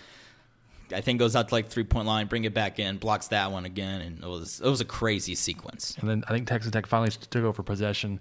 I 0.92 1.00
think 1.00 1.18
goes 1.18 1.34
out 1.34 1.48
to 1.48 1.54
like 1.54 1.68
three 1.68 1.84
point 1.84 2.06
line, 2.06 2.26
bring 2.26 2.44
it 2.44 2.52
back 2.52 2.78
in, 2.78 2.98
blocks 2.98 3.28
that 3.28 3.50
one 3.50 3.64
again, 3.64 4.02
and 4.02 4.22
it 4.22 4.28
was 4.28 4.60
it 4.60 4.68
was 4.68 4.82
a 4.82 4.84
crazy 4.84 5.34
sequence. 5.34 5.96
And 5.98 6.10
then 6.10 6.22
I 6.28 6.32
think 6.32 6.46
Texas 6.46 6.70
Tech 6.70 6.86
finally 6.86 7.10
took 7.10 7.44
over 7.44 7.62
possession. 7.62 8.20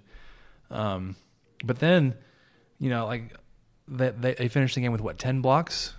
Um, 0.70 1.16
but 1.62 1.80
then, 1.80 2.14
you 2.78 2.88
know, 2.88 3.04
like 3.04 3.36
they, 3.86 4.08
they, 4.08 4.32
they 4.32 4.48
finished 4.48 4.74
the 4.74 4.80
game 4.80 4.92
with 4.92 5.02
what 5.02 5.18
ten 5.18 5.42
blocks. 5.42 5.92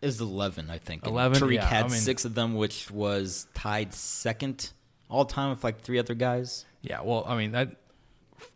It 0.00 0.06
was 0.06 0.20
eleven, 0.20 0.70
I 0.70 0.78
think. 0.78 1.02
And 1.04 1.12
11? 1.12 1.40
Tariq 1.42 1.54
Yeah, 1.54 1.64
had 1.64 1.86
I 1.86 1.88
mean- 1.88 1.98
six 1.98 2.24
of 2.24 2.34
them, 2.34 2.54
which 2.54 2.90
was 2.90 3.46
tied 3.54 3.92
second 3.94 4.72
all 5.10 5.24
time 5.24 5.50
with 5.50 5.64
like 5.64 5.80
three 5.80 5.98
other 5.98 6.14
guys. 6.14 6.64
Yeah, 6.82 7.00
well, 7.02 7.24
I 7.26 7.36
mean 7.36 7.52
that. 7.52 7.76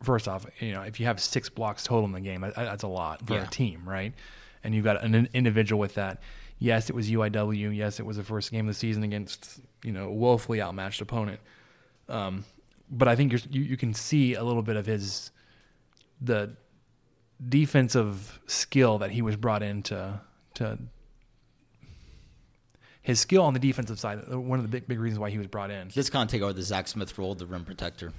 First 0.05 0.28
off, 0.28 0.46
you 0.61 0.70
know, 0.72 0.83
if 0.83 1.00
you 1.00 1.07
have 1.07 1.18
six 1.18 1.48
blocks 1.48 1.83
total 1.83 2.05
in 2.05 2.12
the 2.12 2.20
game, 2.20 2.42
that, 2.42 2.55
that's 2.55 2.85
a 2.85 2.88
lot 2.88 3.26
for 3.26 3.35
Yeah. 3.35 3.42
a 3.44 3.46
team, 3.48 3.83
right? 3.85 4.14
And 4.62 4.72
you've 4.76 4.85
got 4.85 5.02
an 5.02 5.28
individual 5.35 5.81
with 5.81 5.94
that. 5.94 6.22
Yes, 6.61 6.88
it 6.88 6.94
was 6.94 7.11
UIW. 7.11 7.76
Yes, 7.76 7.98
it 7.98 8.07
was 8.07 8.16
the 8.16 8.22
first 8.22 8.52
game 8.52 8.68
of 8.68 8.74
the 8.74 8.78
season 8.78 9.02
against 9.02 9.59
you 9.83 9.90
know 9.90 10.07
a 10.07 10.12
woefully 10.12 10.62
outmatched 10.62 11.00
opponent. 11.00 11.40
Um, 12.09 12.44
but 12.88 13.09
I 13.09 13.16
think 13.16 13.33
you're, 13.33 13.40
you 13.50 13.62
you 13.62 13.76
can 13.76 13.92
see 13.94 14.35
a 14.35 14.44
little 14.44 14.62
bit 14.62 14.76
of 14.76 14.87
his 14.87 15.33
the 16.20 16.55
defensive 17.48 18.38
skill 18.46 18.98
that 18.98 19.11
he 19.11 19.22
was 19.22 19.35
brought 19.37 19.62
in 19.64 19.83
to 19.85 20.20
to 20.55 20.78
his 23.03 23.21
skill 23.21 23.43
on 23.43 23.53
the 23.53 23.61
defensive 23.61 23.99
side. 23.99 24.21
uh, 24.31 24.41
One 24.41 24.59
of 24.59 24.65
the 24.65 24.69
big 24.71 24.87
big 24.87 24.99
reasons 25.01 25.19
why 25.19 25.31
he 25.31 25.38
was 25.38 25.49
brought 25.49 25.71
in. 25.71 25.91
Just 25.91 26.12
kind 26.12 26.27
of 26.27 26.31
take 26.31 26.43
over 26.43 26.53
the 26.53 26.62
Zach 26.62 26.88
Smith 26.88 27.17
role, 27.19 27.35
the 27.35 27.47
rim 27.47 27.65
protector. 27.65 28.12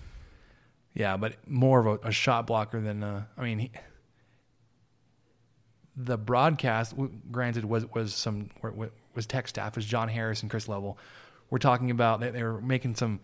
Yeah, 0.94 1.18
but 1.18 1.36
more 1.48 1.80
of 1.80 1.88
a, 1.88 2.08
a 2.10 2.12
shot 2.12 2.46
blocker 2.46 2.80
than 2.80 3.04
uh, 3.04 3.24
I 3.38 3.44
mean, 3.44 3.60
he, 3.60 3.72
the 5.96 6.18
broadcast, 6.18 6.94
granted, 7.32 7.66
was 7.66 7.86
was 7.94 8.14
some 8.14 8.50
was 9.16 9.26
tech 9.26 9.48
staff, 9.48 9.76
was 9.76 9.86
John 9.86 10.10
Harris 10.10 10.42
and 10.42 10.52
Chris 10.52 10.68
Level. 10.68 10.98
We're 11.50 11.60
talking 11.60 11.92
about 11.92 12.20
they, 12.20 12.32
they 12.32 12.44
were 12.44 12.62
making 12.62 12.96
some 12.96 13.20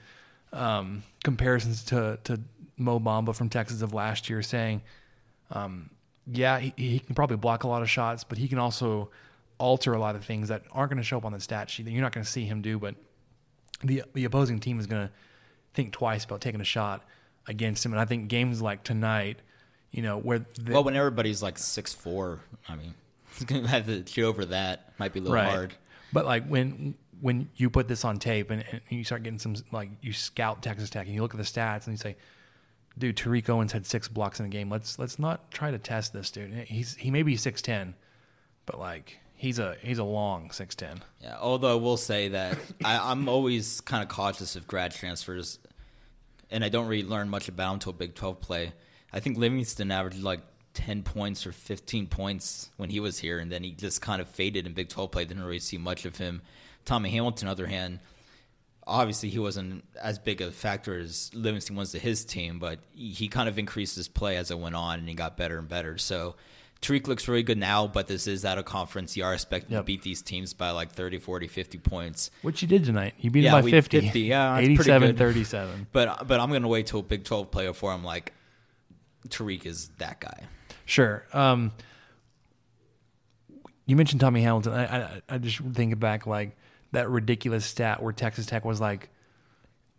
um, 0.54 1.04
comparisons 1.24 1.84
to 1.86 2.20
to 2.24 2.40
Mo 2.78 3.00
Bamba 3.00 3.36
from 3.36 3.50
Texas 3.50 3.82
of 3.82 3.94
last 3.94 4.30
year, 4.30 4.42
saying, 4.42 4.82
um, 5.52 5.90
yeah, 6.32 6.60
he, 6.60 6.74
he 6.78 7.00
can 7.00 7.16
probably 7.16 7.38
block 7.38 7.64
a 7.64 7.68
lot 7.68 7.82
of 7.82 7.90
shots, 7.90 8.24
but 8.24 8.38
he 8.38 8.48
can 8.48 8.58
also 8.60 9.10
alter 9.60 9.94
a 9.94 10.00
lot 10.00 10.16
of 10.16 10.26
things 10.26 10.48
that 10.48 10.64
aren't 10.72 10.90
going 10.90 10.98
to 10.98 11.04
show 11.04 11.18
up 11.18 11.26
on 11.26 11.34
the 11.34 11.40
stat 11.40 11.70
sheet 11.70 11.84
that 11.84 11.92
you're 11.92 12.02
not 12.02 12.14
going 12.14 12.26
to 12.26 12.32
see 12.32 12.46
him 12.46 12.62
do, 12.62 12.80
but 12.80 12.96
the 13.84 14.04
the 14.14 14.26
opposing 14.26 14.60
team 14.60 14.80
is 14.80 14.88
going 14.88 15.08
to 15.08 15.14
think 15.74 15.94
twice 15.94 16.26
about 16.26 16.42
taking 16.42 16.62
a 16.62 16.66
shot 16.66 17.04
against 17.48 17.86
him. 17.86 17.94
And 17.94 18.00
I 18.02 18.06
think 18.06 18.28
games 18.28 18.62
like 18.62 18.84
tonight, 18.84 19.40
you 19.92 20.02
know, 20.02 20.18
where 20.18 20.40
the, 20.40 20.74
well, 20.74 20.84
when 20.84 20.96
everybody's 20.96 21.44
like 21.44 21.58
six 21.58 21.94
four, 21.94 22.40
I 22.68 22.76
mean, 22.76 22.94
he's 23.34 23.44
gonna 23.44 23.68
have 23.68 23.86
to 23.88 24.00
get 24.02 24.24
over 24.24 24.46
that. 24.46 24.94
Might 24.98 25.14
be 25.14 25.20
a 25.20 25.24
little 25.24 25.36
right, 25.36 25.50
hard. 25.50 25.74
but 26.14 26.26
like 26.26 26.48
when 26.48 26.96
when 27.22 27.50
you 27.56 27.70
put 27.70 27.88
this 27.88 28.06
on 28.06 28.18
tape 28.18 28.50
and, 28.50 28.64
and 28.72 28.82
you 28.90 29.04
start 29.04 29.24
getting 29.24 29.40
some 29.40 29.56
like 29.72 29.90
you 30.02 30.14
scout 30.14 30.64
Texas 30.64 30.90
Tech 30.90 31.06
and 31.06 31.14
you 31.14 31.22
look 31.22 31.34
at 31.34 31.38
the 31.38 31.44
stats 31.44 31.86
and 31.86 31.94
you 31.94 31.98
say, 31.98 32.16
dude, 32.98 33.18
Tariq 33.18 33.50
Owens 33.50 33.72
had 33.74 33.86
six 33.86 34.08
blocks 34.08 34.40
in 34.40 34.46
the 34.46 34.50
game. 34.50 34.70
Let's 34.70 34.98
let's 35.00 35.20
not 35.20 35.52
try 35.52 35.72
to 35.72 35.78
test 35.78 36.14
this 36.14 36.32
dude. 36.32 36.54
He's 36.54 36.96
he 36.96 37.12
may 37.12 37.24
be 37.24 37.36
six 37.36 37.62
ten, 37.62 37.96
but 38.66 38.80
like 38.80 39.20
he's 39.40 39.58
a 39.58 39.78
he's 39.82 39.98
a 39.98 40.04
long 40.04 40.52
six 40.52 40.76
ten. 40.76 41.02
Yeah, 41.22 41.38
although 41.40 41.72
I 41.72 41.82
will 41.82 41.98
say 41.98 42.28
that 42.30 42.58
I, 42.86 43.12
I'm 43.12 43.28
always 43.28 43.82
kind 43.82 44.04
of 44.04 44.10
cautious 44.10 44.56
of 44.56 44.68
grad 44.68 44.92
transfers, 44.92 45.58
and 46.52 46.64
I 46.64 46.70
don't 46.70 46.88
really 46.88 47.08
learn 47.08 47.30
much 47.30 47.48
about 47.48 47.74
until 47.74 47.94
Big 47.94 48.14
12 48.14 48.42
play. 48.42 48.74
I 49.12 49.20
think 49.20 49.38
Livingston 49.38 49.92
averaged 49.92 50.22
like 50.22 50.42
10 50.76 51.04
points 51.04 51.48
or 51.48 51.52
15 51.52 52.08
points 52.08 52.70
when 52.78 52.90
he 52.90 53.00
was 53.00 53.18
here, 53.18 53.40
and 53.40 53.52
then 53.52 53.64
he 53.64 53.72
just 53.72 54.02
kind 54.02 54.22
of 54.22 54.28
faded 54.28 54.68
in 54.68 54.74
Big 54.74 54.90
12 54.90 55.10
play. 55.10 55.26
Didn't 55.26 55.44
really 55.44 55.60
see 55.60 55.78
much 55.78 56.06
of 56.06 56.18
him. 56.18 56.42
Tommy 56.86 57.10
Hamilton, 57.10 57.48
on 57.48 57.56
the 57.56 57.64
other 57.64 57.70
hand, 57.70 58.00
obviously 58.86 59.30
he 59.30 59.40
wasn't 59.40 59.86
as 60.02 60.20
big 60.20 60.42
a 60.42 60.52
factor 60.52 60.98
as 60.98 61.32
Livingston 61.34 61.76
was 61.76 61.92
to 61.94 62.00
his 62.00 62.26
team, 62.26 62.60
but 62.60 62.80
he 62.94 63.28
kind 63.28 63.48
of 63.48 63.58
increased 63.58 63.96
his 63.96 64.08
play 64.08 64.36
as 64.38 64.52
it 64.52 64.60
went 64.60 64.76
on, 64.76 65.00
and 65.00 65.08
he 65.08 65.16
got 65.16 65.38
better 65.38 65.58
and 65.58 65.70
better. 65.70 65.98
So 65.98 66.36
Tariq 66.82 67.08
looks 67.08 67.28
really 67.28 67.44
good 67.44 67.58
now, 67.58 67.88
but 67.88 68.08
this 68.08 68.26
is 68.26 68.46
out 68.46 68.58
a 68.58 68.64
conference. 68.64 69.18
You 69.18 69.26
are 69.26 69.34
expected 69.34 69.72
Yep. 69.72 69.82
to 69.82 69.84
beat 69.84 70.02
these 70.02 70.22
teams 70.22 70.54
by 70.54 70.72
like 70.72 70.92
30, 70.92 71.20
40, 71.20 71.48
50 71.48 71.78
points. 71.78 72.32
Which 72.42 72.62
you 72.62 72.68
did 72.70 72.86
tonight. 72.86 73.16
You 73.20 73.30
beat 73.32 73.44
Yeah, 73.44 73.58
him 73.58 73.66
by 73.66 73.70
50. 73.72 74.00
50, 74.02 74.20
yeah, 74.22 74.54
that's 74.54 74.66
pretty 74.68 74.74
87 74.76 75.08
good. 75.10 75.18
37. 75.18 75.88
But 75.92 76.28
but 76.28 76.40
I'm 76.40 76.52
gonna 76.52 76.68
wait 76.70 76.88
till 76.88 77.02
Big 77.02 77.26
12 77.26 77.52
play 77.52 77.68
before 77.68 77.92
I'm 77.92 78.04
like 78.04 78.34
Tariq 79.28 79.66
is 79.66 79.90
that 79.98 80.22
guy. 80.22 80.46
Sure. 80.86 81.26
Um, 81.34 81.72
you 83.86 83.96
mentioned 83.96 84.22
Tommy 84.22 84.42
Hamilton. 84.42 84.74
I, 84.74 84.86
I, 85.04 85.22
I 85.30 85.38
just 85.38 85.58
think 85.60 86.00
back 86.00 86.26
like 86.28 86.56
that 86.92 87.10
ridiculous 87.10 87.66
stat 87.66 88.02
where 88.02 88.14
Texas 88.14 88.46
Tech 88.46 88.64
was 88.64 88.80
like 88.80 89.10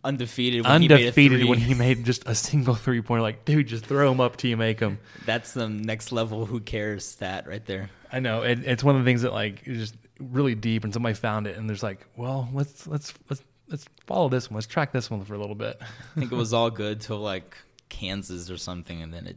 Undefeated 0.02 0.64
when 0.64 0.82
he 0.82 0.88
undefeated 0.88 1.40
three. 1.40 1.48
when 1.48 1.58
he 1.58 1.74
made 1.74 2.04
just 2.04 2.26
a 2.26 2.34
single 2.34 2.74
three 2.74 3.02
pointer. 3.02 3.22
Like, 3.22 3.44
dude, 3.44 3.66
just 3.68 3.84
throw 3.84 4.10
him 4.10 4.20
up 4.20 4.36
till 4.36 4.48
you 4.50 4.56
make 4.56 4.80
him. 4.80 4.98
That's 5.26 5.52
the 5.52 5.68
next 5.68 6.10
level. 6.10 6.46
Who 6.46 6.60
cares? 6.60 7.04
Stat 7.04 7.46
right 7.46 7.64
there. 7.66 7.90
I 8.10 8.20
know 8.20 8.42
it, 8.42 8.60
it's 8.64 8.82
one 8.82 8.96
of 8.96 9.04
the 9.04 9.08
things 9.08 9.22
that 9.22 9.32
like 9.32 9.66
is 9.66 9.90
just 9.90 9.94
really 10.18 10.54
deep, 10.54 10.84
and 10.84 10.92
somebody 10.92 11.14
found 11.14 11.46
it, 11.46 11.56
and 11.56 11.68
there's 11.68 11.82
like, 11.82 12.06
well, 12.16 12.48
let's 12.52 12.86
let's 12.86 13.12
let's 13.28 13.42
let's 13.68 13.84
follow 14.06 14.28
this 14.30 14.50
one. 14.50 14.54
Let's 14.54 14.66
track 14.66 14.92
this 14.92 15.10
one 15.10 15.22
for 15.24 15.34
a 15.34 15.38
little 15.38 15.54
bit. 15.54 15.78
I 15.80 16.20
think 16.20 16.32
it 16.32 16.36
was 16.36 16.52
all 16.54 16.70
good 16.70 17.02
till 17.02 17.18
like 17.18 17.56
Kansas 17.90 18.50
or 18.50 18.56
something, 18.56 19.02
and 19.02 19.12
then 19.12 19.26
it 19.26 19.36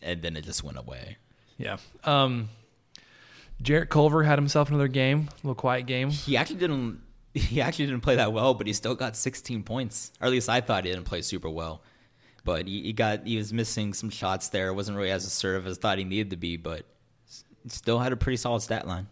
and 0.00 0.22
then 0.22 0.36
it 0.36 0.44
just 0.44 0.62
went 0.62 0.78
away. 0.78 1.16
yeah. 1.56 1.78
Um, 2.04 2.50
Jarrett 3.60 3.90
Culver 3.90 4.22
had 4.22 4.38
himself 4.38 4.68
another 4.68 4.86
game, 4.86 5.28
a 5.28 5.36
little 5.46 5.54
quiet 5.56 5.86
game. 5.86 6.10
He 6.10 6.36
actually 6.36 6.60
didn't. 6.60 7.00
He 7.34 7.60
actually 7.60 7.86
didn't 7.86 8.00
play 8.00 8.16
that 8.16 8.32
well, 8.32 8.54
but 8.54 8.66
he 8.66 8.72
still 8.72 8.94
got 8.94 9.14
16 9.14 9.62
points. 9.62 10.12
Or 10.20 10.26
at 10.26 10.30
least 10.30 10.48
I 10.48 10.60
thought 10.60 10.84
he 10.84 10.90
didn't 10.90 11.04
play 11.04 11.22
super 11.22 11.48
well. 11.48 11.82
But 12.44 12.66
he, 12.66 12.82
he 12.82 12.92
got 12.92 13.26
he 13.26 13.36
was 13.36 13.52
missing 13.52 13.92
some 13.92 14.10
shots 14.10 14.48
there. 14.48 14.72
wasn't 14.72 14.96
really 14.96 15.10
as 15.10 15.26
assertive 15.26 15.66
as 15.66 15.78
thought 15.78 15.98
he 15.98 16.04
needed 16.04 16.30
to 16.30 16.36
be, 16.36 16.56
but 16.56 16.86
still 17.66 17.98
had 17.98 18.12
a 18.12 18.16
pretty 18.16 18.38
solid 18.38 18.62
stat 18.62 18.86
line. 18.86 19.08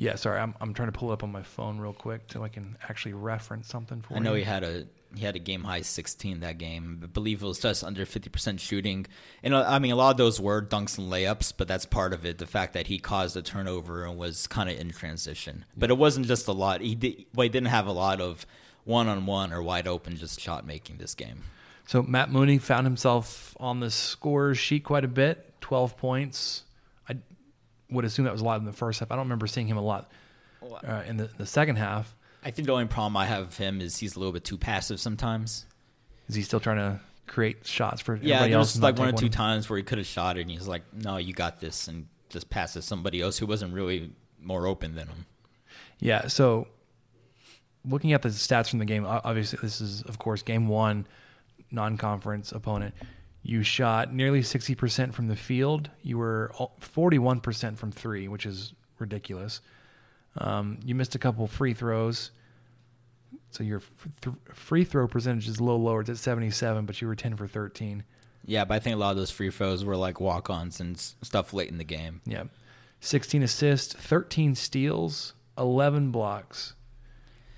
Yeah, 0.00 0.14
sorry, 0.14 0.40
I'm 0.40 0.54
I'm 0.62 0.72
trying 0.72 0.90
to 0.90 0.98
pull 0.98 1.10
it 1.10 1.12
up 1.12 1.22
on 1.22 1.30
my 1.30 1.42
phone 1.42 1.78
real 1.78 1.92
quick 1.92 2.22
so 2.32 2.42
I 2.42 2.48
can 2.48 2.78
actually 2.88 3.12
reference 3.12 3.68
something 3.68 4.00
for 4.00 4.16
I 4.16 4.18
know 4.18 4.32
he 4.32 4.44
had 4.44 4.64
a 4.64 4.86
he 5.14 5.26
had 5.26 5.36
a 5.36 5.38
game 5.38 5.62
high 5.62 5.82
16 5.82 6.40
that 6.40 6.56
game. 6.56 7.00
I 7.02 7.06
believe 7.06 7.42
it 7.42 7.46
was 7.46 7.58
just 7.58 7.84
under 7.84 8.06
50% 8.06 8.60
shooting. 8.60 9.06
And 9.42 9.52
uh, 9.52 9.64
I 9.68 9.78
mean, 9.78 9.92
a 9.92 9.96
lot 9.96 10.12
of 10.12 10.16
those 10.16 10.40
were 10.40 10.62
dunks 10.62 10.96
and 10.96 11.12
layups, 11.12 11.52
but 11.54 11.68
that's 11.68 11.84
part 11.84 12.14
of 12.14 12.24
it. 12.24 12.38
The 12.38 12.46
fact 12.46 12.72
that 12.72 12.86
he 12.86 12.98
caused 12.98 13.36
a 13.36 13.42
turnover 13.42 14.06
and 14.06 14.16
was 14.16 14.46
kind 14.46 14.70
of 14.70 14.78
in 14.78 14.90
transition. 14.90 15.66
But 15.76 15.90
it 15.90 15.98
wasn't 15.98 16.28
just 16.28 16.48
a 16.48 16.52
lot. 16.52 16.80
He 16.80 16.94
did, 16.94 17.26
well, 17.34 17.42
he 17.42 17.48
didn't 17.50 17.68
have 17.68 17.86
a 17.86 17.92
lot 17.92 18.20
of 18.20 18.46
one 18.84 19.08
on 19.08 19.26
one 19.26 19.52
or 19.52 19.62
wide 19.62 19.86
open 19.86 20.16
just 20.16 20.40
shot 20.40 20.64
making 20.64 20.96
this 20.96 21.14
game. 21.14 21.42
So 21.86 22.02
Matt 22.02 22.30
Mooney 22.30 22.58
found 22.58 22.86
himself 22.86 23.54
on 23.58 23.80
the 23.80 23.90
scorers 23.90 24.58
sheet 24.58 24.84
quite 24.84 25.04
a 25.04 25.08
bit, 25.08 25.60
12 25.60 25.96
points. 25.98 26.62
Would 27.90 28.04
assume 28.04 28.24
that 28.24 28.32
was 28.32 28.40
a 28.42 28.44
lot 28.44 28.60
in 28.60 28.66
the 28.66 28.72
first 28.72 29.00
half. 29.00 29.10
I 29.10 29.16
don't 29.16 29.24
remember 29.24 29.46
seeing 29.46 29.66
him 29.66 29.76
a 29.76 29.82
lot 29.82 30.10
uh, 30.86 31.02
in 31.06 31.16
the, 31.16 31.28
the 31.38 31.46
second 31.46 31.76
half. 31.76 32.14
I 32.44 32.50
think 32.50 32.66
the 32.66 32.72
only 32.72 32.86
problem 32.86 33.16
I 33.16 33.26
have 33.26 33.46
with 33.46 33.58
him 33.58 33.80
is 33.80 33.98
he's 33.98 34.16
a 34.16 34.18
little 34.18 34.32
bit 34.32 34.44
too 34.44 34.56
passive 34.56 35.00
sometimes. 35.00 35.66
Is 36.28 36.34
he 36.34 36.42
still 36.42 36.60
trying 36.60 36.76
to 36.78 37.00
create 37.26 37.66
shots 37.66 38.00
for 38.00 38.14
Yeah, 38.16 38.36
everybody 38.36 38.54
else? 38.54 38.74
there's 38.74 38.82
like 38.82 38.98
one 38.98 39.08
or 39.08 39.12
two 39.12 39.28
times 39.28 39.68
where 39.68 39.76
he 39.76 39.82
could 39.82 39.98
have 39.98 40.06
shot 40.06 40.38
it, 40.38 40.42
and 40.42 40.50
he's 40.50 40.66
like, 40.68 40.82
"No, 40.94 41.16
you 41.16 41.32
got 41.34 41.60
this," 41.60 41.88
and 41.88 42.06
just 42.28 42.48
passes 42.48 42.84
somebody 42.84 43.20
else 43.20 43.36
who 43.38 43.46
wasn't 43.46 43.74
really 43.74 44.12
more 44.40 44.66
open 44.66 44.94
than 44.94 45.08
him. 45.08 45.26
Yeah. 45.98 46.28
So 46.28 46.68
looking 47.84 48.12
at 48.12 48.22
the 48.22 48.28
stats 48.30 48.70
from 48.70 48.78
the 48.78 48.84
game, 48.84 49.04
obviously 49.06 49.58
this 49.60 49.80
is 49.80 50.02
of 50.02 50.18
course 50.18 50.42
game 50.42 50.68
one, 50.68 51.06
non-conference 51.70 52.52
opponent. 52.52 52.94
You 53.42 53.62
shot 53.62 54.12
nearly 54.12 54.42
sixty 54.42 54.74
percent 54.74 55.14
from 55.14 55.28
the 55.28 55.36
field. 55.36 55.90
You 56.02 56.18
were 56.18 56.52
forty-one 56.78 57.40
percent 57.40 57.78
from 57.78 57.90
three, 57.90 58.28
which 58.28 58.44
is 58.46 58.74
ridiculous. 58.98 59.60
Um, 60.36 60.78
you 60.84 60.94
missed 60.94 61.14
a 61.14 61.18
couple 61.18 61.46
free 61.46 61.72
throws, 61.74 62.30
so 63.50 63.64
your 63.64 63.78
f- 63.78 64.08
th- 64.20 64.36
free 64.52 64.84
throw 64.84 65.08
percentage 65.08 65.48
is 65.48 65.58
a 65.58 65.64
little 65.64 65.82
lower. 65.82 66.02
It's 66.02 66.10
at 66.10 66.18
seventy-seven, 66.18 66.84
but 66.84 67.00
you 67.00 67.08
were 67.08 67.16
ten 67.16 67.34
for 67.36 67.46
thirteen. 67.46 68.04
Yeah, 68.44 68.64
but 68.64 68.74
I 68.74 68.78
think 68.78 68.94
a 68.94 68.98
lot 68.98 69.10
of 69.12 69.16
those 69.16 69.30
free 69.30 69.50
throws 69.50 69.84
were 69.84 69.96
like 69.96 70.20
walk-ons 70.20 70.78
and 70.80 70.96
s- 70.96 71.14
stuff 71.22 71.52
late 71.52 71.68
in 71.70 71.78
the 71.78 71.84
game. 71.84 72.20
Yeah, 72.26 72.44
sixteen 73.00 73.42
assists, 73.42 73.94
thirteen 73.94 74.54
steals, 74.54 75.32
eleven 75.58 76.10
blocks. 76.10 76.74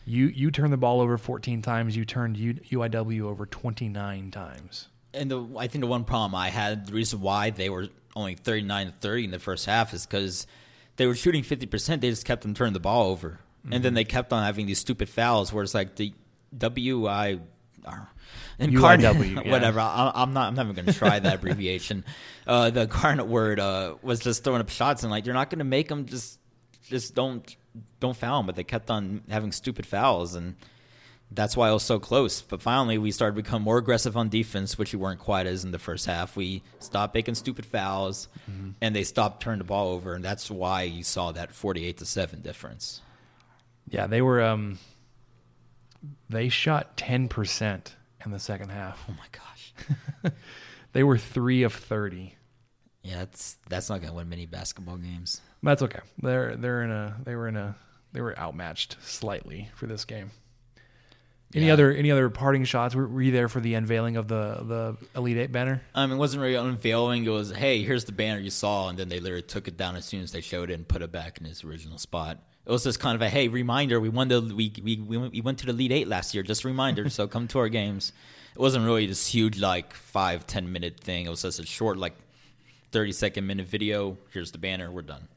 You 0.06 0.26
you 0.26 0.50
turned 0.52 0.72
the 0.72 0.76
ball 0.78 1.00
over 1.00 1.18
fourteen 1.18 1.60
times. 1.60 1.96
You 1.96 2.04
turned 2.04 2.36
U, 2.36 2.54
UIW 2.54 3.22
over 3.22 3.46
twenty-nine 3.46 4.30
times. 4.30 4.88
And 5.14 5.30
the, 5.30 5.46
I 5.58 5.66
think 5.66 5.82
the 5.82 5.88
one 5.88 6.04
problem 6.04 6.34
I 6.34 6.48
had, 6.48 6.86
the 6.86 6.94
reason 6.94 7.20
why 7.20 7.50
they 7.50 7.68
were 7.68 7.88
only 8.16 8.34
39 8.34 8.86
to 8.86 8.92
30 8.92 9.24
in 9.24 9.30
the 9.30 9.38
first 9.38 9.66
half 9.66 9.92
is 9.92 10.06
because 10.06 10.46
they 10.96 11.06
were 11.06 11.14
shooting 11.14 11.42
50%. 11.42 12.00
They 12.00 12.10
just 12.10 12.24
kept 12.24 12.44
on 12.44 12.54
turning 12.54 12.72
the 12.72 12.80
ball 12.80 13.10
over. 13.10 13.40
And 13.70 13.84
then 13.84 13.94
they 13.94 14.04
kept 14.04 14.32
on 14.32 14.42
having 14.42 14.66
these 14.66 14.80
stupid 14.80 15.08
fouls 15.08 15.52
where 15.52 15.62
it's 15.62 15.74
like 15.74 15.94
the 15.94 16.12
WI. 16.56 17.38
Incarnate, 18.58 19.16
yeah. 19.16 19.40
whatever. 19.50 19.80
I, 19.80 20.10
I'm 20.14 20.32
not. 20.32 20.48
I'm 20.48 20.54
not 20.54 20.64
even 20.64 20.74
going 20.74 20.86
to 20.86 20.92
try 20.92 21.18
that 21.18 21.34
abbreviation. 21.34 22.04
Uh, 22.44 22.70
the 22.70 22.80
incarnate 22.82 23.28
word 23.28 23.60
uh, 23.60 23.94
was 24.02 24.18
just 24.18 24.42
throwing 24.42 24.60
up 24.60 24.68
shots, 24.68 25.04
and 25.04 25.12
like 25.12 25.26
you're 25.26 25.34
not 25.34 25.48
going 25.48 25.60
to 25.60 25.64
make 25.64 25.86
them. 25.86 26.06
Just, 26.06 26.40
just 26.88 27.14
don't, 27.14 27.54
don't 28.00 28.16
foul 28.16 28.40
them. 28.40 28.46
But 28.46 28.56
they 28.56 28.64
kept 28.64 28.90
on 28.90 29.22
having 29.30 29.52
stupid 29.52 29.86
fouls, 29.86 30.34
and 30.34 30.56
that's 31.34 31.56
why 31.56 31.70
it 31.70 31.72
was 31.72 31.82
so 31.82 31.98
close. 31.98 32.42
But 32.42 32.62
finally, 32.62 32.98
we 32.98 33.10
started 33.10 33.36
to 33.36 33.42
become 33.42 33.62
more 33.62 33.78
aggressive 33.78 34.16
on 34.16 34.28
defense, 34.28 34.78
which 34.78 34.92
we 34.92 34.98
weren't 34.98 35.20
quite 35.20 35.46
as 35.46 35.64
in 35.64 35.70
the 35.70 35.78
first 35.78 36.06
half. 36.06 36.36
We 36.36 36.62
stopped 36.78 37.14
making 37.14 37.34
stupid 37.36 37.66
fouls, 37.66 38.28
and 38.80 38.94
they 38.94 39.04
stopped 39.04 39.42
turning 39.42 39.58
the 39.58 39.64
ball 39.64 39.88
over, 39.88 40.14
and 40.14 40.24
that's 40.24 40.50
why 40.50 40.82
you 40.82 41.02
saw 41.04 41.32
that 41.32 41.52
forty-eight 41.54 41.98
to 41.98 42.06
seven 42.06 42.40
difference. 42.40 43.00
Yeah, 43.88 44.06
they 44.06 44.22
were. 44.22 44.42
Um, 44.42 44.78
they 46.28 46.48
shot 46.48 46.96
ten 46.96 47.28
percent 47.28 47.94
in 48.24 48.30
the 48.30 48.38
second 48.38 48.70
half. 48.70 49.04
Oh 49.08 49.14
my 49.14 49.26
gosh! 49.30 50.32
They 50.92 51.02
were 51.02 51.18
three 51.18 51.62
of 51.62 51.72
thirty. 51.72 52.36
Yeah, 53.02 53.20
that's 53.20 53.56
that's 53.68 53.88
not 53.88 54.00
going 54.00 54.10
to 54.10 54.16
win 54.16 54.28
many 54.28 54.46
basketball 54.46 54.96
games. 54.96 55.40
That's 55.62 55.82
okay. 55.82 56.00
They're 56.22 56.54
they're 56.56 56.82
in 56.82 56.90
a 56.90 57.16
they 57.24 57.34
were 57.34 57.48
in 57.48 57.56
a 57.56 57.74
they 58.12 58.20
were 58.20 58.38
outmatched 58.38 58.98
slightly 59.02 59.70
for 59.74 59.86
this 59.86 60.04
game. 60.04 60.30
Any 61.54 61.66
Yeah. 61.66 61.74
other 61.74 61.92
any 61.92 62.10
other 62.10 62.30
parting 62.30 62.64
shots? 62.64 62.94
Were, 62.94 63.06
were 63.06 63.20
you 63.22 63.30
there 63.32 63.48
for 63.48 63.60
the 63.60 63.74
unveiling 63.74 64.16
of 64.16 64.26
the 64.28 64.62
the 64.62 64.96
Elite 65.18 65.36
Eight 65.36 65.52
banner? 65.52 65.82
I 65.94 66.06
mean, 66.06 66.16
it 66.16 66.18
wasn't 66.18 66.42
really 66.42 66.54
unveiling. 66.54 67.24
It 67.24 67.30
was, 67.30 67.50
hey, 67.52 67.82
here's 67.82 68.04
the 68.06 68.12
banner 68.12 68.40
you 68.40 68.50
saw, 68.50 68.88
and 68.88 68.98
then 68.98 69.08
they 69.10 69.20
literally 69.20 69.42
took 69.42 69.68
it 69.68 69.76
down 69.76 69.96
as 69.96 70.04
soon 70.06 70.22
as 70.22 70.32
they 70.32 70.40
showed 70.40 70.70
it 70.70 70.74
and 70.74 70.88
put 70.88 71.02
it 71.02 71.12
back 71.12 71.38
in 71.38 71.46
its 71.46 71.62
original 71.62 71.98
spot. 71.98 72.38
It 72.64 72.70
was 72.70 72.84
just 72.84 73.00
kind 73.00 73.14
of 73.16 73.22
a 73.22 73.28
hey 73.28 73.48
reminder. 73.48 74.00
We 74.00 74.08
won 74.08 74.28
the 74.28 74.40
we 74.40 74.72
we 74.82 74.96
we 74.96 75.16
went, 75.18 75.32
we 75.32 75.40
went 75.40 75.58
to 75.58 75.66
the 75.66 75.72
Elite 75.72 75.92
Eight 75.92 76.08
last 76.08 76.32
year. 76.32 76.42
Just 76.42 76.64
a 76.64 76.68
reminder. 76.68 77.08
so 77.10 77.26
come 77.26 77.48
to 77.48 77.58
our 77.58 77.68
games. 77.68 78.12
It 78.54 78.60
wasn't 78.60 78.84
really 78.84 79.06
this 79.06 79.26
huge 79.26 79.58
like 79.60 79.92
five 79.94 80.46
ten 80.46 80.72
minute 80.72 81.00
thing. 81.00 81.26
It 81.26 81.30
was 81.30 81.42
just 81.42 81.58
a 81.58 81.66
short 81.66 81.98
like 81.98 82.14
thirty 82.92 83.12
second 83.12 83.46
minute 83.46 83.66
video. 83.66 84.16
Here's 84.30 84.52
the 84.52 84.58
banner. 84.58 84.90
We're 84.90 85.02
done. 85.02 85.28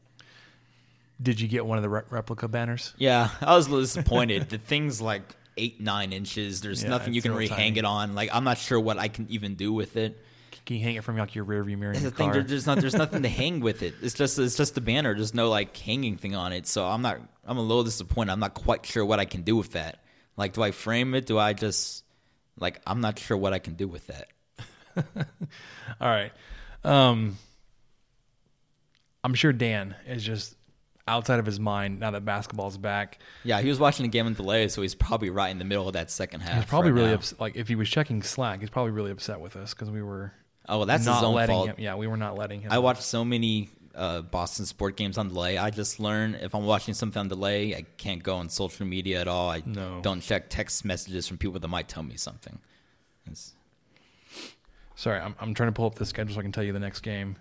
Did 1.22 1.40
you 1.40 1.48
get 1.48 1.66
one 1.66 1.78
of 1.78 1.82
the 1.82 1.90
re- 1.90 2.02
replica 2.10 2.48
banners? 2.48 2.94
Yeah, 2.98 3.30
I 3.42 3.56
was 3.56 3.68
a 3.68 3.70
little 3.70 3.84
disappointed. 3.84 4.50
the 4.50 4.58
thing's 4.58 5.00
like 5.02 5.24
eight 5.58 5.80
nine 5.82 6.14
inches. 6.14 6.62
There's 6.62 6.84
Yeah, 6.84 6.90
nothing 6.90 7.14
you 7.14 7.22
can 7.22 7.32
real 7.32 7.40
really 7.40 7.48
hang 7.50 7.72
tiny. 7.74 7.80
it 7.80 7.86
on. 7.86 8.16
Like 8.16 8.30
I'm 8.34 8.44
not 8.44 8.58
sure 8.58 8.80
what 8.80 8.98
I 8.98 9.08
can 9.08 9.28
even 9.30 9.56
do 9.56 9.72
with 9.74 9.98
it. 9.98 10.22
Can 10.66 10.78
you 10.78 10.84
hang 10.84 10.96
it 10.96 11.04
from 11.04 11.16
like 11.18 11.36
your 11.36 11.46
rearview 11.46 11.78
mirror 11.78 11.94
in 11.94 12.02
That's 12.02 12.04
your 12.04 12.12
the 12.12 12.18
thing. 12.18 12.32
there- 12.32 12.44
There's 12.44 12.66
not. 12.66 12.80
There's 12.80 12.96
nothing 12.96 13.22
to 13.24 13.30
hang 13.44 13.60
with 13.60 13.84
it. 13.84 13.94
It's 14.02 14.16
just. 14.16 14.40
It's 14.40 14.56
just 14.58 14.76
a 14.78 14.82
banner. 14.82 15.14
There's 15.14 15.34
no 15.34 15.50
like 15.50 15.78
hanging 15.78 16.18
thing 16.18 16.36
on 16.36 16.54
it. 16.54 16.66
So 16.68 16.86
I'm 16.86 17.02
not. 17.02 17.20
I'm 17.46 17.58
a 17.58 17.62
little 17.62 17.84
disappointed. 17.84 18.32
I'm 18.32 18.40
not 18.40 18.56
quite 18.56 18.86
sure 18.86 19.06
what 19.06 19.20
I 19.20 19.26
can 19.26 19.44
do 19.44 19.56
with 19.56 19.74
that. 19.74 20.04
Like, 20.38 20.54
do 20.54 20.64
I 20.64 20.72
frame 20.72 21.14
it? 21.14 21.28
Do 21.28 21.38
I 21.38 21.54
just 21.54 22.04
like? 22.60 22.82
I'm 22.88 23.00
not 23.02 23.20
sure 23.20 23.38
what 23.38 23.54
I 23.54 23.60
can 23.60 23.76
do 23.76 23.88
with 23.88 24.08
that. 24.08 24.28
All 26.02 26.10
right. 26.10 26.32
Um, 26.84 27.38
I'm 29.24 29.34
sure 29.36 29.54
Dan 29.54 29.96
is 30.08 30.24
just 30.24 30.56
outside 31.08 31.40
of 31.40 31.46
his 31.46 31.60
mind 31.60 32.00
now 32.00 32.12
that 32.12 32.26
basketball's 32.26 32.78
back. 32.78 33.20
Yeah, 33.44 33.62
he 33.62 33.70
was 33.70 33.80
watching 33.80 34.04
the 34.04 34.10
game 34.10 34.26
in 34.28 34.34
delay, 34.34 34.68
so 34.68 34.82
he's 34.82 34.96
probably 34.96 35.30
right 35.30 35.50
in 35.50 35.60
the 35.60 35.66
middle 35.66 35.88
of 35.88 35.94
that 35.94 36.10
second 36.12 36.42
half. 36.42 36.56
He's 36.56 36.66
probably 36.66 36.92
right 36.92 36.98
really 36.98 37.10
now. 37.10 37.16
upset. 37.16 37.40
Like 37.40 37.56
if 37.56 37.68
he 37.68 37.76
was 37.76 37.90
checking 37.90 38.24
Slack, 38.24 38.60
he's 38.62 38.70
probably 38.70 38.92
really 38.92 39.12
upset 39.12 39.40
with 39.40 39.56
us 39.56 39.74
because 39.74 39.90
we 39.92 40.02
were 40.02 40.34
Oh, 40.68 40.78
well, 40.80 40.86
that's 40.88 41.06
not 41.06 41.16
his 41.16 41.24
own 41.24 41.36
letting 41.36 41.56
fault. 41.56 41.68
him. 41.70 41.76
Yeah, 41.78 41.96
we 41.96 42.08
were 42.08 42.18
not 42.18 42.36
letting 42.38 42.62
him. 42.62 42.72
I 42.72 42.80
watched 42.80 43.04
so 43.04 43.24
many 43.24 43.70
uh, 43.94 44.22
Boston 44.22 44.66
sport 44.66 44.98
games 44.98 45.18
on 45.20 45.28
delay. 45.28 45.60
I 45.60 45.70
just 45.70 46.00
learn 46.00 46.34
if 46.34 46.56
I'm 46.56 46.66
watching 46.66 46.96
something 46.96 47.20
on 47.20 47.28
delay, 47.28 47.76
I 47.76 47.84
can't 47.98 48.24
go 48.24 48.38
on 48.38 48.50
social 48.50 48.88
media 48.88 49.22
at 49.22 49.28
all. 49.28 49.52
I 49.52 49.62
No. 49.64 50.00
don't 50.02 50.22
check 50.22 50.50
text 50.50 50.84
messages 50.84 51.28
from 51.28 51.38
people 51.38 51.60
that 51.60 51.68
might 51.68 51.88
tell 51.88 52.02
me 52.02 52.18
something. 52.18 52.58
It's, 53.28 53.54
Sorry, 54.96 55.20
I'm, 55.20 55.36
I'm 55.40 55.54
trying 55.54 55.68
to 55.68 55.74
pull 55.74 55.86
up 55.86 55.96
the 55.96 56.06
schedule 56.06 56.34
so 56.34 56.40
I 56.40 56.44
can 56.44 56.52
tell 56.52 56.64
you 56.64 56.74
the 56.74 56.80
next 56.80 57.02
game. 57.02 57.36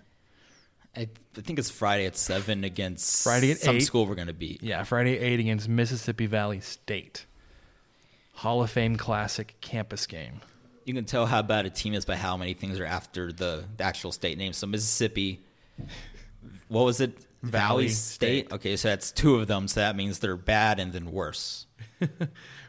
I, 0.95 1.07
think 1.33 1.59
it's 1.59 1.69
Friday 1.69 2.05
at 2.05 2.15
seven 2.17 2.63
against 2.63 3.23
Friday 3.23 3.51
at 3.51 3.59
some 3.59 3.77
8. 3.77 3.79
school 3.81 4.05
we're 4.05 4.15
gonna 4.15 4.33
beat. 4.33 4.63
Yeah, 4.63 4.83
Friday 4.83 5.17
at 5.17 5.23
eight 5.23 5.39
against 5.39 5.67
Mississippi 5.67 6.25
Valley 6.25 6.61
State. 6.61 7.25
Hall 8.33 8.61
of 8.63 8.69
Fame 8.69 8.95
Classic 8.97 9.55
campus 9.61 10.05
game. 10.05 10.41
You 10.85 10.93
can 10.93 11.05
tell 11.05 11.25
how 11.25 11.41
bad 11.41 11.65
a 11.65 11.69
team 11.69 11.93
is 11.93 12.05
by 12.05 12.15
how 12.15 12.37
many 12.37 12.53
things 12.53 12.79
are 12.79 12.85
after 12.85 13.31
the, 13.31 13.63
the 13.77 13.83
actual 13.83 14.11
state 14.11 14.37
name. 14.37 14.53
So 14.53 14.67
Mississippi, 14.67 15.41
what 16.67 16.83
was 16.83 17.01
it? 17.01 17.17
Valley 17.41 17.89
State. 17.89 18.47
State. 18.47 18.53
Okay, 18.53 18.75
so 18.75 18.89
that's 18.89 19.11
two 19.11 19.35
of 19.35 19.47
them. 19.47 19.67
So 19.67 19.79
that 19.79 19.95
means 19.95 20.19
they're 20.19 20.37
bad 20.37 20.79
and 20.79 20.93
then 20.93 21.11
worse. 21.11 21.65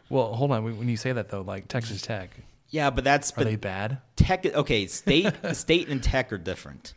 Well, 0.09 0.35
hold 0.35 0.53
on. 0.53 0.62
When 0.62 0.89
you 0.89 0.97
say 0.97 1.12
that 1.12 1.31
though, 1.31 1.41
like 1.41 1.69
Texas 1.69 2.01
Tech, 2.03 2.31
Yeah, 2.71 2.91
but 2.91 3.05
that's 3.05 3.33
are 3.33 3.37
but 3.39 3.45
they 3.45 3.57
bad? 3.57 3.99
Tech. 4.15 4.47
Okay, 4.47 4.87
state 4.87 5.35
state 5.53 5.89
and 5.89 6.03
tech 6.03 6.33
are 6.33 6.39
different. 6.39 6.95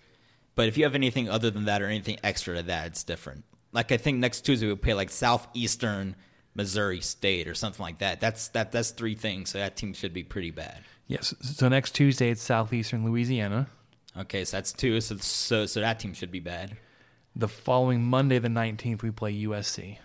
But 0.59 0.67
if 0.67 0.77
you 0.77 0.83
have 0.83 0.93
anything 0.93 1.29
other 1.29 1.49
than 1.49 1.63
that 1.65 1.81
or 1.81 1.85
anything 1.85 2.17
extra 2.21 2.57
to 2.57 2.63
that, 2.63 2.87
it's 2.87 3.05
different. 3.05 3.45
Like 3.71 3.93
I 3.93 3.97
think 3.97 4.17
next 4.17 4.41
Tuesday 4.41 4.67
we'll 4.67 4.75
play 4.75 4.93
like 4.93 5.09
Southeastern 5.09 6.17
Missouri 6.53 6.99
State 6.99 7.47
or 7.47 7.53
something 7.53 7.81
like 7.81 7.99
that. 7.99 8.19
That's 8.19 8.49
that 8.49 8.73
that's 8.73 8.89
three 8.89 9.15
things. 9.15 9.51
So 9.51 9.59
that 9.59 9.77
team 9.77 9.93
should 9.93 10.13
be 10.13 10.21
pretty 10.21 10.51
bad. 10.51 10.83
Yes. 11.07 11.33
So 11.39 11.69
next 11.69 11.91
Tuesday 11.95 12.31
it's 12.31 12.41
Southeastern 12.41 13.05
Louisiana. 13.05 13.69
Okay, 14.17 14.43
so 14.43 14.57
that's 14.57 14.73
two. 14.73 14.99
So 14.99 15.15
so 15.15 15.65
so 15.65 15.79
that 15.79 15.97
team 15.97 16.13
should 16.13 16.29
be 16.29 16.41
bad. 16.41 16.75
The 17.37 17.47
following 17.47 18.03
Monday, 18.03 18.37
the 18.39 18.49
nineteenth, 18.49 19.01
we 19.01 19.11
play 19.11 19.33
USC. 19.45 19.99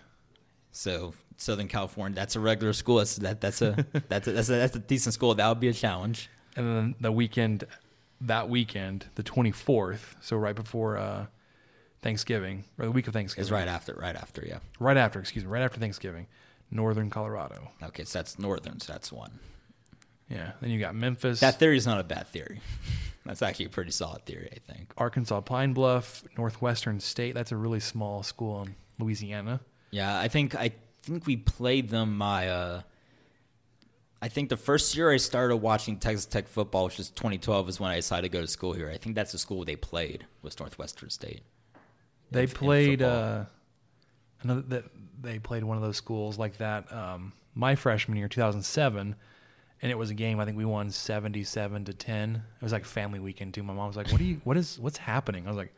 So 0.71 1.15
Southern 1.35 1.67
California, 1.67 2.15
that's 2.15 2.37
a 2.37 2.39
regular 2.39 2.71
school. 2.71 2.99
That's 2.99 3.17
that 3.17 3.41
that's 3.41 3.61
a 3.61 3.85
that's 4.07 4.29
a, 4.29 4.31
that's 4.31 4.47
a, 4.47 4.53
that's 4.53 4.75
a 4.77 4.79
decent 4.79 5.15
school. 5.15 5.35
That 5.35 5.49
would 5.49 5.59
be 5.59 5.67
a 5.67 5.73
challenge. 5.73 6.29
And 6.55 6.65
then 6.65 6.95
the 7.01 7.11
weekend, 7.11 7.65
that 8.21 8.49
weekend, 8.49 9.07
the 9.15 9.23
twenty 9.23 9.51
fourth. 9.51 10.15
So 10.21 10.37
right 10.37 10.55
before 10.55 10.97
uh, 10.97 11.25
Thanksgiving, 12.01 12.65
or 12.77 12.85
the 12.85 12.91
week 12.91 13.07
of 13.07 13.13
Thanksgiving. 13.13 13.45
Is 13.45 13.51
right 13.51 13.67
after 13.67 13.93
right 13.93 14.15
after 14.15 14.45
yeah. 14.45 14.59
Right 14.79 14.97
after, 14.97 15.19
excuse 15.19 15.43
me, 15.43 15.51
right 15.51 15.63
after 15.63 15.79
Thanksgiving, 15.79 16.27
Northern 16.71 17.09
Colorado. 17.09 17.71
Okay, 17.83 18.03
so 18.03 18.19
that's 18.19 18.37
northern. 18.39 18.79
So 18.79 18.93
that's 18.93 19.11
one. 19.11 19.39
Yeah. 20.29 20.51
Then 20.61 20.71
you 20.71 20.79
got 20.79 20.95
Memphis, 20.95 21.39
That 21.39 21.59
theory 21.59 21.77
is 21.77 21.85
not 21.85 21.99
a 21.99 22.03
bad 22.03 22.27
theory. 22.27 22.61
That's 23.25 23.41
actually 23.41 23.65
a 23.65 23.69
pretty 23.69 23.89
solid 23.89 24.23
theory, 24.25 24.49
I 24.55 24.71
think. 24.71 24.93
Arkansas 24.97 25.41
Pine 25.41 25.73
Bluff, 25.73 26.23
Northwestern 26.37 26.99
State. 26.99 27.33
That's 27.33 27.51
a 27.51 27.57
really 27.57 27.79
small 27.79 28.21
school 28.21 28.61
in 28.61 28.75
Louisiana. 28.99 29.61
Yeah, 29.89 30.19
I 30.19 30.27
think 30.27 30.53
I 30.55 30.73
think 31.01 31.25
we 31.25 31.37
played 31.37 31.89
them 31.89 32.17
my 32.17 32.49
uh 32.49 32.81
I 34.25 34.27
think 34.27 34.49
the 34.49 34.57
first 34.57 34.97
year 34.97 35.11
I 35.11 35.17
started 35.17 35.57
watching 35.57 35.99
Texas 35.99 36.25
Tech 36.25 36.47
football, 36.47 36.85
which 36.85 36.97
was 36.97 37.11
2012, 37.11 37.69
is 37.69 37.79
when 37.79 37.91
I 37.91 37.97
decided 37.97 38.23
to 38.23 38.35
go 38.35 38.41
to 38.41 38.47
school 38.47 38.73
here. 38.73 38.89
I 38.89 38.97
think 38.97 39.13
that's 39.13 39.31
the 39.31 39.37
school 39.37 39.63
they 39.63 39.75
played 39.75 40.25
was 40.41 40.59
Northwestern 40.59 41.11
State. 41.11 41.43
They 42.31 42.41
in 42.41 42.49
played 42.49 43.01
football. 43.01 43.19
uh, 43.19 43.45
another 44.41 44.61
that 44.61 44.85
they 45.21 45.37
played 45.37 45.63
one 45.63 45.77
of 45.77 45.83
those 45.83 45.97
schools 45.97 46.39
like 46.39 46.57
that. 46.57 46.91
Um, 46.91 47.33
my 47.53 47.75
freshman 47.75 48.17
year, 48.17 48.27
2007, 48.27 49.15
and 49.83 49.91
it 49.91 49.95
was 49.95 50.09
a 50.09 50.15
game. 50.15 50.39
I 50.39 50.45
think 50.45 50.57
we 50.57 50.65
won 50.65 50.89
77 50.89 51.85
to 51.85 51.93
10. 51.93 52.35
It 52.35 52.63
was 52.63 52.71
like 52.71 52.83
family 52.83 53.19
weekend 53.19 53.53
too. 53.53 53.61
My 53.61 53.73
mom 53.75 53.85
was 53.85 53.95
like, 53.95 54.11
"What 54.11 54.19
are 54.19 54.23
you? 54.23 54.41
What 54.43 54.57
is? 54.57 54.79
What's 54.79 54.97
happening?" 54.97 55.45
I 55.45 55.49
was 55.49 55.57
like, 55.57 55.75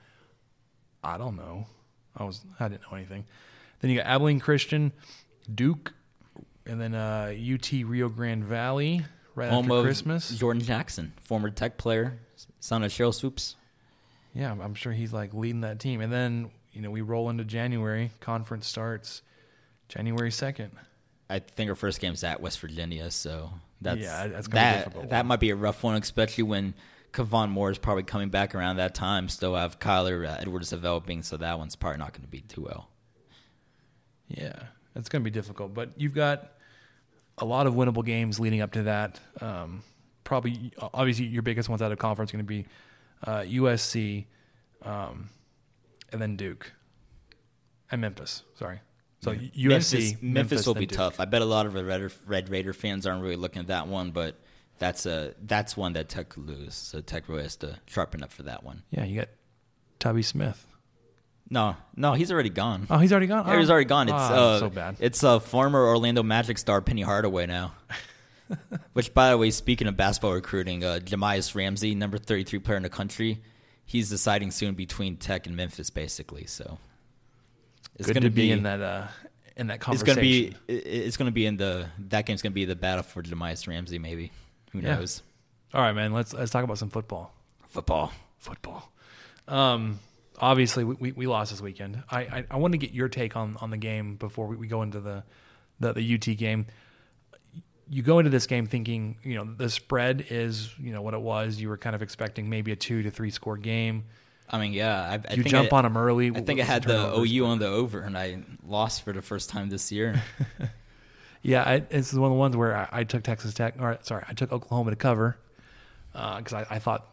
"I 1.04 1.18
don't 1.18 1.36
know." 1.36 1.68
I 2.16 2.24
was 2.24 2.46
I 2.62 2.70
didn't 2.70 2.84
know 2.84 2.96
anything. 2.96 3.26
Then 3.82 3.92
you 3.92 3.98
got 3.98 4.06
Abilene 4.06 4.40
Christian, 4.40 4.94
Duke, 5.54 5.92
and 6.68 6.80
then 6.80 6.94
uh, 6.94 7.34
UT 7.34 7.72
Rio 7.86 8.10
Grande 8.10 8.44
Valley 8.44 9.06
right 9.36 9.50
Home 9.50 9.72
after 9.72 9.84
Christmas. 9.84 10.30
Jordan 10.30 10.64
Jackson, 10.64 11.14
former 11.22 11.50
Tech 11.50 11.78
player, 11.78 12.20
son 12.60 12.84
of 12.84 12.92
Sheryl 12.92 13.14
Swoopes. 13.14 13.56
Yeah, 14.34 14.52
I'm 14.52 14.76
sure 14.76 14.94
he's 14.94 15.14
like 15.14 15.34
leading 15.34 15.62
that 15.62 15.80
team. 15.80 16.02
And 16.02 16.12
then, 16.12 16.52
you 16.72 16.82
know, 16.82 16.92
we 16.92 17.02
roll 17.02 17.30
into 17.30 17.44
January. 17.44 18.12
Conference 18.20 18.68
starts 18.68 19.22
January 19.90 20.30
2nd. 20.30 20.70
I 21.30 21.40
think 21.40 21.70
our 21.70 21.76
first 21.76 22.00
game's 22.00 22.24
at 22.24 22.40
West 22.40 22.60
Virginia, 22.60 23.10
so 23.12 23.50
that's 23.82 24.00
Yeah, 24.00 24.28
that's 24.28 24.48
gonna 24.48 24.62
be 24.62 24.64
that 24.64 24.84
difficult 24.86 25.10
that 25.10 25.26
might 25.26 25.40
be 25.40 25.50
a 25.50 25.56
rough 25.56 25.84
one, 25.84 25.96
especially 25.96 26.44
when 26.44 26.74
Kavon 27.14 27.50
Moore 27.50 27.72
is 27.72 27.78
probably 27.78 28.04
coming 28.04 28.30
back 28.30 28.54
around 28.56 28.78
that 28.78 28.94
time. 28.94 29.28
Still 29.28 29.56
have 29.56 29.80
Kyler 29.80 30.28
uh, 30.28 30.38
Edwards 30.40 30.70
developing, 30.70 31.24
so 31.24 31.38
that 31.38 31.58
one's 31.58 31.76
probably 31.76 31.98
not 31.98 32.14
going 32.14 32.22
to 32.22 32.28
be 32.28 32.42
too 32.42 32.62
well. 32.62 32.90
Yeah, 34.28 34.54
it's 34.96 35.10
going 35.10 35.22
to 35.22 35.30
be 35.30 35.32
difficult. 35.34 35.74
But 35.74 35.92
you've 35.98 36.14
got 36.14 36.57
a 37.38 37.46
lot 37.46 37.68
of 37.68 37.74
winnable 37.74 38.06
games 38.06 38.40
leading 38.40 38.62
up 38.62 38.72
to 38.74 38.84
that. 38.84 39.20
Um, 39.42 39.84
probably, 40.24 40.72
obviously, 40.94 41.26
your 41.26 41.44
biggest 41.44 41.70
ones 41.70 41.82
out 41.82 41.92
of 41.92 42.00
conference 42.00 42.32
going 42.32 42.44
to 42.44 42.48
be 42.48 42.66
uh, 43.26 43.40
USC 43.42 44.26
um, 44.84 45.30
and 46.12 46.22
then 46.22 46.36
Duke 46.36 46.72
and 47.92 48.02
Memphis. 48.02 48.44
Sorry. 48.56 48.80
So 49.22 49.34
USC, 49.34 49.58
Memphis, 49.68 50.16
Memphis, 50.22 50.68
will 50.68 50.76
be 50.76 50.86
Duke. 50.86 50.98
tough. 50.98 51.20
I 51.20 51.26
bet 51.26 51.42
a 51.42 51.46
lot 51.46 51.66
of 51.66 51.74
the 51.74 51.84
Red, 51.84 52.12
Red 52.28 52.50
Raider 52.50 52.74
fans 52.74 53.08
aren't 53.08 53.24
really 53.24 53.36
looking 53.36 53.62
at 53.62 53.68
that 53.68 53.88
one, 53.88 54.12
but 54.12 54.36
that's 54.78 55.06
a 55.08 55.34
that's 55.44 55.76
one 55.76 55.94
that 55.94 56.08
Tech 56.08 56.30
could 56.30 56.46
lose. 56.48 56.76
So 56.76 57.02
Tech 57.02 57.28
really 57.28 57.44
has 57.44 57.56
to 57.58 57.80
sharpen 57.88 58.24
up 58.24 58.32
for 58.32 58.44
that 58.44 58.64
one. 58.64 58.84
Yeah, 58.92 59.06
you 59.06 59.20
got 59.20 59.30
Tubby 60.00 60.22
Smith. 60.22 60.68
No, 61.50 61.76
no, 61.96 62.14
he's 62.14 62.32
already 62.32 62.50
gone. 62.50 62.88
Oh, 62.90 62.98
he's 62.98 63.12
already 63.12 63.28
gone. 63.28 63.48
Yeah, 63.48 63.60
he's 63.60 63.70
already 63.70 63.86
gone. 63.86 64.10
It's 64.10 64.14
Ah, 64.18 64.34
uh, 64.34 64.60
so 64.60 64.70
bad. 64.70 64.98
It's 65.00 65.24
uh, 65.24 65.40
former 65.40 65.80
Orlando 65.88 66.22
Magic 66.24 66.58
star 66.58 66.82
Penny 66.82 67.02
Hardaway 67.04 67.46
now. 67.46 67.74
Which, 68.94 69.14
by 69.14 69.30
the 69.30 69.38
way, 69.38 69.52
speaking 69.52 69.88
of 69.88 69.96
basketball 69.98 70.34
recruiting, 70.34 70.84
uh, 70.84 71.00
Jahmi'us 71.04 71.54
Ramsey, 71.56 71.96
number 71.96 72.18
thirty-three 72.18 72.60
player 72.60 72.78
in 72.78 72.84
the 72.84 72.90
country, 72.90 73.42
he's 73.86 74.10
deciding 74.10 74.52
soon 74.52 74.74
between 74.76 75.18
Tech 75.18 75.48
and 75.48 75.56
Memphis, 75.56 75.90
basically. 75.90 76.46
So 76.48 76.78
it's 77.96 78.10
Good 78.12 78.22
to 78.24 78.30
be 78.30 78.52
in 78.52 78.64
that 78.64 78.82
uh, 78.82 79.08
in 79.56 79.68
that 79.68 79.76
It's 79.76 79.84
conversation. 79.86 80.06
going 80.06 80.16
to 80.16 80.22
be. 80.22 80.56
it- 80.74 80.88
It's 81.08 81.18
going 81.18 81.26
to 81.28 81.32
be 81.34 81.46
in 81.46 81.58
the. 81.58 81.88
That 82.10 82.26
game's 82.26 82.42
going 82.42 82.52
to 82.52 82.56
be 82.56 82.66
the 82.66 82.76
battle 82.76 83.04
for 83.04 83.22
Jahmi'us 83.24 83.68
Ramsey. 83.68 84.00
Maybe 84.00 84.32
who 84.72 84.80
Yeah. 84.80 84.96
knows? 84.96 85.22
All 85.74 85.82
right, 85.82 85.94
man. 85.94 86.14
Let's 86.14 86.34
let's 86.34 86.52
talk 86.52 86.64
about 86.64 86.78
some 86.78 86.90
football. 86.90 87.34
Football. 87.70 88.12
Football. 88.38 88.90
Um, 89.50 90.00
obviously, 90.38 90.84
we, 90.84 90.96
we, 91.00 91.12
we 91.12 91.28
lost 91.28 91.52
this 91.52 91.62
weekend. 91.62 92.04
I, 92.10 92.20
I, 92.20 92.46
I 92.52 92.58
want 92.58 92.74
to 92.74 92.78
get 92.78 92.92
your 92.92 93.10
take 93.10 93.36
on, 93.36 93.58
on 93.62 93.70
the 93.70 93.78
game 93.78 94.16
before 94.16 94.48
we, 94.48 94.56
we 94.56 94.68
go 94.68 94.82
into 94.82 95.00
the, 95.00 95.24
the 95.80 95.94
the 95.94 96.16
UT 96.16 96.38
game. 96.38 96.68
You 97.90 98.04
go 98.04 98.20
into 98.20 98.30
this 98.30 98.48
game 98.48 98.68
thinking, 98.68 99.18
you 99.24 99.36
know, 99.36 99.46
the 99.46 99.70
spread 99.70 100.26
is, 100.30 100.74
you 100.78 100.92
know, 100.92 101.02
what 101.02 101.14
it 101.14 101.22
was. 101.22 101.60
You 101.60 101.70
were 101.70 101.78
kind 101.78 101.96
of 101.96 102.02
expecting 102.02 102.50
maybe 102.50 102.72
a 102.72 102.76
two 102.76 103.04
to 103.04 103.12
three 103.12 103.32
score 103.32 103.58
game. 103.58 104.06
I 104.50 104.60
mean, 104.60 104.74
yeah. 104.74 105.02
I, 105.02 105.32
I 105.32 105.34
You 105.36 105.44
jump 105.44 105.72
I, 105.72 105.82
them 105.82 105.98
early 105.98 106.32
I 106.36 106.42
think 106.42 106.60
I 106.60 106.64
had 106.64 106.84
the 106.84 107.14
OU 107.18 107.46
on 107.46 107.60
the 107.60 107.68
over, 107.68 108.02
and 108.02 108.18
I 108.18 108.44
lost 108.66 109.04
for 109.04 109.14
the 109.14 109.22
first 109.22 109.50
time 109.50 109.70
this 109.70 109.92
year. 109.92 110.22
Yeah, 111.42 111.64
I, 111.66 111.80
this 111.80 112.12
is 112.12 112.20
one 112.20 112.30
of 112.30 112.36
the 112.36 112.40
ones 112.40 112.58
where 112.58 112.76
I, 112.76 112.90
I 112.92 113.04
took 113.06 113.24
Texas 113.24 113.54
Tech, 113.54 113.76
or 113.80 113.98
sorry, 114.02 114.26
I 114.28 114.34
took 114.34 114.52
Oklahoma 114.52 114.90
to 114.90 114.98
cover 114.98 115.38
uh, 116.14 116.38
because 116.40 116.54
I, 116.54 116.66
I 116.70 116.80
thought 116.80 117.08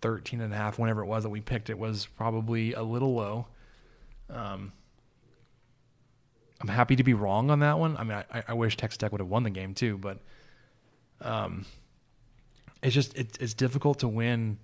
13 0.00 0.40
and 0.40 0.52
a 0.52 0.56
half, 0.56 0.78
whenever 0.78 1.02
it 1.02 1.06
was 1.06 1.22
that 1.24 1.30
we 1.30 1.40
picked 1.40 1.70
it, 1.70 1.78
was 1.78 2.06
probably 2.06 2.72
a 2.72 2.82
little 2.82 3.14
low. 3.14 3.46
Um, 4.28 4.72
I'm 6.60 6.68
happy 6.68 6.96
to 6.96 7.04
be 7.04 7.14
wrong 7.14 7.50
on 7.50 7.60
that 7.60 7.78
one. 7.78 7.96
I 7.96 8.04
mean, 8.04 8.22
I, 8.32 8.42
I 8.48 8.52
wish 8.54 8.76
Texas 8.76 8.98
Tech 8.98 9.12
would 9.12 9.20
have 9.20 9.28
won 9.28 9.42
the 9.42 9.50
game 9.50 9.74
too, 9.74 9.96
but 9.96 10.18
um, 11.22 11.64
it's 12.82 12.94
just 12.94 13.16
it's 13.16 13.38
it's 13.38 13.54
difficult 13.54 14.00
to 14.00 14.08
win, 14.08 14.58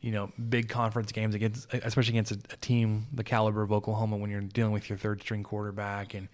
you 0.00 0.12
know, 0.12 0.30
big 0.48 0.68
conference 0.68 1.12
games 1.12 1.34
against, 1.34 1.72
especially 1.72 2.12
against 2.12 2.32
a, 2.32 2.38
a 2.52 2.56
team 2.56 3.06
the 3.12 3.24
caliber 3.24 3.62
of 3.62 3.72
Oklahoma 3.72 4.16
when 4.16 4.30
you're 4.30 4.40
dealing 4.40 4.72
with 4.72 4.88
your 4.88 4.98
third 4.98 5.20
string 5.22 5.42
quarterback 5.42 6.14
and 6.14 6.28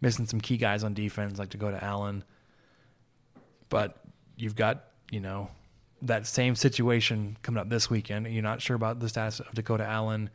missing 0.00 0.26
some 0.26 0.40
key 0.40 0.56
guys 0.56 0.84
on 0.84 0.94
defense 0.94 1.38
like 1.38 1.50
Dakota 1.50 1.82
Allen. 1.82 2.24
But 3.68 3.98
you've 4.36 4.56
got 4.56 4.84
you 5.10 5.20
know 5.20 5.50
that 6.06 6.26
same 6.26 6.54
situation 6.54 7.36
coming 7.42 7.60
up 7.60 7.68
this 7.68 7.90
weekend. 7.90 8.26
You're 8.26 8.42
not 8.42 8.62
sure 8.62 8.76
about 8.76 9.00
the 9.00 9.08
status 9.08 9.40
of 9.40 9.52
Dakota 9.54 9.84
Allen. 9.84 10.30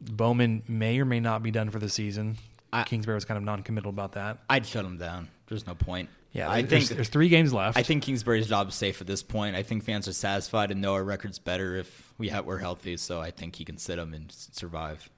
Bowman 0.00 0.62
may 0.68 0.98
or 0.98 1.04
may 1.04 1.20
not 1.20 1.42
be 1.42 1.50
done 1.50 1.70
for 1.70 1.78
the 1.78 1.88
season. 1.88 2.36
I- 2.72 2.84
Kingsbury 2.84 3.14
was 3.14 3.24
kind 3.24 3.38
of 3.38 3.44
non-committal 3.44 3.90
about 3.90 4.12
that. 4.12 4.38
I'd 4.50 4.66
shut 4.66 4.84
him 4.84 4.98
down. 4.98 5.28
There's 5.46 5.66
no 5.66 5.74
point. 5.74 6.08
Yeah, 6.32 6.50
I 6.50 6.62
there's, 6.62 6.88
think 6.88 6.96
there's 6.96 7.08
three 7.08 7.28
games 7.28 7.52
left. 7.52 7.78
I 7.78 7.84
think 7.84 8.02
Kingsbury's 8.02 8.48
job 8.48 8.68
is 8.68 8.74
safe 8.74 9.00
at 9.00 9.06
this 9.06 9.22
point. 9.22 9.54
I 9.54 9.62
think 9.62 9.84
fans 9.84 10.08
are 10.08 10.12
satisfied 10.12 10.72
and 10.72 10.80
know 10.80 10.94
our 10.94 11.04
record's 11.04 11.38
better 11.38 11.76
if 11.76 12.12
we 12.18 12.28
have, 12.30 12.44
we're 12.44 12.58
healthy. 12.58 12.96
So 12.96 13.20
I 13.20 13.30
think 13.30 13.54
he 13.54 13.64
can 13.64 13.78
sit 13.78 14.00
him 14.00 14.12
and 14.12 14.32
survive. 14.32 15.08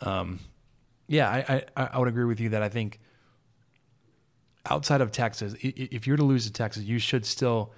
Um, 0.00 0.38
yeah, 1.08 1.28
I, 1.28 1.64
I 1.76 1.88
I 1.94 1.98
would 1.98 2.06
agree 2.06 2.24
with 2.24 2.38
you 2.38 2.50
that 2.50 2.62
I 2.62 2.68
think 2.68 3.00
outside 4.66 5.00
of 5.00 5.10
Texas, 5.10 5.54
if 5.60 6.06
you're 6.06 6.16
to 6.16 6.24
lose 6.24 6.46
to 6.46 6.52
Texas, 6.52 6.84
you 6.84 6.98
should 6.98 7.26
still 7.26 7.72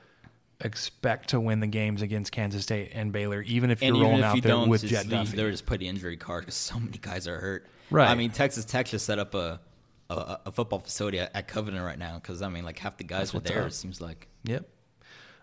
expect 0.61 1.31
to 1.31 1.41
win 1.41 1.61
the 1.61 1.67
games 1.67 2.03
against 2.03 2.33
Kansas 2.33 2.63
State 2.63 2.93
and 2.95 3.13
Baylor, 3.13 3.43
even 3.43 3.71
if 3.71 3.83
you're 3.83 3.95
even 3.95 4.01
rolling 4.03 4.19
if 4.21 4.25
out 4.25 4.37
you 4.37 4.43
there 4.43 4.67
with 4.67 4.85
Jet 4.85 5.07
leave, 5.07 5.29
Duffey. 5.29 5.33
they're 5.33 5.51
just 5.51 5.67
put 5.67 5.81
the 5.81 5.89
injury 5.89 6.17
card 6.17 6.43
because 6.43 6.55
so 6.55 6.79
many 6.79 6.99
guys 6.99 7.29
are 7.29 7.39
hurt. 7.39 7.67
Right. 7.91 8.09
I 8.09 8.15
mean, 8.15 8.31
Texas 8.31 8.65
Tech 8.65 8.87
just 8.87 9.07
set 9.07 9.19
up 9.19 9.35
a 9.35 9.61
a, 10.09 10.39
a 10.47 10.53
football 10.53 10.79
facility 10.79 11.19
at, 11.19 11.35
at 11.35 11.49
Covenant 11.49 11.85
right 11.85 11.99
now 11.99 12.15
because 12.15 12.43
I 12.43 12.49
mean, 12.49 12.65
like 12.65 12.79
half 12.79 12.97
the 12.97 13.05
guys 13.05 13.35
were 13.35 13.41
there. 13.41 13.63
up. 13.63 13.69
It 13.69 13.75
seems 13.75 14.01
like. 14.01 14.29
Yep. 14.45 14.69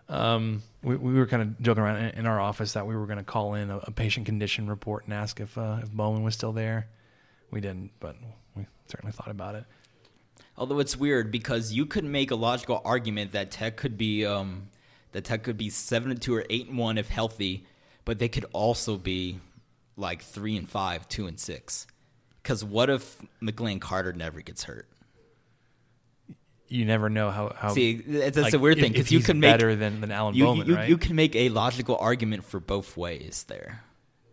Um, 0.08 0.62
we, 0.82 0.96
we 0.96 1.14
were 1.14 1.26
kind 1.26 1.42
of 1.42 1.60
joking 1.60 1.82
around 1.82 1.96
in, 1.96 2.10
in 2.20 2.26
our 2.26 2.38
office 2.38 2.72
that 2.74 2.86
we 2.86 2.94
were 2.94 3.06
going 3.06 3.18
to 3.18 3.24
call 3.24 3.54
in 3.54 3.70
a, 3.70 3.78
a 3.78 3.90
patient 3.90 4.26
condition 4.26 4.68
report 4.68 5.04
and 5.04 5.14
ask 5.14 5.40
if 5.40 5.56
uh, 5.56 5.78
if 5.82 5.90
Bowman 5.90 6.22
was 6.22 6.34
still 6.34 6.52
there. 6.52 6.88
We 7.50 7.60
didn't, 7.60 7.92
but 8.00 8.16
we 8.56 8.66
certainly 8.88 9.12
thought 9.12 9.30
about 9.30 9.54
it. 9.54 9.64
Although 10.56 10.78
it's 10.78 10.96
weird 10.96 11.30
because 11.30 11.72
you 11.72 11.86
could 11.86 12.04
make 12.04 12.30
a 12.30 12.36
logical 12.36 12.80
argument 12.84 13.32
that 13.32 13.50
Tech 13.50 13.76
could 13.76 13.96
be 13.96 14.24
um, 14.24 14.68
that 15.14 15.24
Tech 15.24 15.44
could 15.44 15.56
be 15.56 15.70
seven 15.70 16.10
and 16.10 16.20
two 16.20 16.34
or 16.34 16.44
eight 16.50 16.68
and 16.68 16.76
one 16.76 16.98
if 16.98 17.08
healthy, 17.08 17.64
but 18.04 18.18
they 18.18 18.28
could 18.28 18.44
also 18.52 18.96
be 18.96 19.38
like 19.96 20.22
three 20.22 20.56
and 20.56 20.68
five, 20.68 21.08
two 21.08 21.28
and 21.28 21.38
six. 21.38 21.86
Because 22.42 22.64
what 22.64 22.90
if 22.90 23.22
McLane 23.40 23.80
Carter 23.80 24.12
never 24.12 24.40
gets 24.40 24.64
hurt? 24.64 24.88
You 26.66 26.84
never 26.84 27.08
know 27.08 27.30
how. 27.30 27.54
how 27.56 27.68
See, 27.68 27.94
that's 27.94 28.36
like, 28.36 28.54
a 28.54 28.58
weird 28.58 28.80
thing 28.80 28.90
because 28.90 29.12
you 29.12 29.20
can 29.20 29.38
make 29.38 29.52
better 29.52 29.76
than, 29.76 30.00
than 30.00 30.10
Alan 30.10 30.34
you, 30.34 30.44
Bowman, 30.44 30.66
you, 30.66 30.74
right? 30.74 30.88
you 30.88 30.98
can 30.98 31.14
make 31.14 31.36
a 31.36 31.48
logical 31.48 31.96
argument 31.96 32.44
for 32.44 32.58
both 32.58 32.96
ways 32.96 33.44
there. 33.46 33.84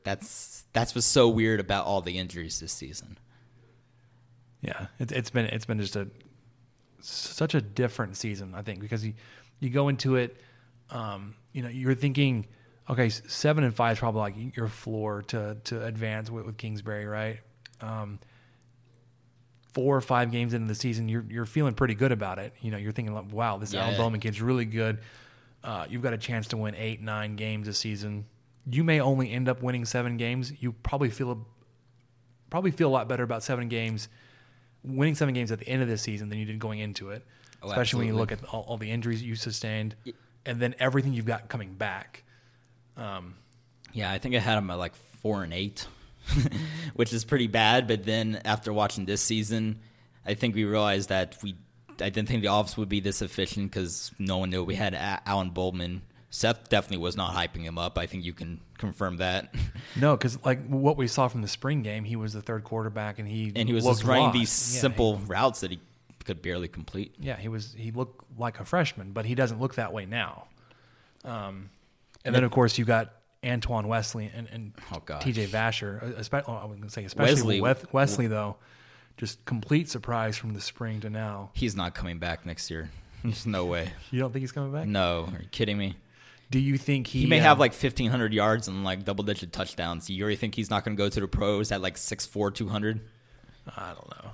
That's 0.03 0.65
that's 0.73 0.95
what's 0.95 1.05
so 1.05 1.29
weird 1.29 1.59
about 1.59 1.85
all 1.85 2.01
the 2.01 2.17
injuries 2.17 2.59
this 2.59 2.73
season. 2.73 3.19
Yeah, 4.61 4.87
it, 4.97 5.11
it's 5.11 5.29
been 5.29 5.45
it's 5.45 5.65
been 5.65 5.79
just 5.79 5.95
a 5.95 6.07
such 7.01 7.53
a 7.53 7.61
different 7.61 8.17
season. 8.17 8.55
I 8.55 8.63
think 8.63 8.79
because 8.79 9.05
you 9.05 9.13
you 9.59 9.69
go 9.69 9.89
into 9.89 10.15
it, 10.15 10.41
um, 10.91 11.35
you 11.53 11.61
know, 11.61 11.69
you're 11.69 11.95
thinking, 11.95 12.45
okay, 12.89 13.09
seven 13.09 13.63
and 13.63 13.73
five 13.75 13.93
is 13.93 13.99
probably 13.99 14.21
like 14.21 14.55
your 14.55 14.67
floor 14.67 15.21
to 15.23 15.57
to 15.65 15.85
advance 15.85 16.29
with, 16.29 16.45
with 16.45 16.57
Kingsbury, 16.57 17.05
right? 17.05 17.39
Um, 17.81 18.19
four 19.73 19.95
or 19.95 20.01
five 20.01 20.31
games 20.31 20.53
into 20.53 20.67
the 20.67 20.75
season, 20.75 21.07
you're 21.09 21.25
you're 21.29 21.45
feeling 21.45 21.73
pretty 21.73 21.95
good 21.95 22.11
about 22.11 22.39
it. 22.39 22.53
You 22.61 22.71
know, 22.71 22.77
you're 22.77 22.91
thinking 22.91 23.13
like, 23.13 23.31
wow, 23.31 23.57
this 23.57 23.73
Yeah. 23.73 23.95
Bowman 23.97 24.19
kid's 24.19 24.41
really 24.41 24.65
good. 24.65 24.99
Uh, 25.63 25.85
you've 25.89 26.01
got 26.01 26.13
a 26.13 26.17
chance 26.17 26.47
to 26.47 26.57
win 26.57 26.75
eight, 26.75 27.01
nine 27.01 27.35
games 27.35 27.67
this 27.67 27.77
season. 27.77 28.25
You 28.69 28.83
may 28.83 28.99
only 28.99 29.31
end 29.31 29.47
up 29.47 29.61
winning 29.61 29.85
seven 29.85 30.17
games. 30.17 30.51
You 30.59 30.71
probably 30.71 31.09
feel 31.09 31.31
a, 31.31 31.37
probably 32.49 32.71
feel 32.71 32.89
a 32.89 32.91
lot 32.93 33.07
better 33.07 33.23
about 33.23 33.43
seven 33.43 33.69
games, 33.69 34.09
winning 34.83 35.15
seven 35.15 35.33
games 35.33 35.51
at 35.51 35.59
the 35.59 35.67
end 35.67 35.81
of 35.81 35.87
this 35.87 36.01
season 36.01 36.29
than 36.29 36.39
you 36.39 36.45
did 36.45 36.59
going 36.59 36.79
into 36.79 37.11
it. 37.11 37.25
Oh, 37.63 37.69
Especially 37.69 37.99
when 37.99 38.07
you 38.07 38.15
look 38.15 38.31
at 38.31 38.43
all, 38.45 38.61
all 38.67 38.77
the 38.77 38.89
injuries 38.89 39.21
you 39.21 39.35
sustained, 39.35 39.95
and 40.45 40.59
then 40.59 40.75
everything 40.79 41.13
you've 41.13 41.25
got 41.25 41.49
coming 41.49 41.73
back. 41.73 42.23
Um, 42.97 43.35
yeah, 43.93 44.11
I 44.11 44.17
think 44.19 44.35
I 44.35 44.39
had 44.39 44.57
him 44.57 44.69
at 44.69 44.77
like 44.77 44.95
four 44.95 45.43
and 45.43 45.53
eight, 45.53 45.87
which 46.95 47.13
is 47.13 47.25
pretty 47.25 47.47
bad. 47.47 47.87
But 47.87 48.05
then 48.05 48.41
after 48.45 48.71
watching 48.73 49.05
this 49.05 49.21
season, 49.21 49.79
I 50.25 50.33
think 50.33 50.55
we 50.55 50.63
realized 50.65 51.09
that 51.09 51.37
we 51.43 51.55
I 51.99 52.09
didn't 52.09 52.27
think 52.27 52.41
the 52.41 52.51
offense 52.53 52.77
would 52.77 52.89
be 52.89 52.99
this 52.99 53.21
efficient 53.21 53.71
because 53.71 54.11
no 54.17 54.37
one 54.39 54.49
knew 54.49 54.63
we 54.63 54.75
had 54.75 54.93
A- 54.93 55.21
Alan 55.25 55.51
Bowman. 55.51 56.01
Seth 56.33 56.69
definitely 56.69 56.97
was 57.03 57.17
not 57.17 57.35
hyping 57.35 57.63
him 57.63 57.77
up. 57.77 57.97
I 57.97 58.05
think 58.05 58.23
you 58.23 58.31
can 58.33 58.61
confirm 58.77 59.17
that. 59.17 59.53
No, 59.97 60.15
because 60.15 60.41
like 60.45 60.65
what 60.67 60.95
we 60.95 61.07
saw 61.07 61.27
from 61.27 61.41
the 61.41 61.49
spring 61.49 61.81
game, 61.81 62.05
he 62.05 62.15
was 62.15 62.31
the 62.31 62.41
third 62.41 62.63
quarterback, 62.63 63.19
and 63.19 63.27
he 63.27 63.51
and 63.55 63.67
he 63.67 63.75
was 63.75 63.83
just 63.83 64.05
running 64.05 64.23
lost. 64.27 64.33
these 64.37 64.75
Yeah, 64.75 64.81
simple 64.81 65.17
routes 65.27 65.59
that 65.61 65.71
he 65.71 65.79
could 66.25 66.41
barely 66.41 66.67
complete. 66.67 67.15
yeah, 67.19 67.35
he 67.37 67.47
was 67.47 67.73
he 67.77 67.91
looked 67.91 68.23
like 68.37 68.59
a 68.59 68.65
freshman, 68.65 69.11
but 69.11 69.25
he 69.25 69.35
doesn't 69.35 69.59
look 69.59 69.75
that 69.75 69.93
way 69.93 70.05
now. 70.05 70.45
Um, 71.23 71.69
and 72.25 72.33
then 72.35 72.43
of 72.43 72.51
course 72.51 72.77
you 72.77 72.85
got 72.85 73.13
Antoine 73.45 73.87
Wesley 73.87 74.29
and, 74.33 74.47
and 74.51 74.73
Oh. 74.91 75.19
T.J. 75.19 75.47
Vasher. 75.47 76.01
Especially, 76.17 76.53
I 76.53 76.65
was 76.65 76.77
going 76.77 76.83
to 76.83 76.89
say 76.89 77.03
especially 77.05 77.59
Wesley- 77.59 77.61
Wesley, 77.61 77.89
Wesley 77.91 78.27
though, 78.27 78.57
just 79.17 79.43
complete 79.45 79.89
surprise 79.89 80.37
from 80.37 80.53
the 80.53 80.61
spring 80.61 80.99
to 81.01 81.09
now. 81.09 81.49
He's 81.53 81.75
not 81.75 81.93
coming 81.95 82.19
back 82.19 82.45
next 82.45 82.69
year. 82.71 82.89
There's 83.23 83.45
no 83.45 83.65
way. 83.65 83.91
You 84.11 84.19
don't 84.19 84.31
think 84.31 84.41
he's 84.41 84.51
coming 84.51 84.71
back? 84.71 84.87
No, 84.87 85.29
are 85.33 85.41
you 85.41 85.47
kidding 85.51 85.77
me? 85.77 85.95
Do 86.49 86.59
you 86.59 86.77
think 86.77 87.07
he, 87.07 87.21
He 87.21 87.27
may 87.27 87.37
um, 87.39 87.43
have 87.43 87.59
like 87.59 87.71
1,500 87.71 88.33
yards 88.33 88.67
and 88.67 88.83
like 88.83 89.05
double 89.05 89.23
digit 89.23 89.53
touchdowns. 89.53 90.09
You 90.09 90.25
really 90.25 90.35
think 90.35 90.53
he's 90.55 90.69
not 90.69 90.83
going 90.83 90.97
to 90.97 91.01
go 91.01 91.07
to 91.07 91.19
the 91.19 91.27
pros 91.27 91.71
at 91.71 91.81
like 91.81 91.95
6'4, 91.95 92.53
200? 92.53 92.99
I 93.77 93.93
don't 93.93 94.09
know. 94.09 94.31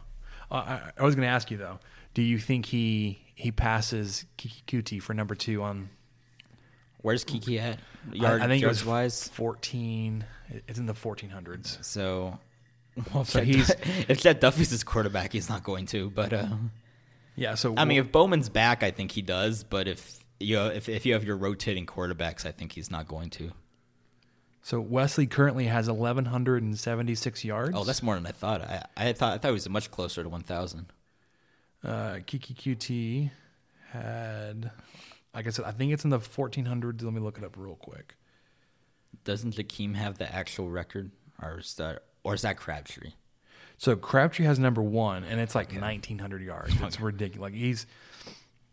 Uh, 0.52 0.56
I, 0.56 0.92
I 0.98 1.04
was 1.04 1.16
going 1.16 1.26
to 1.28 1.32
ask 1.34 1.52
you 1.52 1.58
though. 1.58 1.80
Do 2.14 2.22
you 2.22 2.40
think 2.40 2.66
he 2.66 3.20
he 3.36 3.52
passes 3.52 4.26
Keke 4.38 4.64
Coutee 4.68 5.02
for 5.02 5.14
number 5.14 5.36
two 5.36 5.62
on? 5.62 5.90
Where's 7.02 7.24
Keke 7.24 7.60
at? 7.60 7.80
I- 8.12 8.16
Yard, 8.16 8.42
I 8.42 8.48
think 8.48 8.64
it 8.64 8.68
was 8.68 8.86
wise. 8.86 9.28
fourteen. 9.30 10.26
It's 10.68 10.80
in 10.80 10.86
the 10.86 10.94
fourteen 10.94 11.30
hundreds. 11.30 11.78
So, 11.86 12.40
well, 13.14 13.22
if, 13.24 13.30
So 13.30 13.42
he's- 13.42 13.72
if 14.08 14.22
Jett 14.22 14.40
Duffey's 14.42 14.70
his 14.72 14.84
quarterback, 14.84 15.34
he's 15.34 15.50
not 15.50 15.64
going 15.64 15.86
to. 15.88 16.10
But 16.10 16.34
uh, 16.34 16.48
Yeah. 17.36 17.56
So 17.56 17.76
I 17.78 17.86
mean, 17.86 18.00
if 18.00 18.12
Bowman's 18.12 18.50
back, 18.50 18.82
I 18.84 18.92
think 18.92 19.12
he 19.12 19.22
does. 19.22 19.64
But 19.64 19.88
if 19.88 20.24
you 20.40 20.56
know, 20.56 20.68
if 20.68 20.88
if 20.90 21.06
you 21.06 21.14
have 21.14 21.24
your 21.24 21.38
rotating 21.38 21.86
quarterbacks, 21.86 22.46
I 22.46 22.52
think 22.52 22.72
he's 22.72 22.90
not 22.90 23.08
going 23.08 23.30
to. 23.32 23.52
So 24.68 24.82
Wesley 24.82 25.28
currently 25.28 25.68
has 25.68 25.88
eleven 25.88 26.26
hundred 26.26 26.62
and 26.62 26.78
seventy 26.78 27.16
six 27.16 27.46
yards. 27.46 27.72
Oh, 27.74 27.86
that's 27.86 28.04
more 28.04 28.16
than 28.16 28.26
I 28.28 28.34
thought. 28.34 28.60
I, 28.60 28.84
I 28.98 29.14
thought 29.14 29.34
I 29.34 29.38
thought 29.38 29.48
he 29.48 29.54
was 29.54 29.70
much 29.70 29.90
closer 29.92 30.24
to 30.24 30.28
1,000. 30.28 30.88
uh, 31.86 31.88
Keke 32.28 32.54
Coutee 32.54 33.32
had. 33.92 34.72
Like 35.34 35.48
I 35.48 35.52
said, 35.52 35.64
I 35.64 35.72
think 35.72 35.94
it's 35.94 36.04
in 36.04 36.10
the 36.10 36.20
fourteen 36.20 36.66
hundreds. 36.66 37.02
Let 37.02 37.14
me 37.14 37.22
look 37.22 37.38
it 37.38 37.46
up 37.46 37.56
real 37.58 37.76
quick. 37.76 38.16
Doesn't 39.24 39.56
Jakeem 39.56 39.96
have 39.96 40.18
the 40.18 40.30
actual 40.36 40.70
record, 40.70 41.12
or 41.42 41.60
is 41.60 41.74
that 41.76 42.04
or 42.26 42.34
is 42.34 42.42
that 42.42 42.58
Crabtree? 42.58 43.14
So 43.78 43.96
Crabtree 43.96 44.48
has 44.48 44.60
number 44.60 44.82
one, 44.82 45.24
and 45.24 45.40
it's 45.40 45.56
like 45.56 45.72
nineteen 45.72 46.20
hundred 46.20 46.42
yards. 46.42 46.74
It's 46.82 47.00
ridiculous. 47.00 47.42
Like 47.42 47.54
he's 47.54 47.86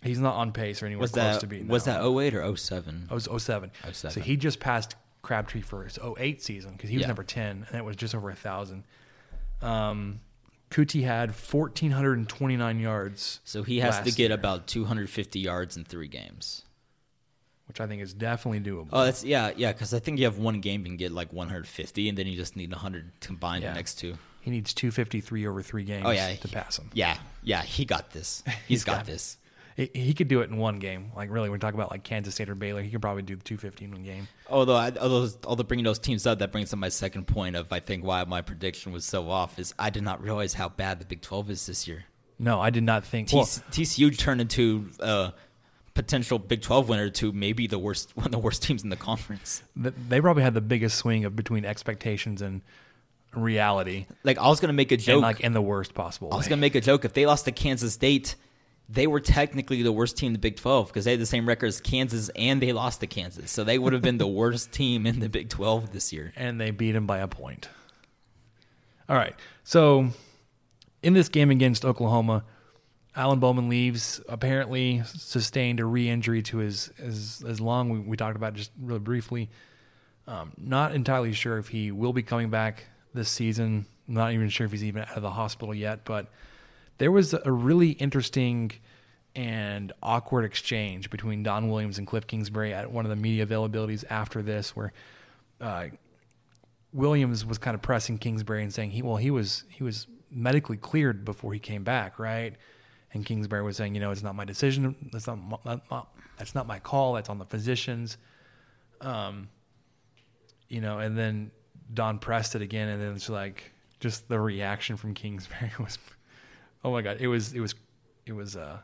he's 0.02 0.18
not 0.18 0.34
on 0.34 0.50
pace 0.50 0.82
or 0.82 0.86
anywhere 0.86 1.02
Was 1.02 1.12
close 1.12 1.34
that 1.34 1.40
to 1.42 1.46
being. 1.46 1.68
was 1.68 1.84
that 1.84 2.02
that 2.02 2.08
08 2.08 2.34
or 2.34 2.56
07? 2.56 3.08
Oh, 3.10 3.16
it 3.16 3.28
was 3.28 3.42
07. 3.44 3.70
07. 3.92 4.10
So 4.12 4.20
he 4.20 4.36
just 4.36 4.58
passed 4.58 4.96
Crabtree 5.24 5.60
for 5.62 5.82
his 5.84 5.98
08 5.98 6.40
season 6.42 6.72
because 6.72 6.90
he 6.90 6.96
was 6.96 7.02
Yeah. 7.02 7.08
number 7.08 7.24
10, 7.24 7.66
and 7.68 7.76
it 7.76 7.84
was 7.84 7.96
just 7.96 8.14
over 8.14 8.30
a 8.30 8.34
thousand. 8.36 8.84
Um, 9.60 10.20
Coutee 10.70 11.02
had 11.04 11.30
1,429 11.30 12.78
yards. 12.80 13.40
So 13.44 13.62
he 13.62 13.78
has 13.80 13.98
to 14.00 14.10
get 14.12 14.18
year, 14.30 14.32
about 14.32 14.66
250 14.66 15.38
yards 15.40 15.76
in 15.76 15.84
three 15.84 16.08
games. 16.08 16.62
which 17.66 17.80
I 17.80 17.86
think 17.86 18.02
is 18.02 18.12
definitely 18.12 18.60
doable. 18.60 18.88
Oh, 18.92 19.04
that's 19.06 19.24
yeah, 19.24 19.50
yeah. 19.56 19.72
Because 19.72 19.94
I 19.94 19.98
think 19.98 20.18
you 20.18 20.26
have 20.26 20.36
one 20.36 20.60
game 20.60 20.80
you 20.82 20.86
can 20.88 20.96
get 20.98 21.12
like 21.12 21.32
150, 21.32 22.10
and 22.10 22.18
then 22.18 22.26
you 22.26 22.36
just 22.36 22.56
need 22.56 22.70
100 22.70 23.12
combined 23.20 23.62
Yeah. 23.62 23.70
the 23.70 23.76
next 23.76 23.94
two. 23.94 24.18
he 24.42 24.50
needs 24.50 24.74
253 24.74 25.46
over 25.46 25.62
three 25.62 25.84
games 25.84 26.04
Oh 26.06 26.10
yeah, 26.10 26.34
to 26.34 26.48
pass 26.48 26.78
him. 26.78 26.90
Yeah, 26.92 27.16
yeah, 27.42 27.62
he 27.62 27.86
got 27.86 28.10
this. 28.10 28.42
He's 28.68 28.84
got, 28.84 28.96
got 28.98 29.06
this. 29.06 29.38
He, 29.76 29.90
he 29.92 30.14
could 30.14 30.28
do 30.28 30.40
it 30.40 30.50
in 30.50 30.56
one 30.56 30.78
game. 30.78 31.10
Like 31.16 31.30
really, 31.30 31.48
when 31.48 31.58
we 31.58 31.60
talk 31.60 31.74
about 31.74 31.90
like 31.90 32.04
Kansas 32.04 32.34
State 32.34 32.48
or 32.48 32.54
Baylor, 32.54 32.80
he 32.82 32.90
could 32.90 33.02
probably 33.02 33.22
do 33.22 33.34
250 33.36 33.84
in 33.86 33.90
one 33.92 34.02
game. 34.04 34.28
Although, 34.48 34.76
I, 34.76 34.92
although, 35.00 35.28
although 35.44 35.64
bringing 35.64 35.84
those 35.84 35.98
teams 35.98 36.26
up, 36.26 36.38
that 36.38 36.52
brings 36.52 36.72
up 36.72 36.78
my 36.78 36.88
second 36.88 37.26
point 37.26 37.56
of 37.56 37.72
I 37.72 37.80
think 37.80 38.04
why 38.04 38.22
my 38.24 38.40
prediction 38.40 38.92
was 38.92 39.04
so 39.04 39.28
off 39.30 39.58
is 39.58 39.74
I 39.78 39.90
did 39.90 40.02
not 40.04 40.22
realize 40.22 40.54
how 40.54 40.68
bad 40.68 41.00
the 41.00 41.04
Big 41.04 41.22
12 41.22 41.50
is 41.50 41.66
this 41.66 41.88
year. 41.88 42.04
No, 42.38 42.60
I 42.60 42.70
did 42.70 42.84
not 42.84 43.04
think. 43.04 43.28
T- 43.28 43.36
Well, 43.36 43.46
TCU 43.46 44.16
turned 44.16 44.40
into 44.40 44.90
a 45.00 45.32
potential 45.94 46.38
Big 46.38 46.62
12 46.62 46.88
winner 46.88 47.10
to 47.10 47.32
maybe 47.32 47.66
the 47.66 47.78
worst 47.78 48.16
one 48.16 48.26
of 48.26 48.32
the 48.32 48.38
worst 48.38 48.62
teams 48.62 48.82
in 48.84 48.90
the 48.90 48.96
conference. 48.96 49.62
they 49.76 50.20
probably 50.20 50.42
had 50.44 50.54
the 50.54 50.60
biggest 50.60 50.98
swing 50.98 51.24
of 51.24 51.34
between 51.36 51.64
expectations 51.64 52.42
and 52.42 52.62
reality, 53.32 54.06
Like 54.22 54.38
I 54.38 54.48
was 54.48 54.60
gonna 54.60 54.72
make 54.72 54.92
a 54.92 54.96
joke. 54.96 55.14
and 55.14 55.22
like 55.22 55.40
in 55.40 55.52
the 55.52 55.62
worst 55.62 55.94
possible. 55.94 56.32
I 56.32 56.36
was 56.36 56.46
gonna 56.48 56.60
make 56.60 56.74
a 56.76 56.80
joke 56.80 57.04
if 57.04 57.12
they 57.12 57.26
lost 57.26 57.44
to 57.46 57.52
Kansas 57.52 57.92
State. 57.94 58.36
They 58.88 59.06
were 59.06 59.20
technically 59.20 59.82
the 59.82 59.92
worst 59.92 60.16
team 60.16 60.28
in 60.28 60.32
the 60.34 60.38
Big 60.38 60.56
12 60.56 60.88
because 60.88 61.06
they 61.06 61.12
had 61.12 61.20
the 61.20 61.26
same 61.26 61.48
record 61.48 61.66
as 61.66 61.80
Kansas 61.80 62.28
and 62.36 62.60
they 62.60 62.72
lost 62.72 63.00
to 63.00 63.06
Kansas. 63.06 63.50
So 63.50 63.64
they 63.64 63.78
would 63.78 63.92
have 63.94 64.02
been 64.02 64.18
the 64.18 64.26
worst 64.42 64.72
team 64.72 65.06
in 65.06 65.20
the 65.20 65.28
Big 65.28 65.48
12 65.48 65.92
this 65.92 66.12
year. 66.12 66.32
and 66.36 66.60
they 66.60 66.70
beat 66.70 66.92
them 66.92 67.06
by 67.06 67.18
a 67.18 67.28
point. 67.28 67.68
All 69.08 69.16
right. 69.16 69.34
So 69.62 70.10
in 71.02 71.14
this 71.14 71.28
game 71.28 71.50
against 71.50 71.84
Oklahoma, 71.84 72.44
Alan 73.16 73.38
Bowman 73.38 73.68
leaves. 73.68 74.20
Apparently 74.28 75.02
sustained 75.04 75.80
a 75.80 75.84
re-injury 75.84 76.42
to 76.42 76.58
his 76.58 76.90
his, 76.96 77.38
his 77.46 77.60
lung. 77.60 77.90
We, 77.90 77.98
we 78.00 78.16
talked 78.16 78.36
about 78.36 78.54
it 78.54 78.56
just 78.56 78.72
really 78.80 79.00
briefly. 79.00 79.50
Um, 80.26 80.52
not 80.56 80.94
entirely 80.94 81.32
sure 81.32 81.58
if 81.58 81.68
he 81.68 81.90
will 81.92 82.12
be 82.12 82.22
coming 82.22 82.50
back 82.50 82.86
this 83.12 83.28
season. 83.28 83.86
Not 84.08 84.32
even 84.32 84.48
sure 84.48 84.66
if 84.66 84.72
he's 84.72 84.84
even 84.84 85.02
out 85.02 85.16
of 85.16 85.22
the 85.22 85.30
hospital 85.30 85.74
yet. 85.74 86.04
But 86.04 86.28
there 86.98 87.10
was 87.10 87.34
a 87.34 87.50
really 87.50 87.90
interesting 87.90 88.72
and 89.34 89.92
awkward 90.02 90.44
exchange 90.44 91.10
between 91.10 91.42
Don 91.42 91.68
Williams 91.68 91.98
and 91.98 92.06
Cliff 92.06 92.26
Kingsbury 92.26 92.72
at 92.72 92.90
one 92.90 93.04
of 93.04 93.10
the 93.10 93.16
media 93.16 93.44
availabilities 93.44 94.04
after 94.08 94.42
this, 94.42 94.76
where 94.76 94.92
uh, 95.60 95.86
Williams 96.92 97.44
was 97.44 97.58
kind 97.58 97.74
of 97.74 97.82
pressing 97.82 98.18
Kingsbury 98.18 98.62
and 98.62 98.72
saying 98.72 98.90
he 98.90 99.02
well 99.02 99.16
he 99.16 99.30
was 99.30 99.64
he 99.68 99.82
was 99.82 100.06
medically 100.30 100.76
cleared 100.76 101.24
before 101.24 101.52
he 101.52 101.58
came 101.58 101.84
back, 101.84 102.18
right? 102.18 102.54
And 103.12 103.24
Kingsbury 103.24 103.62
was 103.62 103.76
saying, 103.76 103.94
you 103.94 104.00
know, 104.00 104.10
it's 104.10 104.22
not 104.22 104.34
my 104.34 104.44
decision. 104.44 104.96
That's 105.12 105.26
not 105.26 105.36
my, 105.64 105.80
my- 105.90 106.02
that's 106.36 106.54
not 106.54 106.66
my 106.66 106.78
call. 106.80 107.14
That's 107.14 107.28
on 107.28 107.38
the 107.38 107.44
physicians. 107.44 108.18
Um, 109.00 109.48
you 110.68 110.80
know, 110.80 110.98
and 110.98 111.16
then 111.16 111.50
Don 111.92 112.18
pressed 112.18 112.54
it 112.56 112.62
again, 112.62 112.88
and 112.88 113.00
then 113.00 113.14
it's 113.14 113.28
like 113.28 113.72
just 114.00 114.28
the 114.28 114.40
reaction 114.40 114.96
from 114.96 115.14
Kingsbury 115.14 115.70
was, 115.78 115.98
oh 116.84 116.92
my 116.92 117.02
god, 117.02 117.16
it 117.20 117.28
was 117.28 117.52
it 117.52 117.60
was 117.60 117.74
it 118.26 118.32
was 118.32 118.56
uh 118.56 118.78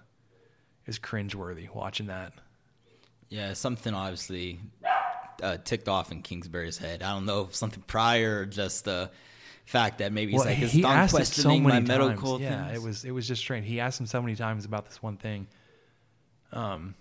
it 0.85 0.87
was 0.87 0.99
cringeworthy 0.99 1.73
watching 1.73 2.07
that. 2.07 2.33
Yeah, 3.29 3.53
something 3.53 3.95
obviously 3.95 4.59
uh, 5.43 5.59
ticked 5.65 5.89
off 5.89 6.11
in 6.11 6.23
Kingsbury's 6.23 6.79
head. 6.79 7.03
I 7.03 7.13
don't 7.13 7.27
know 7.27 7.43
if 7.43 7.55
something 7.55 7.83
prior 7.87 8.41
or 8.41 8.47
just 8.47 8.85
the 8.85 9.11
fact 9.67 9.99
that 9.99 10.13
maybe 10.13 10.33
he's 10.33 10.41
Well, 10.41 10.49
like, 10.49 10.57
he 10.57 10.85
asked 10.85 11.19
it 11.19 11.27
so 11.27 11.51
many 11.51 11.61
my 11.61 11.81
medical 11.81 12.39
times. 12.39 12.43
Yeah, 12.43 12.65
things. 12.67 12.77
it 12.77 12.87
was 12.87 13.05
it 13.05 13.11
was 13.13 13.29
just 13.29 13.41
strange. 13.41 13.67
He 13.67 13.79
asked 13.81 14.01
him 14.01 14.07
so 14.07 14.21
many 14.21 14.35
times 14.35 14.65
about 14.65 14.87
this 14.87 15.03
one 15.03 15.17
thing. 15.17 15.47
Um. 16.53 16.95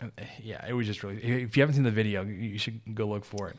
uh, 0.00 0.06
Yeah, 0.42 0.64
it 0.66 0.72
was 0.72 0.86
just 0.86 1.02
really. 1.02 1.16
If 1.16 1.56
you 1.56 1.62
haven't 1.62 1.74
seen 1.74 1.84
the 1.84 1.90
video, 1.90 2.24
you 2.24 2.58
should 2.58 2.80
go 2.94 3.06
look 3.06 3.24
for 3.24 3.48
it. 3.48 3.56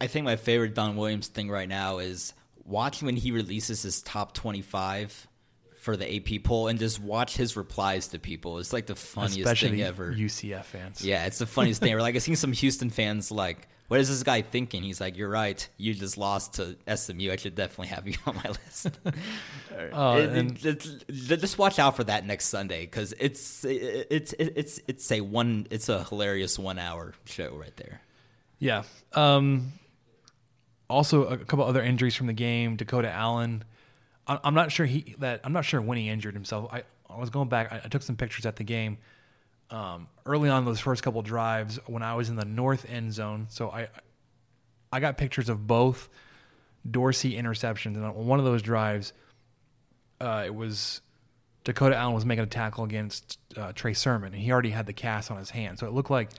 I 0.00 0.06
think 0.06 0.24
my 0.24 0.36
favorite 0.36 0.74
Don 0.74 0.96
Williams 0.96 1.28
thing 1.28 1.50
right 1.50 1.68
now 1.68 1.98
is 1.98 2.32
watch 2.70 3.02
when 3.02 3.16
he 3.16 3.32
releases 3.32 3.82
his 3.82 4.00
top 4.02 4.32
25 4.34 5.26
for 5.80 5.96
the 5.96 6.16
AP 6.16 6.42
poll 6.44 6.68
and 6.68 6.78
just 6.78 7.00
watch 7.00 7.36
his 7.36 7.56
replies 7.56 8.08
to 8.08 8.18
people. 8.18 8.58
It's 8.58 8.72
like 8.72 8.86
the 8.86 8.94
funniest 8.94 9.38
Especially 9.40 9.70
thing 9.70 9.82
ever. 9.82 10.12
UCF 10.12 10.64
fans. 10.64 11.04
yeah, 11.04 11.26
it's 11.26 11.38
the 11.38 11.46
funniest 11.46 11.80
thing. 11.82 11.92
Or 11.94 12.00
like 12.02 12.14
I've 12.16 12.22
seen 12.22 12.36
some 12.36 12.52
Houston 12.52 12.90
fans 12.90 13.30
like, 13.30 13.66
what 13.88 13.98
is 13.98 14.08
this 14.08 14.22
guy 14.22 14.42
thinking? 14.42 14.82
He's 14.84 15.00
like, 15.00 15.16
you're 15.16 15.28
right. 15.30 15.66
You 15.76 15.94
just 15.94 16.16
lost 16.16 16.54
to 16.54 16.76
SMU. 16.96 17.32
I 17.32 17.36
should 17.36 17.56
definitely 17.56 17.88
have 17.88 18.06
you 18.06 18.14
on 18.26 18.36
my 18.36 18.50
list. 18.66 18.90
Oh, 19.92 20.16
It- 20.18 20.30
and- 20.30 20.64
it- 20.64 20.86
it- 21.08 21.40
just 21.40 21.56
watch 21.58 21.78
out 21.78 21.96
for 21.96 22.04
that 22.04 22.26
next 22.26 22.46
Sunday 22.48 22.82
because 22.82 23.14
it's 23.18 23.64
it's 23.64 24.34
it's 24.38 24.80
it's 24.86 25.10
a 25.10 25.22
one 25.22 25.66
it's 25.70 25.88
a 25.88 26.04
hilarious 26.04 26.58
one 26.58 26.78
hour 26.78 27.14
show 27.24 27.54
right 27.56 27.74
there. 27.78 28.02
Yeah. 28.58 28.82
Um, 29.14 29.72
also, 30.90 31.24
a 31.26 31.38
couple 31.38 31.64
other 31.64 31.82
injuries 31.82 32.14
from 32.14 32.26
the 32.26 32.32
game. 32.32 32.76
Dakota 32.76 33.10
Allen. 33.10 33.64
I- 34.26 34.40
I'm 34.44 34.54
not 34.54 34.70
sure 34.72 34.86
he 34.86 35.14
that 35.18 35.40
I'm 35.44 35.52
not 35.52 35.64
sure 35.64 35.80
when 35.80 35.96
he 35.98 36.08
injured 36.08 36.34
himself. 36.34 36.68
I, 36.72 36.82
I 37.08 37.18
was 37.18 37.30
going 37.30 37.48
back. 37.48 37.72
I, 37.72 37.80
I 37.84 37.88
took 37.88 38.02
some 38.02 38.16
pictures 38.16 38.46
at 38.46 38.56
the 38.56 38.64
game. 38.64 38.98
Um, 39.70 40.08
early 40.26 40.48
on 40.50 40.64
those 40.64 40.80
first 40.80 41.02
couple 41.02 41.22
drives 41.22 41.78
when 41.86 42.02
I 42.02 42.14
was 42.14 42.28
in 42.28 42.36
the 42.36 42.44
north 42.44 42.84
end 42.90 43.12
zone. 43.12 43.46
So 43.50 43.70
I 43.70 43.88
I 44.92 45.00
got 45.00 45.16
pictures 45.16 45.48
of 45.48 45.66
both 45.66 46.08
Dorsey 46.88 47.34
interceptions, 47.34 47.94
and 47.96 48.04
on 48.04 48.26
one 48.26 48.38
of 48.38 48.44
those 48.44 48.62
drives, 48.62 49.12
uh, 50.20 50.42
it 50.46 50.54
was 50.54 51.00
Dakota 51.64 51.94
Allen 51.96 52.14
was 52.14 52.24
making 52.24 52.44
a 52.44 52.48
tackle 52.48 52.84
against 52.84 53.38
uh, 53.56 53.72
Trey 53.72 53.94
Sermon, 53.94 54.32
and 54.32 54.42
he 54.42 54.50
already 54.50 54.70
had 54.70 54.86
the 54.86 54.92
cast 54.92 55.30
on 55.30 55.38
his 55.38 55.50
hand. 55.50 55.78
So 55.78 55.86
it 55.86 55.92
looked 55.92 56.10
like 56.10 56.30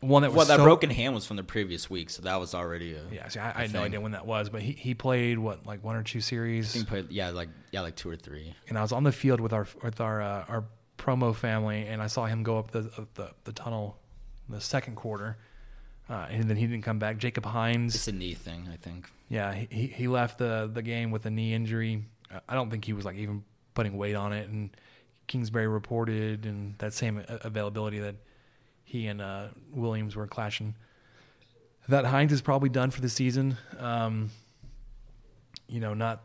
one 0.00 0.22
that 0.22 0.30
was 0.30 0.36
Well, 0.36 0.46
that 0.46 0.56
so- 0.58 0.64
broken 0.64 0.90
hand 0.90 1.14
was 1.14 1.26
from 1.26 1.36
the 1.36 1.42
previous 1.44 1.88
week, 1.90 2.10
so 2.10 2.22
that 2.22 2.36
was 2.40 2.54
already 2.54 2.94
a 2.94 3.02
Yeah, 3.12 3.28
see, 3.28 3.38
I, 3.40 3.50
I 3.50 3.62
had 3.62 3.72
no 3.72 3.82
idea 3.82 4.00
when 4.00 4.12
that 4.12 4.26
was, 4.26 4.48
but 4.48 4.62
he, 4.62 4.72
he 4.72 4.94
played 4.94 5.38
what 5.38 5.66
like 5.66 5.82
one 5.84 5.96
or 5.96 6.02
two 6.02 6.20
series, 6.20 6.70
I 6.70 6.72
think 6.78 6.88
played, 6.88 7.10
yeah, 7.10 7.30
like 7.30 7.48
yeah, 7.70 7.80
like 7.82 7.96
two 7.96 8.10
or 8.10 8.16
three. 8.16 8.54
and 8.68 8.78
I 8.78 8.82
was 8.82 8.92
on 8.92 9.04
the 9.04 9.12
field 9.12 9.40
with 9.40 9.52
our 9.52 9.66
with 9.82 10.00
our 10.00 10.20
uh, 10.22 10.44
our 10.48 10.64
promo 10.98 11.34
family, 11.34 11.86
and 11.86 12.00
I 12.02 12.06
saw 12.06 12.26
him 12.26 12.42
go 12.42 12.58
up 12.58 12.70
the 12.70 12.82
the, 13.14 13.30
the 13.44 13.52
tunnel, 13.52 13.98
in 14.48 14.54
the 14.54 14.60
second 14.60 14.96
quarter, 14.96 15.36
uh, 16.08 16.26
and 16.30 16.44
then 16.48 16.56
he 16.56 16.66
didn't 16.66 16.84
come 16.84 16.98
back. 16.98 17.18
Jacob 17.18 17.44
Hines, 17.44 17.94
It's 17.94 18.08
a 18.08 18.12
knee 18.12 18.34
thing, 18.34 18.68
I 18.72 18.76
think. 18.76 19.10
yeah, 19.28 19.52
he 19.52 19.86
he- 19.88 20.08
left 20.08 20.38
the 20.38 20.70
the 20.72 20.82
game 20.82 21.10
with 21.10 21.26
a 21.26 21.30
knee 21.30 21.52
injury. 21.52 22.04
I 22.48 22.54
don't 22.54 22.70
think 22.70 22.84
he 22.84 22.92
was 22.94 23.04
like 23.04 23.16
even 23.16 23.44
putting 23.74 23.96
weight 23.96 24.14
on 24.14 24.32
it, 24.32 24.48
and 24.48 24.70
Kingsbury 25.26 25.66
reported 25.68 26.46
and 26.46 26.76
that 26.78 26.94
same 26.94 27.22
availability 27.28 27.98
that 28.00 28.16
he 28.84 29.06
and 29.06 29.20
uh, 29.20 29.48
Williams 29.72 30.14
were 30.16 30.26
clashing. 30.26 30.74
That 31.88 32.04
Hines 32.06 32.32
is 32.32 32.40
probably 32.40 32.68
done 32.68 32.90
for 32.90 33.00
the 33.00 33.08
season. 33.08 33.56
Um, 33.78 34.30
you 35.68 35.80
know, 35.80 35.94
not 35.94 36.22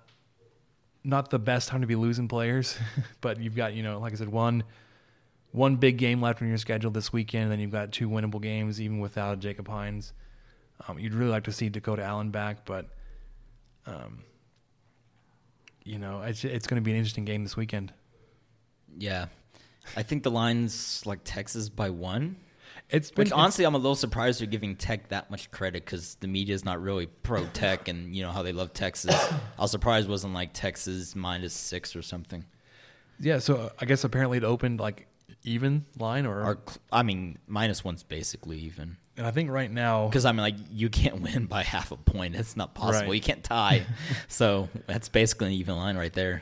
not 1.03 1.29
the 1.29 1.39
best 1.39 1.69
time 1.69 1.81
to 1.81 1.87
be 1.87 1.95
losing 1.95 2.27
players, 2.27 2.77
but 3.21 3.39
you've 3.39 3.55
got 3.55 3.73
you 3.73 3.83
know, 3.83 3.99
like 3.99 4.13
I 4.13 4.15
said, 4.15 4.29
one 4.29 4.63
one 5.51 5.77
big 5.77 5.97
game 5.97 6.21
left 6.21 6.41
on 6.41 6.47
your 6.47 6.57
schedule 6.57 6.91
this 6.91 7.11
weekend, 7.11 7.43
and 7.43 7.51
then 7.51 7.59
you've 7.59 7.71
got 7.71 7.91
two 7.91 8.07
winnable 8.09 8.41
games 8.41 8.79
even 8.79 8.99
without 8.99 9.39
Jacob 9.39 9.67
Hines. 9.67 10.13
Um, 10.87 10.99
you'd 10.99 11.13
really 11.13 11.31
like 11.31 11.45
to 11.45 11.51
see 11.51 11.69
Dakota 11.69 12.03
Allen 12.03 12.29
back, 12.31 12.65
but 12.65 12.87
um, 13.85 14.23
you 15.83 15.97
know, 15.97 16.21
it's 16.21 16.43
it's 16.43 16.67
going 16.67 16.81
to 16.81 16.85
be 16.85 16.91
an 16.91 16.97
interesting 16.97 17.25
game 17.25 17.43
this 17.43 17.57
weekend. 17.57 17.91
Yeah, 18.97 19.25
I 19.95 20.03
think 20.03 20.23
the 20.23 20.31
line's 20.31 21.05
like 21.05 21.19
Texas 21.23 21.69
by 21.69 21.89
one. 21.89 22.37
It's 22.89 23.11
been 23.11 23.25
Which 23.25 23.31
honestly, 23.31 23.65
I'm 23.65 23.75
a 23.75 23.77
little 23.77 23.95
surprised 23.95 24.39
they're 24.41 24.47
giving 24.47 24.75
Tech 24.75 25.09
that 25.09 25.29
much 25.29 25.51
credit 25.51 25.85
because 25.85 26.15
the 26.15 26.27
media 26.27 26.55
is 26.55 26.65
not 26.65 26.81
really 26.81 27.05
pro 27.05 27.45
Tech, 27.47 27.87
and 27.87 28.15
you 28.15 28.23
know 28.23 28.31
how 28.31 28.41
they 28.41 28.51
love 28.51 28.73
Texas. 28.73 29.13
I 29.57 29.61
was 29.61 29.69
surprised 29.71 30.07
it 30.07 30.11
wasn't 30.11 30.33
like 30.33 30.51
Texas 30.53 31.15
minus 31.15 31.53
six 31.53 31.95
or 31.95 32.01
something. 32.01 32.45
yeah. 33.19 33.37
So 33.39 33.55
uh, 33.57 33.69
I 33.79 33.85
guess 33.85 34.03
apparently 34.03 34.39
it 34.39 34.43
opened 34.43 34.79
like 34.79 35.05
even 35.43 35.85
line 35.99 36.25
or, 36.25 36.41
Or 36.43 36.59
I 36.91 37.03
mean, 37.03 37.37
minus 37.47 37.83
one's 37.83 38.01
basically 38.01 38.57
even. 38.61 38.97
and 39.15 39.27
I 39.27 39.31
think 39.31 39.51
right 39.51 39.71
now 39.71 40.07
Because 40.07 40.25
I 40.25 40.31
mean, 40.31 40.41
like 40.41 40.55
you 40.71 40.89
can't 40.89 41.21
win 41.21 41.45
by 41.45 41.61
half 41.63 41.91
a 41.91 41.97
point. 41.97 42.35
It's 42.35 42.57
not 42.57 42.73
possible. 42.73 43.09
Right. 43.09 43.15
You 43.15 43.21
can't 43.21 43.43
tie. 43.43 43.85
so 44.27 44.67
that's 44.87 45.09
basically 45.09 45.47
an 45.47 45.53
even 45.53 45.75
line 45.77 45.95
right 45.95 46.11
there. 46.11 46.41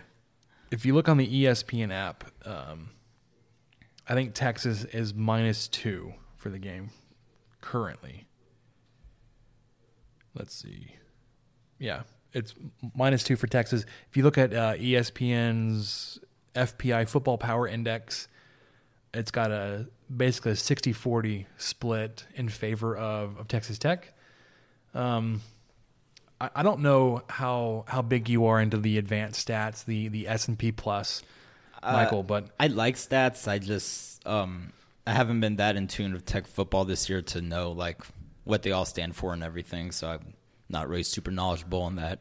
if 0.72 0.86
you 0.86 0.94
look 0.96 1.10
on 1.10 1.18
the 1.18 1.28
ESPN 1.44 1.92
app, 1.92 2.24
um, 2.46 2.92
I 4.08 4.14
think 4.14 4.34
Texas 4.34 4.86
is 4.86 5.14
minus 5.14 5.68
two 5.68 6.14
for 6.38 6.50
the 6.50 6.60
game 6.60 6.90
currently. 7.62 8.28
Let's 10.34 10.54
see. 10.54 10.94
Yeah, 11.80 12.04
it's 12.34 12.54
minus 12.96 13.24
two 13.24 13.36
for 13.36 13.48
Texas. 13.48 13.86
If 14.10 14.18
you 14.18 14.24
look 14.24 14.38
at 14.38 14.54
uh, 14.54 14.76
ESPN's 14.76 16.20
FPI 16.56 17.08
Football 17.10 17.38
Power 17.38 17.68
Index, 17.68 18.28
it's 19.14 19.32
got 19.32 19.52
a 19.52 19.88
basically 20.16 20.52
a 20.52 20.56
60-40 20.56 21.46
split 21.58 22.26
in 22.36 22.50
favor 22.50 22.96
of, 22.96 23.38
of 23.38 23.48
Texas 23.48 23.78
Tech. 23.78 24.14
Um, 24.94 25.42
I, 26.40 26.50
I 26.56 26.64
don't 26.64 26.82
know 26.82 27.24
how 27.28 27.86
how 27.88 28.02
big 28.02 28.30
you 28.30 28.46
are 28.46 28.62
into 28.62 28.78
the 28.78 28.98
advanced 28.98 29.48
stats, 29.48 29.86
the 29.86 30.08
the 30.08 30.28
S 30.28 30.48
and 30.48 30.58
P 30.58 30.72
plus, 30.72 31.22
Michael, 31.84 32.24
but 32.24 32.50
I 32.60 32.68
like 32.68 32.96
stats. 32.96 33.48
I 33.48 33.60
just 33.60 34.26
um 34.28 34.74
I 35.08 35.14
haven't 35.14 35.40
been 35.40 35.56
that 35.56 35.78
in 35.78 35.88
tune 35.88 36.12
with 36.12 36.26
Tech 36.26 36.46
football 36.46 36.84
this 36.84 37.08
year 37.10 37.22
to 37.22 37.42
know 37.42 37.72
like 37.72 38.02
what 38.44 38.62
they 38.64 38.72
all 38.72 38.84
stand 38.84 39.16
for 39.16 39.32
and 39.32 39.42
everything. 39.42 39.92
So 39.92 40.10
I'm 40.10 40.34
not 40.68 40.90
really 40.90 41.04
super 41.04 41.32
knowledgeable 41.32 41.82
on 41.82 41.96
that. 41.96 42.20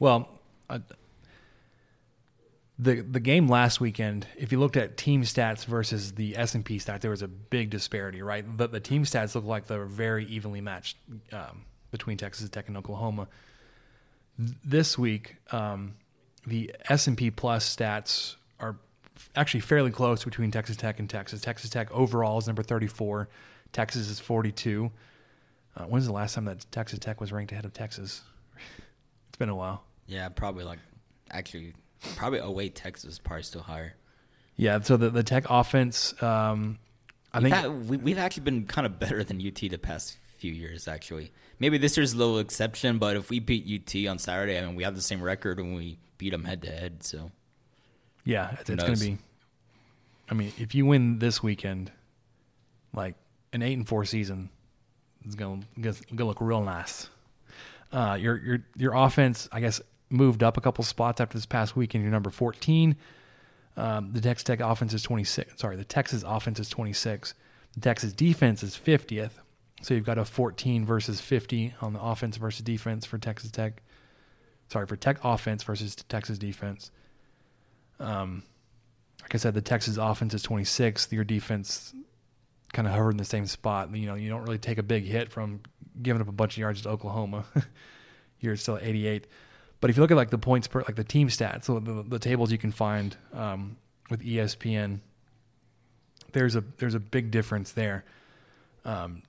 well, 0.00 0.28
uh, 0.68 0.80
the 2.76 3.00
the 3.00 3.20
game 3.20 3.48
last 3.48 3.80
weekend, 3.80 4.26
if 4.36 4.50
you 4.52 4.58
looked 4.58 4.76
at 4.76 4.96
team 4.96 5.22
stats 5.22 5.64
versus 5.64 6.12
the 6.12 6.36
S 6.36 6.54
and 6.54 6.64
P 6.64 6.78
stats, 6.78 7.00
there 7.00 7.10
was 7.10 7.22
a 7.22 7.28
big 7.28 7.70
disparity, 7.70 8.20
right? 8.20 8.44
The, 8.58 8.68
the 8.68 8.80
team 8.80 9.04
stats 9.04 9.34
look 9.34 9.44
like 9.44 9.66
they're 9.66 9.84
very 9.84 10.24
evenly 10.26 10.60
matched 10.60 10.96
um, 11.32 11.64
between 11.90 12.16
Texas 12.16 12.48
Tech 12.50 12.68
and 12.68 12.76
Oklahoma. 12.76 13.28
This 14.64 14.96
week, 14.96 15.36
um, 15.50 15.94
the 16.46 16.74
S 16.88 17.06
and 17.06 17.16
P 17.16 17.30
plus 17.30 17.76
stats 17.76 18.36
actually 19.36 19.60
fairly 19.60 19.90
close 19.90 20.24
between 20.24 20.50
Texas 20.50 20.76
Tech 20.76 20.98
and 20.98 21.08
Texas. 21.08 21.40
Texas 21.40 21.70
Tech 21.70 21.90
overall 21.92 22.38
is 22.38 22.46
number 22.46 22.62
thirty 22.62 22.86
four. 22.86 23.28
Texas 23.72 24.08
is 24.08 24.20
forty 24.20 24.52
two. 24.52 24.90
Uh, 25.76 25.84
when's 25.84 26.06
the 26.06 26.12
last 26.12 26.34
time 26.34 26.44
that 26.46 26.64
Texas 26.72 26.98
Tech 26.98 27.20
was 27.20 27.30
ranked 27.32 27.52
ahead 27.52 27.64
of 27.64 27.72
Texas? 27.72 28.22
It's 29.28 29.36
been 29.38 29.48
a 29.50 29.54
while. 29.56 29.84
Yeah, 30.06 30.28
probably 30.30 30.64
like 30.64 30.78
actually 31.30 31.74
probably 32.16 32.38
away 32.40 32.70
Texas 32.70 33.12
is 33.12 33.18
probably 33.18 33.42
still 33.44 33.60
higher. 33.62 33.94
Yeah, 34.56 34.80
so 34.82 34.96
the 34.96 35.10
the 35.10 35.22
Tech 35.22 35.44
offense, 35.48 36.20
um, 36.22 36.78
I 37.32 37.38
We've, 37.38 37.42
think, 37.52 37.54
had- 37.54 37.88
we, 37.88 37.96
we've 37.98 38.18
actually 38.18 38.42
been 38.44 38.66
kind 38.66 38.86
of 38.86 38.98
better 38.98 39.22
than 39.22 39.36
UT 39.46 39.54
the 39.56 39.76
past 39.76 40.16
few 40.38 40.52
years. 40.52 40.88
Actually, 40.88 41.30
maybe 41.60 41.78
this 41.78 41.96
year's 41.96 42.14
a 42.14 42.16
little 42.16 42.38
exception, 42.40 42.98
but 42.98 43.16
if 43.16 43.30
we 43.30 43.38
beat 43.38 43.64
UT 43.66 44.10
on 44.10 44.18
Saturday, 44.18 44.58
I 44.58 44.62
mean, 44.66 44.74
we 44.74 44.82
have 44.82 44.96
the 44.96 45.02
same 45.02 45.22
record 45.22 45.58
when 45.60 45.74
we 45.74 45.98
beat 46.16 46.30
them 46.30 46.44
head 46.44 46.62
to 46.62 46.70
head. 46.70 47.04
So 47.04 47.30
yeah, 48.28 48.50
it's, 48.60 48.68
it's 48.68 48.84
going 48.84 48.94
to 48.94 49.00
be. 49.00 49.18
I 50.30 50.34
mean, 50.34 50.52
if 50.58 50.74
you 50.74 50.84
win 50.84 51.18
this 51.18 51.42
weekend, 51.42 51.90
like 52.92 53.14
an 53.54 53.62
eight 53.62 53.72
and 53.72 53.88
four 53.88 54.04
season, 54.04 54.50
it's 55.24 55.34
going 55.34 55.64
to 55.80 56.24
look 56.24 56.42
real 56.42 56.62
nice. 56.62 57.08
Uh, 57.90 58.18
your 58.20 58.36
your 58.36 58.58
your 58.76 58.94
offense, 58.94 59.48
I 59.50 59.60
guess, 59.60 59.80
moved 60.10 60.42
up 60.42 60.58
a 60.58 60.60
couple 60.60 60.84
spots 60.84 61.22
after 61.22 61.38
this 61.38 61.46
past 61.46 61.74
weekend. 61.74 62.04
You're 62.04 62.12
number 62.12 62.28
14. 62.28 62.96
Um, 63.78 64.12
the 64.12 64.20
Texas 64.20 64.44
Tech 64.44 64.60
offense 64.60 64.92
is 64.92 65.02
26. 65.02 65.58
Sorry, 65.58 65.76
the 65.76 65.84
Texas 65.84 66.22
offense 66.26 66.60
is 66.60 66.68
26. 66.68 67.32
The 67.74 67.80
Texas 67.80 68.12
defense 68.12 68.62
is 68.62 68.76
50th. 68.76 69.32
So 69.80 69.94
you've 69.94 70.04
got 70.04 70.18
a 70.18 70.26
14 70.26 70.84
versus 70.84 71.20
50 71.22 71.76
on 71.80 71.94
the 71.94 72.02
offense 72.02 72.36
versus 72.36 72.60
defense 72.60 73.06
for 73.06 73.16
Texas 73.16 73.50
Tech. 73.50 73.82
Sorry, 74.70 74.86
for 74.86 74.96
Tech 74.96 75.18
offense 75.24 75.62
versus 75.62 75.96
Texas 75.96 76.36
defense. 76.36 76.90
Um, 78.00 78.42
like 79.22 79.34
I 79.34 79.38
said, 79.38 79.54
the 79.54 79.62
Texas 79.62 79.96
offense 79.96 80.34
is 80.34 80.42
26th. 80.44 81.12
Your 81.12 81.24
defense 81.24 81.94
kind 82.72 82.86
of 82.86 82.94
hovered 82.94 83.10
in 83.10 83.16
the 83.16 83.24
same 83.24 83.46
spot. 83.46 83.94
You 83.94 84.06
know, 84.06 84.14
you 84.14 84.28
don't 84.28 84.42
really 84.42 84.58
take 84.58 84.78
a 84.78 84.82
big 84.82 85.04
hit 85.04 85.30
from 85.30 85.60
giving 86.00 86.22
up 86.22 86.28
a 86.28 86.32
bunch 86.32 86.54
of 86.54 86.58
yards 86.58 86.82
to 86.82 86.90
Oklahoma. 86.90 87.44
You're 88.40 88.56
still 88.56 88.76
at 88.76 88.84
88th. 88.84 89.24
But 89.80 89.90
if 89.90 89.96
you 89.96 90.02
look 90.02 90.10
at 90.10 90.16
like 90.16 90.30
the 90.30 90.38
points 90.38 90.66
per 90.66 90.80
like 90.80 90.96
the 90.96 91.04
team 91.04 91.28
stats, 91.28 91.64
so 91.64 91.78
the, 91.78 92.02
the 92.02 92.18
tables 92.18 92.50
you 92.50 92.58
can 92.58 92.72
find 92.72 93.16
um, 93.32 93.76
with 94.10 94.22
ESPN, 94.22 95.00
there's 96.32 96.56
a 96.56 96.64
there's 96.78 96.94
a 96.94 97.00
big 97.00 97.30
difference 97.30 97.72
there. 97.72 98.04
Um, 98.84 99.22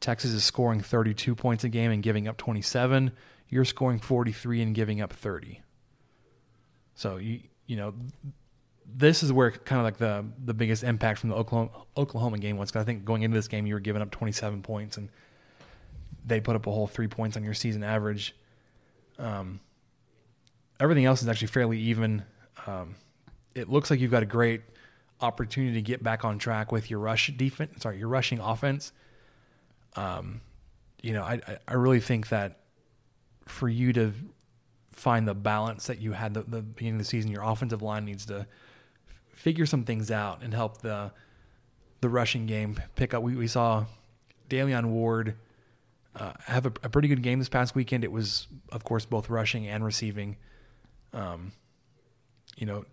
Texas 0.00 0.32
is 0.32 0.42
scoring 0.42 0.80
32 0.80 1.34
points 1.36 1.62
a 1.62 1.68
game 1.68 1.92
and 1.92 2.02
giving 2.02 2.26
up 2.26 2.36
27. 2.36 3.12
you're 3.48 3.64
scoring 3.64 4.00
43 4.00 4.62
and 4.62 4.74
giving 4.74 5.00
up 5.00 5.12
30. 5.12 5.60
So 6.94 7.18
you 7.18 7.40
you 7.72 7.78
know 7.78 7.94
this 8.94 9.22
is 9.22 9.32
where 9.32 9.50
kind 9.50 9.80
of 9.80 9.84
like 9.84 9.96
the 9.96 10.26
the 10.44 10.52
biggest 10.52 10.84
impact 10.84 11.20
from 11.20 11.30
the 11.30 11.34
Oklahoma 11.34 11.70
Oklahoma 11.96 12.36
game 12.36 12.58
was. 12.58 12.70
Cause 12.70 12.82
I 12.82 12.84
think 12.84 13.06
going 13.06 13.22
into 13.22 13.34
this 13.34 13.48
game 13.48 13.66
you 13.66 13.72
were 13.72 13.80
giving 13.80 14.02
up 14.02 14.10
27 14.10 14.60
points 14.60 14.98
and 14.98 15.08
they 16.26 16.38
put 16.38 16.54
up 16.54 16.66
a 16.66 16.70
whole 16.70 16.86
three 16.86 17.08
points 17.08 17.34
on 17.38 17.44
your 17.44 17.54
season 17.54 17.82
average. 17.82 18.36
Um, 19.18 19.60
everything 20.78 21.06
else 21.06 21.22
is 21.22 21.28
actually 21.28 21.48
fairly 21.48 21.78
even. 21.78 22.24
Um, 22.66 22.94
it 23.54 23.70
looks 23.70 23.90
like 23.90 24.00
you've 24.00 24.10
got 24.10 24.22
a 24.22 24.26
great 24.26 24.60
opportunity 25.22 25.74
to 25.74 25.82
get 25.82 26.02
back 26.02 26.26
on 26.26 26.38
track 26.38 26.72
with 26.72 26.90
your 26.90 27.00
rush 27.00 27.32
defense. 27.38 27.82
Sorry, 27.82 27.98
your 27.98 28.08
rushing 28.08 28.38
offense. 28.38 28.92
Um, 29.96 30.42
you 31.02 31.14
know, 31.14 31.22
I 31.22 31.40
I 31.66 31.72
really 31.72 32.00
think 32.00 32.28
that 32.28 32.58
for 33.46 33.66
you 33.66 33.94
to 33.94 34.12
find 34.92 35.26
the 35.26 35.34
balance 35.34 35.86
that 35.86 36.00
you 36.00 36.12
had 36.12 36.34
the, 36.34 36.42
the 36.42 36.62
beginning 36.62 36.94
of 36.94 37.00
the 37.00 37.04
season, 37.04 37.30
your 37.30 37.42
offensive 37.42 37.82
line 37.82 38.04
needs 38.04 38.26
to 38.26 38.46
figure 39.34 39.66
some 39.66 39.84
things 39.84 40.10
out 40.10 40.42
and 40.42 40.54
help 40.54 40.78
the 40.78 41.10
the 42.00 42.08
rushing 42.08 42.46
game 42.46 42.80
pick 42.96 43.14
up. 43.14 43.22
We 43.22 43.34
we 43.36 43.46
saw 43.46 43.86
Da'Leon 44.48 44.86
Ward 44.86 45.36
uh, 46.14 46.32
have 46.44 46.66
a, 46.66 46.72
a, 46.82 46.90
pretty 46.90 47.08
good 47.08 47.22
game 47.22 47.38
this 47.38 47.48
past 47.48 47.74
weekend. 47.74 48.04
It 48.04 48.12
was, 48.12 48.46
of 48.70 48.84
course, 48.84 49.06
both 49.06 49.30
rushing 49.30 49.66
and 49.66 49.82
receiving. 49.82 50.36
Um, 51.14 51.52
you 52.56 52.66
know, 52.66 52.84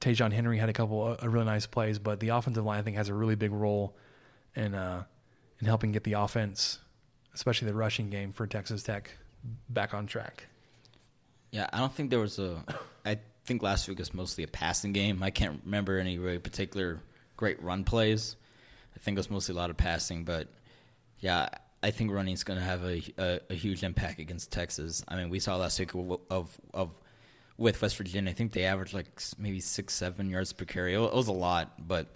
Ta'Zhawn 0.00 0.32
Henry 0.32 0.58
had 0.58 0.68
a 0.68 0.72
couple 0.72 1.06
of 1.06 1.32
really 1.32 1.46
nice 1.46 1.66
plays, 1.66 2.00
but 2.00 2.18
the 2.18 2.30
offensive 2.30 2.64
line 2.64 2.80
I 2.80 2.82
think 2.82 2.96
has 2.96 3.08
a 3.08 3.14
really 3.14 3.36
big 3.36 3.52
role 3.52 3.96
in 4.56 4.74
uh, 4.74 5.04
in 5.60 5.66
helping 5.66 5.92
get 5.92 6.02
the 6.02 6.14
offense, 6.14 6.80
especially 7.34 7.68
the 7.68 7.74
rushing 7.74 8.10
game 8.10 8.32
for 8.32 8.46
Texas 8.48 8.82
Tech, 8.82 9.16
back 9.68 9.94
on 9.94 10.06
track. 10.06 10.48
Yeah, 11.52 11.68
I 11.72 11.78
don't 11.78 11.92
think 11.92 12.10
there 12.10 12.18
was 12.18 12.38
a. 12.38 12.64
I 13.04 13.18
think 13.44 13.62
last 13.62 13.86
week 13.88 13.98
was 13.98 14.12
mostly 14.12 14.42
a 14.42 14.48
passing 14.48 14.92
game. 14.92 15.22
I 15.22 15.30
can't 15.30 15.60
remember 15.64 15.98
any 15.98 16.18
really 16.18 16.38
particular 16.38 17.00
great 17.36 17.62
run 17.62 17.84
plays. 17.84 18.36
I 18.96 18.98
think 18.98 19.16
it 19.16 19.20
was 19.20 19.30
mostly 19.30 19.54
a 19.54 19.58
lot 19.58 19.70
of 19.70 19.76
passing, 19.76 20.24
but 20.24 20.48
yeah, 21.20 21.48
I 21.82 21.90
think 21.90 22.10
running 22.10 22.34
is 22.34 22.44
going 22.44 22.58
to 22.58 22.64
have 22.64 22.84
a, 22.84 23.02
a, 23.18 23.40
a, 23.50 23.54
huge 23.54 23.82
impact 23.82 24.20
against 24.20 24.52
Texas. 24.52 25.04
I 25.08 25.16
mean, 25.16 25.30
we 25.30 25.40
saw 25.40 25.56
last 25.56 25.78
week 25.78 25.94
of, 25.94 26.20
of, 26.30 26.60
of 26.72 26.90
with 27.56 27.80
West 27.82 27.96
Virginia. 27.96 28.30
I 28.30 28.34
think 28.34 28.52
they 28.52 28.64
averaged 28.64 28.94
like 28.94 29.08
maybe 29.38 29.60
six, 29.60 29.94
seven 29.94 30.30
yards 30.30 30.52
per 30.52 30.64
carry. 30.64 30.94
It 30.94 30.98
was 30.98 31.28
a 31.28 31.32
lot, 31.32 31.86
but 31.86 32.06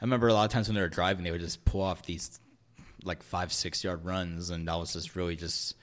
I 0.00 0.04
remember 0.04 0.28
a 0.28 0.34
lot 0.34 0.44
of 0.44 0.50
times 0.50 0.68
when 0.68 0.74
they 0.74 0.80
were 0.80 0.88
driving, 0.88 1.24
they 1.24 1.30
would 1.30 1.40
just 1.40 1.64
pull 1.64 1.82
off 1.82 2.02
these 2.02 2.40
like 3.04 3.22
five, 3.22 3.52
six 3.52 3.84
yard 3.84 4.04
runs, 4.04 4.50
and 4.50 4.66
that 4.68 4.74
was 4.74 4.92
just 4.92 5.14
really 5.16 5.36
just 5.36 5.76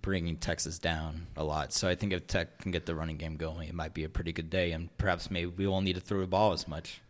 bringing 0.00 0.36
Texas 0.36 0.78
down 0.78 1.26
a 1.36 1.44
lot. 1.44 1.72
So 1.72 1.88
I 1.88 1.94
think 1.94 2.12
if 2.12 2.26
Tech 2.26 2.58
can 2.58 2.72
get 2.72 2.86
the 2.86 2.94
running 2.94 3.16
game 3.16 3.36
going, 3.36 3.68
it 3.68 3.74
might 3.74 3.94
be 3.94 4.04
a 4.04 4.08
pretty 4.08 4.32
good 4.32 4.50
day, 4.50 4.72
and 4.72 4.96
perhaps 4.98 5.30
maybe 5.30 5.46
we 5.46 5.66
won't 5.66 5.84
need 5.84 5.94
to 5.94 6.00
throw 6.00 6.20
the 6.20 6.26
ball 6.26 6.52
as 6.52 6.66
much. 6.66 7.00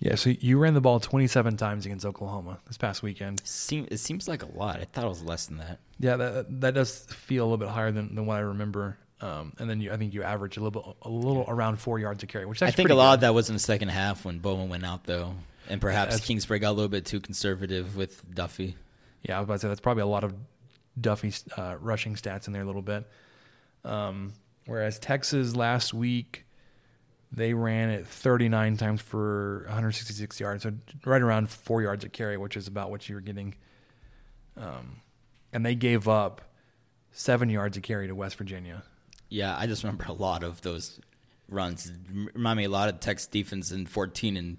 Yeah, 0.00 0.14
so 0.14 0.30
you 0.30 0.58
ran 0.58 0.72
the 0.72 0.80
ball 0.80 0.98
27 0.98 1.58
times 1.58 1.84
against 1.84 2.06
Oklahoma 2.06 2.58
this 2.66 2.78
past 2.78 3.02
weekend. 3.02 3.40
it 3.40 3.98
seems 3.98 4.26
like 4.26 4.42
a 4.42 4.48
lot. 4.58 4.80
I 4.80 4.84
thought 4.84 5.04
it 5.04 5.08
was 5.08 5.22
less 5.22 5.46
than 5.46 5.58
that. 5.58 5.78
Yeah, 5.98 6.16
that 6.16 6.60
that 6.62 6.74
does 6.74 7.00
feel 7.04 7.44
a 7.44 7.46
little 7.46 7.58
bit 7.58 7.68
higher 7.68 7.92
than, 7.92 8.14
than 8.14 8.24
what 8.24 8.38
I 8.38 8.40
remember. 8.40 8.96
Um, 9.20 9.52
and 9.58 9.68
then 9.68 9.82
you, 9.82 9.92
I 9.92 9.98
think 9.98 10.14
you 10.14 10.22
average 10.22 10.56
a 10.56 10.62
little 10.62 10.82
bit, 10.82 10.96
a 11.02 11.10
little 11.10 11.44
around 11.46 11.76
four 11.76 11.98
yards 11.98 12.22
a 12.22 12.26
carry, 12.26 12.46
which 12.46 12.62
I 12.62 12.70
think 12.70 12.88
a 12.88 12.94
lot 12.94 13.10
good. 13.10 13.14
of 13.14 13.20
that 13.20 13.34
was 13.34 13.50
in 13.50 13.54
the 13.56 13.60
second 13.60 13.88
half 13.88 14.24
when 14.24 14.38
Bowman 14.38 14.70
went 14.70 14.86
out 14.86 15.04
though, 15.04 15.34
and 15.68 15.82
perhaps 15.82 16.14
yeah, 16.14 16.24
Kingsbury 16.24 16.60
got 16.60 16.70
a 16.70 16.72
little 16.72 16.88
bit 16.88 17.04
too 17.04 17.20
conservative 17.20 17.94
with 17.94 18.24
Duffey. 18.34 18.76
Yeah, 19.22 19.36
I 19.36 19.40
was 19.40 19.44
about 19.44 19.54
to 19.54 19.58
say 19.58 19.68
that's 19.68 19.80
probably 19.80 20.04
a 20.04 20.06
lot 20.06 20.24
of 20.24 20.32
Duffey's 20.98 21.44
uh, 21.56 21.76
rushing 21.80 22.14
stats 22.14 22.46
in 22.46 22.52
there 22.52 22.62
a 22.62 22.66
little 22.66 22.82
bit. 22.82 23.08
Um, 23.84 24.32
whereas 24.66 24.98
Texas 24.98 25.54
last 25.56 25.92
week, 25.94 26.44
they 27.32 27.54
ran 27.54 27.90
it 27.90 28.06
39 28.06 28.76
times 28.76 29.00
for 29.00 29.64
166 29.66 30.40
yards, 30.40 30.64
so 30.64 30.72
right 31.04 31.22
around 31.22 31.48
four 31.48 31.80
yards 31.82 32.04
a 32.04 32.08
carry, 32.08 32.36
which 32.36 32.56
is 32.56 32.66
about 32.66 32.90
what 32.90 33.08
you 33.08 33.14
were 33.14 33.20
getting. 33.20 33.54
Um, 34.56 35.00
and 35.52 35.64
they 35.64 35.74
gave 35.74 36.08
up 36.08 36.42
seven 37.12 37.48
yards 37.48 37.76
a 37.76 37.80
carry 37.80 38.08
to 38.08 38.14
West 38.14 38.36
Virginia. 38.36 38.82
Yeah, 39.28 39.56
I 39.56 39.66
just 39.66 39.84
remember 39.84 40.06
a 40.08 40.12
lot 40.12 40.42
of 40.42 40.60
those 40.62 41.00
runs. 41.48 41.92
Remind 42.34 42.56
me 42.56 42.64
a 42.64 42.70
lot 42.70 42.88
of 42.88 43.00
Texas 43.00 43.28
defense 43.28 43.70
in 43.70 43.86
14 43.86 44.36
and 44.36 44.56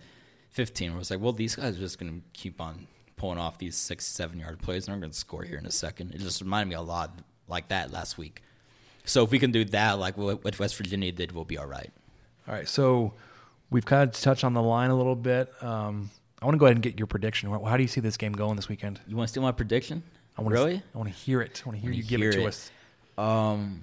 15. 0.52 0.92
Where 0.92 1.02
it's 1.02 1.12
like, 1.12 1.20
well, 1.20 1.34
these 1.34 1.56
guys 1.56 1.76
are 1.76 1.80
just 1.80 2.00
going 2.00 2.12
to 2.14 2.22
keep 2.34 2.62
on 2.62 2.88
pulling 3.22 3.38
off 3.38 3.60
these 3.60 3.76
six, 3.76 4.04
seven 4.04 4.40
yard 4.40 4.60
plays, 4.60 4.88
and 4.88 4.96
I'm 4.96 5.00
going 5.00 5.12
to 5.12 5.18
score 5.18 5.44
here 5.44 5.60
in 5.60 5.68
a 5.68 5.72
second. 5.72 6.16
It 6.16 6.22
just 6.22 6.42
reminded 6.42 6.70
me 6.70 6.76
a 6.76 6.82
lot 6.82 7.20
like 7.48 7.68
that 7.68 7.92
last 7.92 8.18
week. 8.18 8.42
So 9.06 9.24
if 9.24 9.30
we 9.30 9.38
can 9.38 9.52
do 9.52 9.64
that, 9.66 10.00
like 10.00 10.18
what 10.18 10.58
West 10.58 10.76
Virginia 10.76 11.12
did, 11.12 11.32
we'll 11.32 11.46
be 11.46 11.60
all 11.60 11.68
right. 11.68 11.92
All 12.48 12.56
right. 12.56 12.68
So 12.68 13.14
we've 13.70 13.86
kind 13.86 14.10
of 14.10 14.20
touched 14.20 14.44
on 14.44 14.56
the 14.56 14.62
line 14.62 14.90
a 14.90 14.96
little 14.96 15.16
bit. 15.16 15.54
Um, 15.62 16.10
I 16.42 16.46
want 16.46 16.56
to 16.56 16.58
go 16.58 16.66
ahead 16.66 16.78
and 16.78 16.84
get 16.84 16.98
your 16.98 17.06
prediction. 17.06 17.52
How 17.52 17.78
do 17.78 17.84
you 17.84 17.88
see 17.88 18.02
this 18.02 18.18
game 18.18 18.34
going 18.34 18.56
this 18.56 18.68
weekend? 18.68 19.00
You 19.08 19.16
want 19.16 19.28
to 19.28 19.32
steal 19.32 19.44
my 19.44 19.52
prediction? 19.52 20.02
I 20.36 20.42
want 20.42 20.54
really? 20.54 20.78
To, 20.80 20.84
I 20.96 20.98
want 20.98 21.10
to 21.12 21.16
hear 21.16 21.42
it. 21.42 21.62
I 21.64 21.70
want 21.70 21.78
to 21.78 21.82
hear 21.84 21.92
you 21.92 22.02
give 22.02 22.24
it 22.24 22.32
to 22.32 22.42
it. 22.42 22.48
us. 22.48 22.72
Um, 23.20 23.82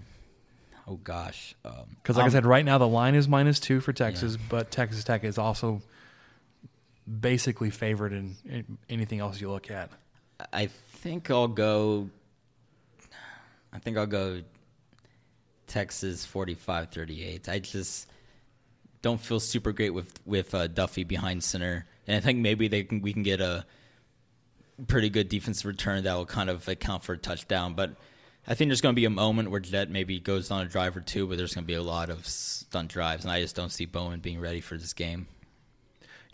oh 0.89 0.97
gosh. 0.97 1.55
Because 1.62 1.78
um, 1.78 1.97
like 2.07 2.24
um, 2.24 2.26
I 2.26 2.28
said, 2.30 2.45
right 2.45 2.64
now 2.64 2.78
the 2.78 2.89
line 2.89 3.14
is 3.14 3.28
minus 3.28 3.61
two 3.61 3.80
for 3.80 3.93
Texas, 3.93 4.32
yeah. 4.34 4.47
but 4.49 4.72
Texas 4.72 5.05
Tech 5.05 5.22
is 5.22 5.39
also 5.39 5.80
basically 7.09 7.71
favored 7.71 8.13
in, 8.13 8.37
in 8.45 8.79
anything 8.89 9.21
else 9.21 9.41
you 9.41 9.51
look 9.51 9.71
at. 9.71 9.91
I 10.53 10.67
think 10.67 11.31
I'll 11.31 11.49
go. 11.49 12.11
I 13.73 13.79
think 13.79 13.97
I'll 13.97 14.07
go 14.07 14.43
Texas 15.67 16.27
45-38. 16.27 17.49
I 17.49 17.59
just 17.59 18.09
don't 19.03 19.21
feel 19.21 19.41
super 19.41 19.73
great 19.73 19.91
with 19.91 20.21
with 20.27 20.55
uh, 20.55 20.69
Duffey 20.69 21.07
behind 21.07 21.43
center, 21.45 21.87
and 22.07 22.17
I 22.17 22.21
think 22.21 22.39
maybe 22.39 22.69
they 22.69 22.85
can 22.85 23.01
we 23.01 23.13
can 23.13 23.23
get 23.23 23.41
a 23.41 23.65
pretty 24.87 25.11
good 25.11 25.29
defensive 25.29 25.67
return 25.67 26.05
that 26.05 26.15
will 26.15 26.27
kind 26.27 26.51
of 26.51 26.69
account 26.69 27.03
for 27.03 27.15
a 27.15 27.19
touchdown. 27.19 27.75
But 27.75 27.97
I 28.47 28.55
think 28.55 28.69
there's 28.69 28.81
going 28.81 28.95
to 28.95 29.01
be 29.01 29.05
a 29.05 29.11
moment 29.11 29.51
where 29.51 29.61
Jett 29.61 29.91
maybe 29.91 30.21
goes 30.21 30.51
on 30.51 30.65
a 30.65 30.69
drive 30.69 30.97
or 30.97 31.01
two, 31.01 31.27
but 31.27 31.37
there's 31.37 31.55
going 31.55 31.65
to 31.65 31.69
be 31.69 31.75
a 31.75 31.83
lot 31.83 32.11
of 32.11 32.27
stunt 32.27 32.91
drives, 32.91 33.25
and 33.25 33.33
I 33.33 33.41
just 33.41 33.57
don't 33.57 33.71
see 33.71 33.87
Bowman 33.87 34.21
being 34.21 34.41
ready 34.41 34.61
for 34.61 34.77
this 34.77 34.93
game. 34.93 35.27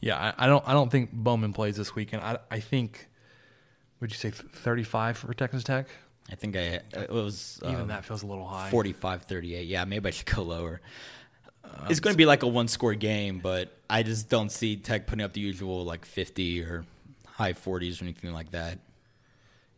Yeah, 0.05 0.35
I, 0.37 0.45
I 0.45 0.47
don't. 0.47 0.63
I 0.69 0.75
don't 0.75 0.91
think 0.91 1.13
Bowman 1.13 1.55
plays 1.55 1.77
this 1.77 1.95
weekend. 1.95 2.23
I, 2.23 2.37
I 2.51 2.61
think. 2.61 3.09
Would 4.01 4.11
you 4.11 4.19
say 4.19 4.31
35 4.31 5.17
for 5.17 5.33
Texas 5.33 5.65
Tech? 5.65 5.87
I 6.31 6.35
think 6.35 6.57
I 6.57 6.81
it 6.93 7.11
was 7.11 7.59
even 7.65 7.83
um, 7.83 7.89
that 7.89 8.05
feels 8.05 8.23
a 8.23 8.27
little 8.27 8.47
high. 8.47 8.71
45-38. 8.71 9.67
Yeah, 9.67 9.87
maybe 9.87 10.09
I 10.09 10.11
should 10.11 10.27
go 10.27 10.43
lower. 10.43 10.83
Um, 11.65 11.87
it's 11.89 12.01
going 12.01 12.13
to 12.13 12.19
be 12.19 12.27
like 12.27 12.43
a 12.43 12.49
one-score 12.49 12.95
game, 12.95 13.39
but 13.39 13.73
I 13.89 14.03
just 14.03 14.29
don't 14.29 14.51
see 14.51 14.77
Tech 14.77 15.07
putting 15.07 15.25
up 15.25 15.33
the 15.33 15.41
usual 15.41 15.85
like 15.85 16.05
50 16.05 16.63
or 16.65 16.85
high 17.27 17.55
40s 17.55 18.01
or 18.01 18.05
anything 18.05 18.33
like 18.35 18.51
that. 18.51 18.81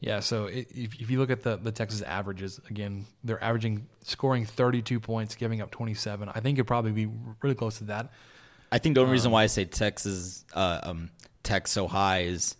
Yeah, 0.00 0.20
so 0.20 0.46
if, 0.46 0.74
if 0.74 1.08
you 1.08 1.20
look 1.20 1.30
at 1.30 1.42
the, 1.42 1.56
the 1.56 1.72
Texas 1.72 2.02
averages, 2.02 2.60
again, 2.68 3.06
they're 3.22 3.42
averaging 3.42 3.86
scoring 4.02 4.44
32 4.44 4.98
points, 4.98 5.36
giving 5.36 5.60
up 5.60 5.70
27. 5.70 6.28
I 6.28 6.40
think 6.40 6.58
it'd 6.58 6.66
probably 6.66 6.92
be 6.92 7.08
really 7.42 7.54
close 7.54 7.78
to 7.78 7.84
that. 7.84 8.10
I 8.70 8.78
think 8.78 8.94
the 8.94 9.00
only 9.00 9.10
um, 9.10 9.12
reason 9.12 9.30
why 9.30 9.44
I 9.44 9.46
say 9.46 9.64
Texas 9.64 10.44
uh, 10.54 10.80
um, 10.82 11.10
Tech 11.42 11.68
so 11.68 11.86
high 11.86 12.22
is 12.22 12.56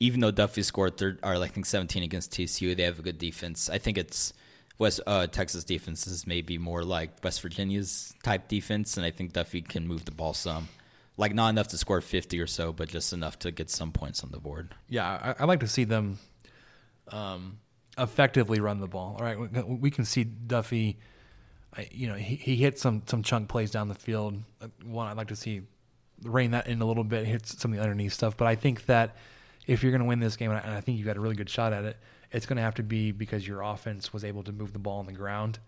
even 0.00 0.20
though 0.20 0.32
Duffey 0.32 0.64
scored 0.64 0.96
third, 0.96 1.20
or 1.22 1.34
I 1.34 1.46
think 1.46 1.66
17 1.66 2.02
against 2.02 2.32
TCU, 2.32 2.76
they 2.76 2.84
have 2.84 2.98
a 2.98 3.02
good 3.02 3.18
defense. 3.18 3.68
I 3.68 3.78
think 3.78 3.98
it's 3.98 4.32
West 4.78 5.00
uh, 5.06 5.26
Texas 5.26 5.62
defense 5.62 6.06
is 6.06 6.26
maybe 6.26 6.56
more 6.56 6.82
like 6.82 7.22
West 7.22 7.42
Virginia's 7.42 8.14
type 8.22 8.48
defense, 8.48 8.96
and 8.96 9.04
I 9.04 9.10
think 9.10 9.34
Duffey 9.34 9.66
can 9.66 9.86
move 9.86 10.06
the 10.06 10.10
ball 10.10 10.32
some. 10.32 10.68
Like 11.18 11.34
not 11.34 11.50
enough 11.50 11.68
to 11.68 11.78
score 11.78 12.00
50 12.00 12.40
or 12.40 12.46
so, 12.46 12.72
but 12.72 12.88
just 12.88 13.12
enough 13.12 13.38
to 13.40 13.50
get 13.50 13.68
some 13.68 13.92
points 13.92 14.24
on 14.24 14.30
the 14.30 14.40
board. 14.40 14.74
Yeah, 14.88 15.34
I, 15.38 15.42
I 15.42 15.44
like 15.44 15.60
to 15.60 15.68
see 15.68 15.84
them 15.84 16.18
um, 17.08 17.58
effectively 17.98 18.58
run 18.58 18.80
the 18.80 18.88
ball. 18.88 19.16
All 19.18 19.24
right, 19.24 19.68
we 19.68 19.90
can 19.90 20.06
see 20.06 20.24
Duffey. 20.24 20.96
You 21.90 22.08
know, 22.08 22.14
he, 22.14 22.34
he 22.36 22.56
hit 22.56 22.78
some 22.78 23.02
some 23.06 23.22
chunk 23.22 23.48
plays 23.48 23.70
down 23.70 23.88
the 23.88 23.94
field. 23.94 24.36
Uh, 24.60 24.68
one 24.84 25.06
I'd 25.06 25.16
like 25.16 25.28
to 25.28 25.36
see 25.36 25.62
rein 26.24 26.50
that 26.50 26.66
in 26.66 26.80
a 26.82 26.84
little 26.84 27.04
bit, 27.04 27.26
hit 27.26 27.46
some 27.46 27.72
of 27.72 27.76
the 27.76 27.82
underneath 27.82 28.12
stuff. 28.12 28.36
But 28.36 28.48
I 28.48 28.54
think 28.54 28.86
that 28.86 29.16
if 29.66 29.82
you're 29.82 29.92
going 29.92 30.02
to 30.02 30.08
win 30.08 30.20
this 30.20 30.36
game, 30.36 30.50
and 30.50 30.60
I 30.60 30.80
think 30.80 30.98
you've 30.98 31.06
got 31.06 31.16
a 31.16 31.20
really 31.20 31.36
good 31.36 31.48
shot 31.48 31.72
at 31.72 31.84
it, 31.84 31.96
it's 32.32 32.46
going 32.46 32.56
to 32.56 32.62
have 32.62 32.74
to 32.76 32.82
be 32.82 33.12
because 33.12 33.46
your 33.46 33.62
offense 33.62 34.12
was 34.12 34.24
able 34.24 34.42
to 34.44 34.52
move 34.52 34.72
the 34.72 34.78
ball 34.78 34.98
on 34.98 35.06
the 35.06 35.12
ground, 35.12 35.58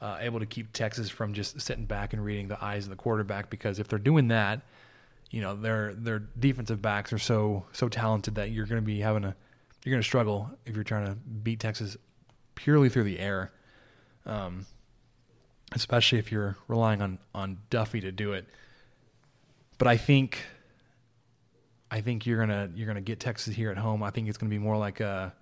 uh, 0.00 0.18
able 0.20 0.40
to 0.40 0.46
keep 0.46 0.72
Texas 0.72 1.10
from 1.10 1.34
just 1.34 1.60
sitting 1.60 1.84
back 1.84 2.12
and 2.12 2.24
reading 2.24 2.48
the 2.48 2.62
eyes 2.62 2.84
of 2.84 2.90
the 2.90 2.96
quarterback. 2.96 3.50
Because 3.50 3.78
if 3.78 3.88
they're 3.88 3.98
doing 3.98 4.28
that, 4.28 4.62
you 5.30 5.40
know 5.40 5.54
their 5.54 5.94
their 5.94 6.20
defensive 6.38 6.80
backs 6.80 7.12
are 7.12 7.18
so 7.18 7.64
so 7.72 7.88
talented 7.88 8.36
that 8.36 8.50
you're 8.50 8.66
going 8.66 8.80
to 8.80 8.86
be 8.86 9.00
having 9.00 9.24
a 9.24 9.34
you're 9.84 9.92
going 9.92 10.02
to 10.02 10.06
struggle 10.06 10.50
if 10.66 10.74
you're 10.74 10.84
trying 10.84 11.06
to 11.06 11.14
beat 11.14 11.60
Texas 11.60 11.96
purely 12.54 12.88
through 12.88 13.04
the 13.04 13.18
air, 13.18 13.52
um, 14.26 14.66
especially 15.74 16.18
if 16.18 16.32
you're 16.32 16.56
relying 16.66 17.02
on 17.02 17.18
on 17.34 17.58
Duffey 17.70 18.00
to 18.00 18.12
do 18.12 18.32
it. 18.32 18.46
But 19.78 19.88
I 19.88 19.96
think 19.96 20.38
I 21.90 22.00
think 22.00 22.26
you're 22.26 22.38
gonna 22.38 22.70
you're 22.74 22.86
gonna 22.86 23.00
get 23.00 23.20
Texas 23.20 23.54
here 23.54 23.70
at 23.70 23.78
home. 23.78 24.02
I 24.02 24.10
think 24.10 24.28
it's 24.28 24.38
gonna 24.38 24.50
be 24.50 24.58
more 24.58 24.76
like 24.76 25.00
a 25.00 25.32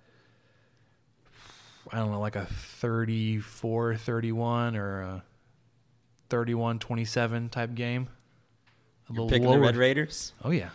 I 1.91 1.97
don't 1.97 2.11
know, 2.11 2.19
like 2.19 2.35
a 2.35 2.45
34 2.45 3.95
31 3.95 4.75
or 4.75 5.01
a 5.01 5.23
31 6.29 6.79
27 6.79 7.49
type 7.49 7.75
game. 7.75 8.09
A 9.09 9.13
You're 9.13 9.29
picking 9.29 9.49
the 9.49 9.59
Red 9.59 9.77
Raiders. 9.77 10.33
Oh 10.43 10.51
yeah, 10.51 10.69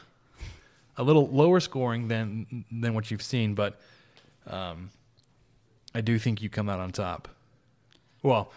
a 0.97 1.03
little 1.03 1.29
lower 1.29 1.61
scoring 1.61 2.09
than 2.09 2.65
than 2.71 2.95
what 2.95 3.11
you've 3.11 3.23
seen, 3.23 3.55
but 3.55 3.79
um, 4.47 4.91
I 5.95 6.01
do 6.01 6.19
think 6.19 6.41
you 6.43 6.49
come 6.49 6.69
out 6.69 6.81
on 6.81 6.93
top. 6.93 7.29
Well, 8.23 8.53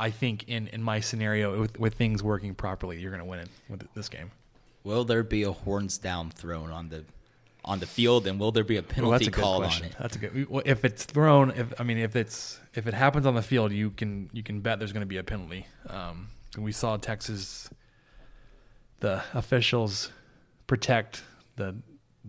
I 0.00 0.10
think 0.10 0.48
in 0.48 0.68
in 0.68 0.82
my 0.82 1.00
scenario 1.00 1.60
with 1.60 1.78
with 1.78 1.94
things 1.94 2.22
working 2.22 2.54
properly, 2.54 2.98
you're 3.00 3.10
going 3.10 3.22
to 3.22 3.28
win 3.28 3.40
it 3.40 3.48
with 3.68 3.86
this 3.94 4.08
game. 4.08 4.30
Will 4.82 5.04
there 5.04 5.22
be 5.22 5.42
a 5.42 5.52
horns 5.52 5.98
down 5.98 6.30
thrown 6.30 6.70
on 6.70 6.88
the 6.88 7.04
on 7.64 7.78
the 7.78 7.86
field, 7.86 8.26
and 8.26 8.40
will 8.40 8.52
there 8.52 8.64
be 8.64 8.76
a 8.78 8.80
Well, 8.80 8.88
penalty 8.88 9.24
good 9.26 9.34
called 9.34 9.64
on 9.64 9.84
it? 9.84 9.94
That's 10.00 10.16
a 10.16 10.18
good. 10.18 10.48
well, 10.48 10.62
If 10.64 10.84
it's 10.84 11.04
thrown, 11.04 11.50
if 11.50 11.78
I 11.78 11.82
mean, 11.84 11.98
if 11.98 12.16
it's 12.16 12.58
if 12.74 12.86
it 12.86 12.94
happens 12.94 13.26
on 13.26 13.34
the 13.34 13.42
field, 13.42 13.72
you 13.72 13.90
can 13.90 14.30
you 14.32 14.42
can 14.42 14.60
bet 14.60 14.78
there's 14.78 14.92
going 14.92 15.02
to 15.02 15.06
be 15.06 15.18
a 15.18 15.24
penalty. 15.24 15.66
Um, 15.88 16.28
we 16.56 16.72
saw 16.72 16.96
Texas, 16.96 17.68
the 19.00 19.22
officials 19.34 20.10
protect 20.66 21.22
the 21.56 21.76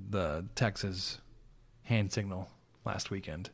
the 0.09 0.45
Texas 0.55 1.19
hand 1.83 2.11
signal 2.11 2.49
last 2.85 3.09
weekend. 3.09 3.49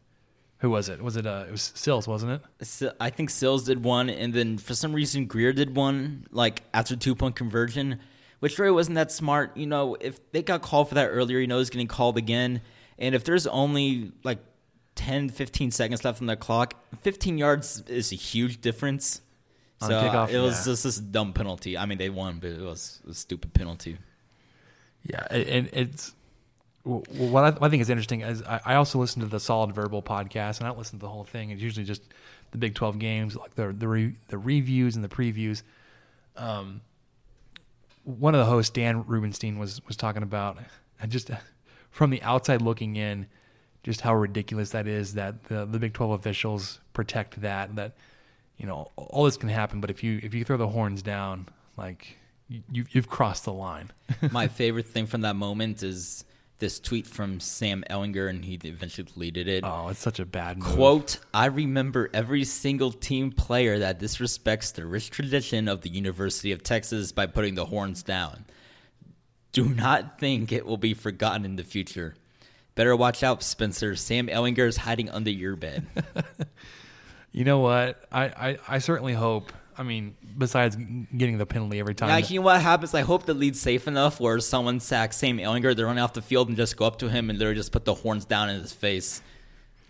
Who 0.60 0.70
was 0.72 0.90
it? 0.90 1.02
Was 1.02 1.16
it 1.18 1.28
uh? 1.28 1.46
It 1.48 1.52
was 1.52 1.72
Sills, 1.76 2.08
wasn't 2.08 2.42
it? 2.60 2.94
I 3.00 3.10
think 3.10 3.30
Sills 3.30 3.66
did 3.66 3.84
one, 3.84 4.10
and 4.10 4.34
then 4.34 4.58
for 4.58 4.74
some 4.74 4.94
reason 4.94 5.28
Grier 5.28 5.54
did 5.54 5.76
one, 5.76 6.26
like 6.32 6.64
after 6.74 6.96
two 6.96 7.14
point 7.14 7.36
conversion, 7.36 8.00
which 8.40 8.58
really 8.58 8.72
wasn't 8.72 8.96
that 8.96 9.12
smart. 9.12 9.56
You 9.56 9.68
know, 9.68 9.96
if 10.00 10.20
they 10.32 10.42
got 10.42 10.64
called 10.64 10.90
for 10.90 10.96
that 10.96 11.10
earlier, 11.10 11.38
you 11.40 11.48
know 11.48 11.60
it's 11.60 11.70
getting 11.70 11.88
called 11.88 12.18
again. 12.18 12.62
And 12.98 13.14
if 13.14 13.24
there's 13.24 13.46
only 13.46 14.12
like 14.24 14.40
10, 14.96 15.30
15 15.30 15.70
seconds 15.70 16.04
left 16.04 16.22
on 16.22 16.28
the 16.28 16.36
clock, 16.36 16.74
15 17.02 17.38
yards 17.38 17.84
is 17.88 18.12
a 18.12 18.16
huge 18.16 18.60
difference. 18.60 19.22
On 19.80 19.90
So 19.90 20.02
kickoff, 20.02 20.30
it 20.30 20.40
was 20.40 20.66
yeah. 20.66 20.72
just 20.72 20.84
this 20.84 20.98
dumb 20.98 21.34
penalty. 21.34 21.78
I 21.78 21.86
mean, 21.86 22.00
they 22.00 22.10
won, 22.10 22.40
but 22.40 22.50
it 22.50 22.62
was 22.62 23.00
a 23.08 23.14
stupid 23.14 23.54
penalty. 23.54 24.00
Yeah, 25.04 25.26
and 25.30 25.70
it's 25.72 26.14
what 26.88 27.44
I, 27.44 27.50
what 27.52 27.64
I 27.64 27.70
think 27.70 27.82
is 27.82 27.90
interesting 27.90 28.22
is 28.22 28.42
I, 28.44 28.62
I 28.66 28.76
also 28.76 28.98
listen 29.00 29.22
to 29.22 29.28
the 29.28 29.40
Solid 29.40 29.74
Verbal 29.74 30.02
podcast, 30.02 30.60
and 30.60 30.68
I 30.68 30.70
don't 30.70 30.78
listen 30.78 31.00
to 31.00 31.04
the 31.06 31.10
whole 31.10 31.26
thing. 31.26 31.50
It's 31.50 31.62
usually 31.62 31.86
just 31.86 32.02
the 32.52 32.58
Big 32.58 32.76
Twelve 32.76 32.98
games, 32.98 33.36
like 33.36 33.56
the 33.56 33.74
the 33.74 33.88
re, 33.88 34.16
the 34.30 34.38
reviews 34.38 34.96
and 34.96 35.04
the 35.04 35.10
previews. 35.10 35.64
Um, 36.38 36.82
one 38.04 38.34
of 38.36 38.40
the 38.40 38.46
hosts, 38.46 38.72
Dan 38.72 39.04
Rubenstein, 39.06 39.60
was 39.60 39.86
was 39.86 39.98
talking 39.98 40.24
about 40.24 40.60
just 41.08 41.30
from 41.92 42.10
the 42.10 42.22
outside 42.22 42.62
looking 42.62 42.96
in, 42.96 43.28
just 43.84 44.02
how 44.02 44.16
ridiculous 44.16 44.70
that 44.70 44.88
is 44.88 45.16
that 45.16 45.44
the 45.46 45.66
the 45.66 45.80
Big 45.80 45.94
Twelve 45.94 46.12
officials 46.12 46.80
protect 46.94 47.42
that 47.42 47.76
that 47.76 47.96
you 48.58 48.66
know 48.66 48.92
all 48.96 49.26
this 49.26 49.36
can 49.36 49.50
happen, 49.50 49.82
but 49.82 49.90
if 49.90 50.04
you 50.04 50.22
if 50.24 50.34
you 50.34 50.46
throw 50.46 50.58
the 50.58 50.70
horns 50.70 51.02
down, 51.02 51.50
like 51.76 52.16
you 52.48 52.86
you've 52.92 53.10
crossed 53.10 53.44
the 53.44 53.54
line. 53.54 53.92
My 54.32 54.48
favorite 54.48 54.86
thing 54.86 55.06
from 55.06 55.22
that 55.22 55.36
moment 55.36 55.84
is 55.84 56.24
this 56.60 56.80
tweet 56.80 57.08
from 57.08 57.40
Sam 57.40 57.84
Ehlinger, 57.90 58.30
and 58.30 58.44
he 58.44 58.60
eventually 58.64 59.06
deleted 59.06 59.48
it. 59.48 59.64
Oh, 59.66 59.90
it's 59.90 60.00
such 60.00 60.20
a 60.20 60.26
bad 60.26 60.58
move. 60.58 60.68
Quote, 60.76 61.20
I 61.34 61.46
remember 61.46 62.10
every 62.14 62.44
single 62.44 62.92
team 62.92 63.32
player 63.32 63.80
that 63.80 64.00
disrespects 64.00 64.74
the 64.74 64.86
rich 64.86 65.10
tradition 65.10 65.68
of 65.68 65.82
the 65.82 65.90
University 65.90 66.52
of 66.52 66.64
Texas 66.64 67.12
by 67.12 67.26
putting 67.28 67.56
the 67.56 67.66
horns 67.66 68.04
down. 68.04 68.46
Do 69.52 69.66
not 69.66 70.20
think 70.20 70.52
it 70.52 70.66
will 70.66 70.78
be 70.78 70.94
forgotten 70.94 71.46
in 71.46 71.56
the 71.56 71.64
future. 71.64 72.16
Better 72.76 72.96
watch 72.96 73.24
out, 73.24 73.42
Spencer. 73.44 73.96
Sam 73.96 74.28
Ehlinger 74.28 74.68
is 74.68 74.78
hiding 74.78 75.10
under 75.10 75.32
your 75.32 75.56
bed. 75.56 75.88
You 77.38 77.44
know 77.44 77.60
what? 77.60 78.04
I, 78.12 78.24
I, 78.26 78.58
I 78.68 78.78
certainly 78.80 79.14
hope. 79.14 79.52
I 79.78 79.84
mean, 79.84 80.16
besides 80.38 80.76
getting 80.76 81.38
the 81.38 81.46
penalty 81.46 81.80
every 81.80 81.94
time. 81.94 82.10
Now, 82.10 82.18
you 82.18 82.40
know 82.40 82.46
what 82.46 82.62
happens? 82.62 82.94
I 82.94 83.02
hope 83.02 83.26
the 83.26 83.36
lead's 83.36 83.62
safe 83.62 83.88
enough 83.88 84.20
where 84.20 84.40
someone 84.40 84.80
sacks 84.80 85.18
Sam 85.18 85.38
Ehlinger, 85.38 85.76
they 85.76 85.84
run 85.84 86.00
off 86.00 86.14
the 86.14 86.22
field 86.22 86.48
and 86.48 86.58
just 86.58 86.76
go 86.78 86.86
up 86.86 86.98
to 87.00 87.10
him 87.10 87.30
and 87.30 87.38
literally 87.38 87.58
just 87.58 87.72
put 87.72 87.86
the 87.86 87.94
horns 87.94 88.26
down 88.26 88.50
in 88.50 88.60
his 88.60 88.74
face. 88.74 89.22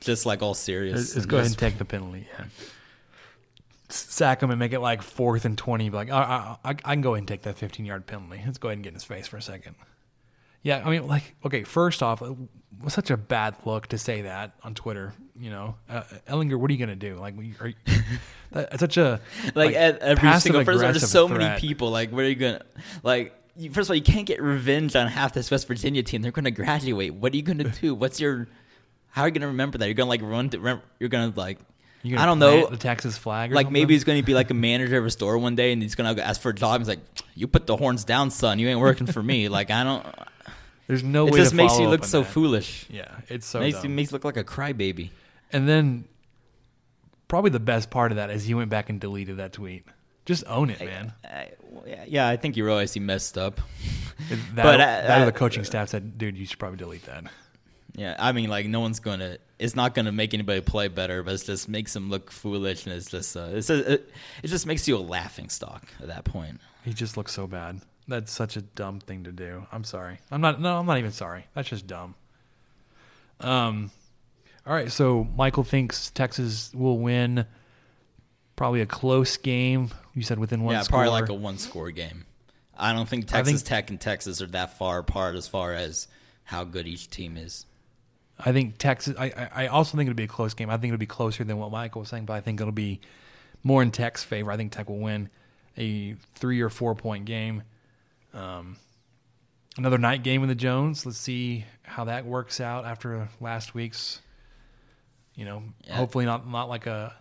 Just 0.01 0.25
like 0.25 0.41
all 0.41 0.53
serious. 0.53 0.95
Let's, 0.95 1.15
let's 1.15 1.25
go 1.25 1.37
ahead 1.37 1.49
and 1.49 1.57
take 1.57 1.77
the 1.77 1.85
penalty. 1.85 2.27
Yeah. 2.37 2.45
Sack 3.89 4.43
him 4.43 4.51
and 4.51 4.59
make 4.59 4.73
it 4.73 4.79
like 4.79 5.01
fourth 5.01 5.45
and 5.45 5.57
twenty. 5.57 5.89
Be 5.89 5.95
like, 5.95 6.11
I, 6.11 6.57
I, 6.63 6.71
I 6.71 6.75
I 6.83 6.93
can 6.93 7.01
go 7.01 7.13
ahead 7.13 7.21
and 7.21 7.27
take 7.27 7.43
that 7.43 7.57
fifteen 7.57 7.85
yard 7.85 8.05
penalty. 8.05 8.41
Let's 8.45 8.57
go 8.57 8.67
ahead 8.67 8.77
and 8.77 8.83
get 8.83 8.89
in 8.89 8.95
his 8.95 9.05
face 9.05 9.27
for 9.27 9.37
a 9.37 9.41
second. 9.41 9.75
Yeah, 10.63 10.81
I 10.85 10.89
mean, 10.89 11.07
like, 11.07 11.35
okay, 11.45 11.63
first 11.63 12.03
off, 12.03 12.21
it 12.21 12.35
was 12.81 12.93
such 12.93 13.09
a 13.09 13.17
bad 13.17 13.55
look 13.65 13.87
to 13.87 13.97
say 13.97 14.23
that 14.23 14.53
on 14.63 14.73
Twitter. 14.75 15.13
You 15.39 15.49
know, 15.49 15.75
uh, 15.89 16.01
Ehlinger, 16.27 16.59
what 16.59 16.69
are 16.69 16.73
you 16.73 16.79
gonna 16.79 16.95
do? 16.95 17.15
Like, 17.15 17.37
we- 17.37 17.53
are 17.61 17.67
you, 17.67 17.75
that's 18.51 18.79
such 18.79 18.97
a 18.97 19.19
like, 19.55 19.75
at 19.75 19.99
every 19.99 20.39
single 20.39 20.63
person. 20.65 20.81
There's 20.81 20.93
passive-aggressive 21.01 21.09
so 21.09 21.27
many 21.27 21.59
people. 21.59 21.89
Like, 21.91 22.11
what 22.11 22.23
are 22.23 22.29
you 22.29 22.35
gonna 22.35 22.61
like? 23.03 23.33
You, 23.55 23.71
first 23.71 23.87
of 23.87 23.91
all, 23.91 23.95
you 23.95 24.01
can't 24.03 24.25
get 24.27 24.41
revenge 24.41 24.95
on 24.95 25.07
half 25.07 25.33
this 25.33 25.49
West 25.49 25.67
Virginia 25.67 26.03
team. 26.03 26.21
They're 26.21 26.31
gonna 26.31 26.51
graduate. 26.51 27.13
What 27.13 27.33
are 27.33 27.37
you 27.37 27.43
gonna 27.43 27.65
do? 27.69 27.93
What's 27.95 28.19
your? 28.19 28.47
How 29.09 29.23
are 29.23 29.27
you 29.27 29.33
gonna 29.33 29.47
remember 29.47 29.77
that? 29.79 29.85
You're 29.85 29.93
gonna 29.95 30.09
like 30.09 30.21
run. 30.21 30.49
To, 30.49 30.81
you're 30.99 31.09
gonna 31.09 31.33
like. 31.35 31.59
I 32.05 32.25
don't 32.25 32.39
know. 32.39 32.67
the 32.67 32.77
Texas 32.77 33.17
flag. 33.17 33.51
Or 33.51 33.55
Like 33.55 33.65
something? 33.65 33.73
maybe 33.73 33.93
he's 33.93 34.05
going 34.05 34.17
to 34.21 34.25
be 34.25 34.33
like 34.33 34.49
a 34.49 34.53
manager 34.69 34.97
of 34.97 35.05
a 35.05 35.11
store 35.11 35.37
one 35.39 35.55
day, 35.55 35.73
and 35.73 35.81
he's 35.81 35.95
going 35.95 36.15
to 36.15 36.25
ask 36.25 36.39
for 36.39 36.49
a 36.49 36.55
job. 36.55 36.79
He's 36.79 36.87
like, 36.87 36.99
"You 37.35 37.47
put 37.47 37.67
the 37.67 37.75
horns 37.75 38.05
down, 38.05 38.29
son. 38.31 38.59
You 38.59 38.69
ain't 38.69 38.79
working 38.79 39.07
for 39.07 39.21
me." 39.21 39.49
Like 39.49 39.71
I 39.71 39.83
don't. 39.83 40.05
There's 40.87 41.03
no 41.03 41.25
way 41.25 41.31
of 41.31 41.35
it 41.35 41.39
just 41.39 41.53
makes 41.53 41.77
you 41.79 41.87
look 41.87 42.03
so 42.05 42.21
that. 42.21 42.29
foolish. 42.29 42.85
Yeah, 42.89 43.13
it's 43.27 43.45
so 43.45 43.59
makes 43.59 43.77
dumb. 43.77 43.89
you 43.89 43.95
makes 43.95 44.11
you 44.11 44.15
look 44.15 44.25
like 44.25 44.37
a 44.37 44.43
crybaby. 44.43 45.09
And 45.51 45.67
then 45.67 46.05
probably 47.27 47.51
the 47.51 47.59
best 47.59 47.89
part 47.89 48.11
of 48.11 48.17
that 48.17 48.29
is 48.29 48.45
he 48.45 48.53
went 48.53 48.69
back 48.69 48.89
and 48.89 48.99
deleted 48.99 49.37
that 49.37 49.53
tweet. 49.53 49.85
Just 50.25 50.43
own 50.47 50.69
it, 50.69 50.79
man. 50.81 51.13
I, 51.23 51.51
yeah, 52.07 52.27
I 52.27 52.35
think 52.35 52.57
you 52.57 52.65
realize 52.65 52.93
he 52.93 52.99
messed 52.99 53.37
up. 53.37 53.61
That, 54.55 54.63
But, 54.63 54.77
that 54.77 55.21
uh, 55.21 55.25
the 55.25 55.31
coaching 55.31 55.63
staff 55.63 55.89
said, 55.89 56.17
"Dude, 56.17 56.39
you 56.39 56.47
should 56.47 56.57
probably 56.57 56.77
delete 56.77 57.05
that." 57.05 57.25
Yeah, 57.95 58.15
I 58.17 58.31
mean, 58.31 58.49
like 58.49 58.65
no 58.65 58.79
one's 58.79 58.99
gonna. 58.99 59.37
It's 59.59 59.75
not 59.75 59.93
gonna 59.93 60.11
make 60.11 60.33
anybody 60.33 60.59
play 60.61 60.87
better, 60.87 61.21
but 61.21 61.35
it 61.35 61.45
just 61.45 61.69
makes 61.69 61.93
them 61.93 62.09
look 62.09 62.31
foolish, 62.31 62.87
and 62.87 62.95
it's 62.95 63.11
just. 63.11 63.37
Uh, 63.37 63.49
it's 63.51 63.69
a, 63.69 63.93
it, 63.93 64.11
it 64.41 64.47
just 64.47 64.65
makes 64.65 64.87
you 64.87 64.97
a 64.97 64.99
laughing 64.99 65.49
stock 65.49 65.87
at 66.01 66.07
that 66.07 66.23
point. 66.25 66.59
He 66.83 66.93
just 66.93 67.15
looks 67.15 67.31
so 67.31 67.45
bad. 67.45 67.81
That's 68.07 68.31
such 68.31 68.55
a 68.55 68.61
dumb 68.61 68.99
thing 68.99 69.25
to 69.25 69.31
do. 69.31 69.67
I'm 69.71 69.83
sorry. 69.83 70.19
I'm 70.31 70.41
not. 70.41 70.61
No, 70.61 70.77
I'm 70.79 70.85
not 70.85 70.97
even 70.97 71.11
sorry. 71.11 71.45
That's 71.53 71.67
just 71.69 71.87
dumb. 71.87 72.15
Um. 73.39 73.91
All 74.65 74.73
right. 74.73 74.91
So 74.91 75.27
Michael 75.35 75.63
thinks 75.63 76.09
Texas 76.11 76.71
will 76.73 76.99
win. 76.99 77.45
Probably 78.55 78.81
a 78.81 78.85
close 78.85 79.37
game. 79.37 79.91
You 80.13 80.23
said 80.23 80.39
within 80.39 80.63
one. 80.63 80.73
Score. 80.73 80.79
Yeah, 80.79 80.83
score. 80.83 80.99
probably 80.99 81.21
like 81.21 81.29
a 81.29 81.33
one-score 81.33 81.91
game. 81.91 82.25
I 82.77 82.93
don't 82.93 83.07
think 83.07 83.27
Texas 83.27 83.61
think- 83.61 83.65
Tech 83.67 83.89
and 83.89 83.99
Texas 83.99 84.41
are 84.41 84.47
that 84.47 84.77
far 84.77 84.99
apart 84.99 85.35
as 85.35 85.47
far 85.47 85.73
as 85.73 86.07
how 86.43 86.63
good 86.63 86.87
each 86.87 87.09
team 87.09 87.37
is. 87.37 87.65
I 88.39 88.51
think 88.51 88.77
Texas. 88.77 89.15
I, 89.17 89.25
I 89.25 89.63
I 89.63 89.67
also 89.67 89.97
think 89.97 90.07
it'll 90.07 90.15
be 90.15 90.23
a 90.23 90.27
close 90.27 90.53
game. 90.53 90.69
I 90.69 90.77
think 90.77 90.93
it'll 90.93 90.99
be 90.99 91.05
closer 91.07 91.43
than 91.43 91.57
what 91.57 91.71
Michael 91.71 92.01
was 92.01 92.09
saying, 92.09 92.25
but 92.25 92.33
I 92.33 92.41
think 92.41 92.61
it'll 92.61 92.71
be 92.71 92.99
more 93.63 93.81
in 93.81 93.91
Tech's 93.91 94.23
favor. 94.23 94.51
I 94.51 94.57
think 94.57 94.71
Tech 94.71 94.89
will 94.89 94.99
win 94.99 95.29
a 95.77 96.13
three 96.35 96.61
or 96.61 96.69
four 96.69 96.95
point 96.95 97.25
game. 97.25 97.63
Um, 98.37 98.77
another 99.77 99.97
night 99.97 100.23
game 100.23 100.41
with 100.41 100.49
the 100.49 100.55
Jones. 100.55 101.05
Let's 101.05 101.17
see 101.17 101.65
how 101.83 102.05
that 102.05 102.25
works 102.25 102.59
out 102.61 102.85
after 102.85 103.29
last 103.41 103.73
week's. 103.73 104.21
You 105.35 105.45
know, 105.45 105.63
Yeah. 105.85 105.95
hopefully 105.95 106.25
not 106.25 106.47
not 106.47 106.67
like 106.69 106.87
a 106.87 107.13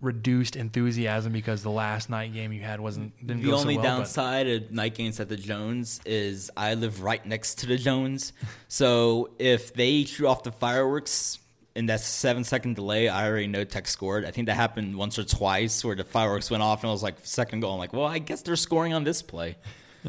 reduced 0.00 0.56
enthusiasm 0.56 1.32
because 1.32 1.62
the 1.62 1.70
last 1.70 2.10
night 2.10 2.32
game 2.34 2.52
you 2.52 2.60
had 2.62 2.80
wasn't 2.80 3.16
didn't 3.26 3.42
The 3.42 3.52
only 3.52 3.74
so 3.74 3.80
well. 3.80 3.88
but- 3.90 3.96
downside 3.98 4.46
of 4.46 4.70
night 4.70 4.94
games 4.94 5.18
at 5.20 5.28
the 5.28 5.36
Jones 5.36 6.00
is 6.04 6.50
I 6.56 6.74
live 6.74 7.02
right 7.02 7.24
next 7.24 7.56
to 7.60 7.66
the 7.66 7.78
Jones. 7.78 8.32
so 8.68 9.30
if 9.38 9.72
they 9.74 10.04
shoot 10.04 10.26
off 10.26 10.42
the 10.42 10.52
fireworks 10.52 11.38
in 11.74 11.86
that 11.86 12.00
seven 12.00 12.44
second 12.44 12.76
delay, 12.76 13.08
I 13.08 13.26
already 13.28 13.46
know 13.46 13.64
Tech 13.64 13.86
scored. 13.88 14.24
I 14.24 14.30
think 14.30 14.46
that 14.46 14.54
happened 14.54 14.96
once 14.96 15.18
or 15.18 15.24
twice 15.24 15.82
where 15.84 15.94
the 15.96 16.04
fireworks 16.04 16.50
went 16.50 16.62
off 16.62 16.82
and 16.82 16.88
I 16.90 16.92
was 16.92 17.02
like 17.02 17.16
second 17.22 17.60
goal. 17.60 17.72
I'm 17.72 17.78
like, 17.78 17.92
well, 17.92 18.06
I 18.06 18.18
guess 18.18 18.42
they're 18.42 18.56
scoring 18.56 18.92
on 18.94 19.04
this 19.04 19.20
play. 19.22 19.56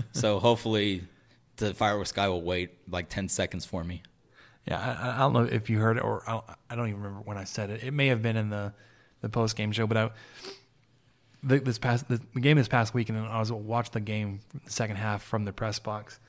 so 0.12 0.40
hopefully 0.40 1.04
the 1.58 1.74
fireworks 1.74 2.12
guy 2.12 2.28
will 2.28 2.42
wait 2.42 2.72
like 2.90 3.10
10 3.10 3.30
seconds 3.30 3.66
for 3.66 3.84
me. 3.84 4.04
Yeah, 4.68 4.80
I, 4.80 5.16
I 5.16 5.20
don't 5.20 5.34
know 5.34 5.44
if 5.44 5.70
you 5.70 5.80
heard 5.80 5.98
it 5.98 6.04
or 6.04 6.24
I 6.28 6.34
don't, 6.34 6.46
I 6.70 6.76
don't 6.76 6.90
even 6.90 7.02
remember 7.02 7.22
when 7.24 7.38
I 7.38 7.46
said 7.46 7.70
it. 7.70 7.84
It 7.84 7.92
may 7.92 8.08
have 8.08 8.22
been 8.22 8.36
in 8.36 8.50
the, 8.50 8.74
the 9.22 9.30
post 9.30 9.56
game 9.56 9.72
show, 9.72 9.88
but 9.88 9.98
I, 9.98 10.12
this 11.44 11.78
past 11.78 12.08
the, 12.10 12.20
the 12.34 12.40
game 12.40 12.58
this 12.58 12.68
past 12.68 12.94
weekend, 12.94 13.18
and 13.18 13.28
I 13.28 13.40
was 13.40 13.52
watching 13.52 13.94
the 13.94 14.00
game 14.02 14.42
the 14.66 14.72
second 14.72 14.98
half 14.98 15.24
from 15.24 15.46
the 15.46 15.54
press 15.54 15.80
box. 15.80 16.20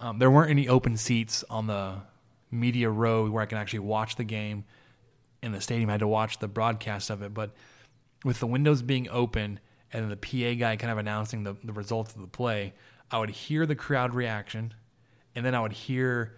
Um, 0.00 0.18
there 0.18 0.30
weren't 0.30 0.50
any 0.50 0.68
open 0.68 0.96
seats 0.96 1.44
on 1.50 1.66
the 1.66 1.96
media 2.50 2.90
row 2.90 3.28
where 3.28 3.42
I 3.42 3.46
can 3.46 3.58
actually 3.58 3.80
watch 3.80 4.16
the 4.16 4.24
game 4.24 4.64
in 5.42 5.52
the 5.52 5.60
stadium. 5.60 5.90
I 5.90 5.94
had 5.94 6.00
to 6.00 6.08
watch 6.08 6.38
the 6.38 6.48
broadcast 6.48 7.10
of 7.10 7.22
it, 7.22 7.34
but 7.34 7.50
with 8.24 8.40
the 8.40 8.46
windows 8.46 8.82
being 8.82 9.08
open 9.10 9.60
and 9.92 10.10
the 10.10 10.16
PA 10.16 10.58
guy 10.58 10.76
kind 10.76 10.90
of 10.90 10.98
announcing 10.98 11.44
the, 11.44 11.56
the 11.64 11.72
results 11.72 12.14
of 12.14 12.20
the 12.20 12.28
play, 12.28 12.74
I 13.10 13.18
would 13.18 13.30
hear 13.30 13.66
the 13.66 13.74
crowd 13.74 14.14
reaction, 14.14 14.74
and 15.34 15.44
then 15.44 15.54
I 15.54 15.60
would 15.60 15.72
hear, 15.72 16.34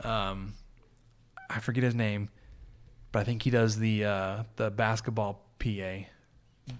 um, 0.00 0.54
I 1.50 1.58
forget 1.60 1.82
his 1.84 1.94
name, 1.94 2.28
but 3.10 3.20
I 3.20 3.24
think 3.24 3.42
he 3.42 3.50
does 3.50 3.78
the 3.78 4.04
uh, 4.04 4.42
the 4.56 4.70
basketball 4.70 5.44
PA. 5.58 6.04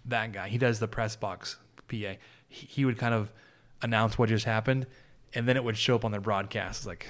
That 0.07 0.32
guy, 0.32 0.49
he 0.49 0.59
does 0.59 0.78
the 0.78 0.88
press 0.88 1.16
box 1.16 1.57
PA. 1.88 2.14
He, 2.49 2.66
he 2.66 2.84
would 2.84 2.99
kind 2.99 3.14
of 3.14 3.32
announce 3.82 4.16
what 4.18 4.28
just 4.28 4.45
happened, 4.45 4.86
and 5.34 5.49
then 5.49 5.57
it 5.57 5.64
would 5.64 5.76
show 5.76 5.97
up 5.97 6.05
on 6.05 6.12
their 6.12 6.20
broadcast. 6.20 6.80
It's 6.80 6.86
like, 6.86 7.07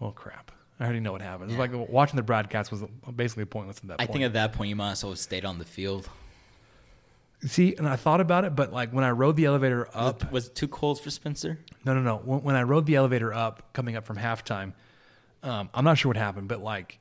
well, 0.00 0.12
crap. 0.12 0.50
I 0.80 0.84
already 0.84 1.00
know 1.00 1.12
what 1.12 1.20
happened. 1.20 1.50
It's 1.50 1.58
like 1.58 1.72
watching 1.74 2.16
the 2.16 2.22
broadcast 2.22 2.72
was 2.72 2.82
basically 3.14 3.44
pointless 3.44 3.76
at 3.78 3.88
that 3.88 3.94
I 3.94 4.06
point. 4.06 4.10
I 4.10 4.12
think 4.12 4.24
at 4.24 4.32
that 4.32 4.52
point 4.54 4.70
you 4.70 4.76
might 4.76 4.92
as 4.92 5.04
well 5.04 5.12
have 5.12 5.18
stayed 5.18 5.44
on 5.44 5.58
the 5.58 5.64
field. 5.64 6.08
See, 7.46 7.74
and 7.76 7.88
I 7.88 7.96
thought 7.96 8.20
about 8.20 8.44
it, 8.44 8.54
but 8.54 8.72
like 8.72 8.92
when 8.92 9.04
I 9.04 9.10
rode 9.10 9.36
the 9.36 9.46
elevator 9.46 9.88
up, 9.94 10.30
Was 10.30 10.48
it 10.48 10.54
too 10.54 10.68
cold 10.68 11.00
for 11.00 11.10
Spencer? 11.10 11.58
No, 11.84 11.94
no, 11.94 12.00
no. 12.00 12.16
When, 12.18 12.42
when 12.42 12.54
I 12.56 12.62
rode 12.64 12.84
the 12.84 12.96
elevator 12.96 13.32
up, 13.32 13.72
coming 13.72 13.96
up 13.96 14.04
from 14.04 14.16
halftime, 14.16 14.74
um, 15.42 15.70
I'm 15.72 15.84
not 15.84 15.96
sure 15.96 16.10
what 16.10 16.18
happened, 16.18 16.48
but 16.48 16.60
like 16.60 16.98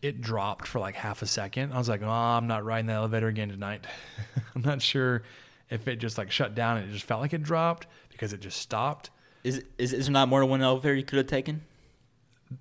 it 0.00 0.20
dropped 0.20 0.68
for 0.68 0.78
like 0.78 0.94
half 0.94 1.22
a 1.22 1.26
second. 1.26 1.72
I 1.72 1.78
was 1.78 1.88
like, 1.88 2.02
oh, 2.02 2.08
I'm 2.08 2.46
not 2.46 2.64
riding 2.64 2.86
the 2.86 2.92
elevator 2.92 3.26
again 3.26 3.48
tonight. 3.48 3.84
I'm 4.54 4.62
not 4.62 4.80
sure 4.80 5.22
if 5.70 5.88
it 5.88 5.96
just 5.96 6.18
like 6.18 6.30
shut 6.30 6.54
down 6.54 6.78
and 6.78 6.88
it 6.88 6.92
just 6.92 7.04
felt 7.04 7.20
like 7.20 7.32
it 7.32 7.42
dropped 7.42 7.86
because 8.10 8.32
it 8.32 8.40
just 8.40 8.58
stopped. 8.60 9.10
Is 9.42 9.64
is 9.78 9.92
is 9.92 10.06
there 10.06 10.12
not 10.12 10.28
more 10.28 10.40
than 10.40 10.50
one 10.50 10.62
elevator 10.62 10.94
you 10.94 11.02
could 11.02 11.16
have 11.16 11.26
taken? 11.26 11.62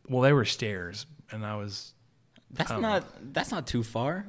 Well, 0.07 0.21
they 0.21 0.33
were 0.33 0.45
stairs, 0.45 1.05
and 1.31 1.45
I 1.45 1.55
was, 1.57 1.93
That's 2.51 2.71
I 2.71 2.79
not 2.79 3.33
that's 3.33 3.51
not 3.51 3.67
too 3.67 3.83
far. 3.83 4.25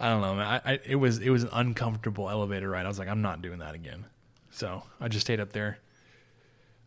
I 0.00 0.08
don't 0.10 0.20
know, 0.20 0.34
man. 0.34 0.60
I, 0.64 0.72
I, 0.72 0.78
it 0.86 0.96
was 0.96 1.18
it 1.18 1.30
was 1.30 1.42
an 1.42 1.50
uncomfortable 1.52 2.30
elevator 2.30 2.70
ride. 2.70 2.86
I 2.86 2.88
was 2.88 2.98
like, 2.98 3.08
I'm 3.08 3.22
not 3.22 3.42
doing 3.42 3.58
that 3.58 3.74
again. 3.74 4.06
So 4.50 4.82
I 5.00 5.08
just 5.08 5.26
stayed 5.26 5.40
up 5.40 5.52
there. 5.52 5.78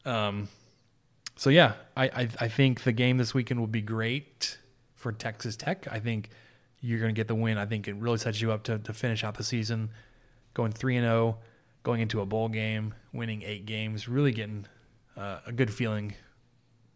Um, 0.06 0.48
so 1.36 1.50
yeah, 1.50 1.74
I, 1.96 2.06
I 2.06 2.30
I 2.40 2.48
think 2.48 2.84
the 2.84 2.92
game 2.92 3.18
this 3.18 3.34
weekend 3.34 3.60
will 3.60 3.68
be 3.68 3.82
great 3.82 4.58
for 4.96 5.12
Texas 5.12 5.56
Tech. 5.56 5.88
I 5.92 6.00
think 6.00 6.30
you're 6.80 7.00
going 7.00 7.14
to 7.14 7.20
get 7.20 7.28
the 7.28 7.36
win. 7.36 7.58
I 7.58 7.66
think 7.66 7.88
it 7.88 7.96
really 7.96 8.18
sets 8.18 8.42
you 8.42 8.52
up 8.52 8.64
to 8.64 8.80
to 8.80 8.94
finish 8.94 9.24
out 9.24 9.36
the 9.36 9.44
season, 9.44 9.90
going 10.54 10.72
three 10.72 10.96
and 10.96 11.06
zero, 11.06 11.38
going 11.84 12.02
into 12.02 12.22
a 12.22 12.26
bowl 12.26 12.48
game, 12.48 12.94
winning 13.14 13.42
eight 13.44 13.66
games, 13.66 14.08
really 14.08 14.32
getting 14.32 14.66
uh, 15.18 15.40
a 15.46 15.52
good 15.52 15.74
feeling 15.74 16.14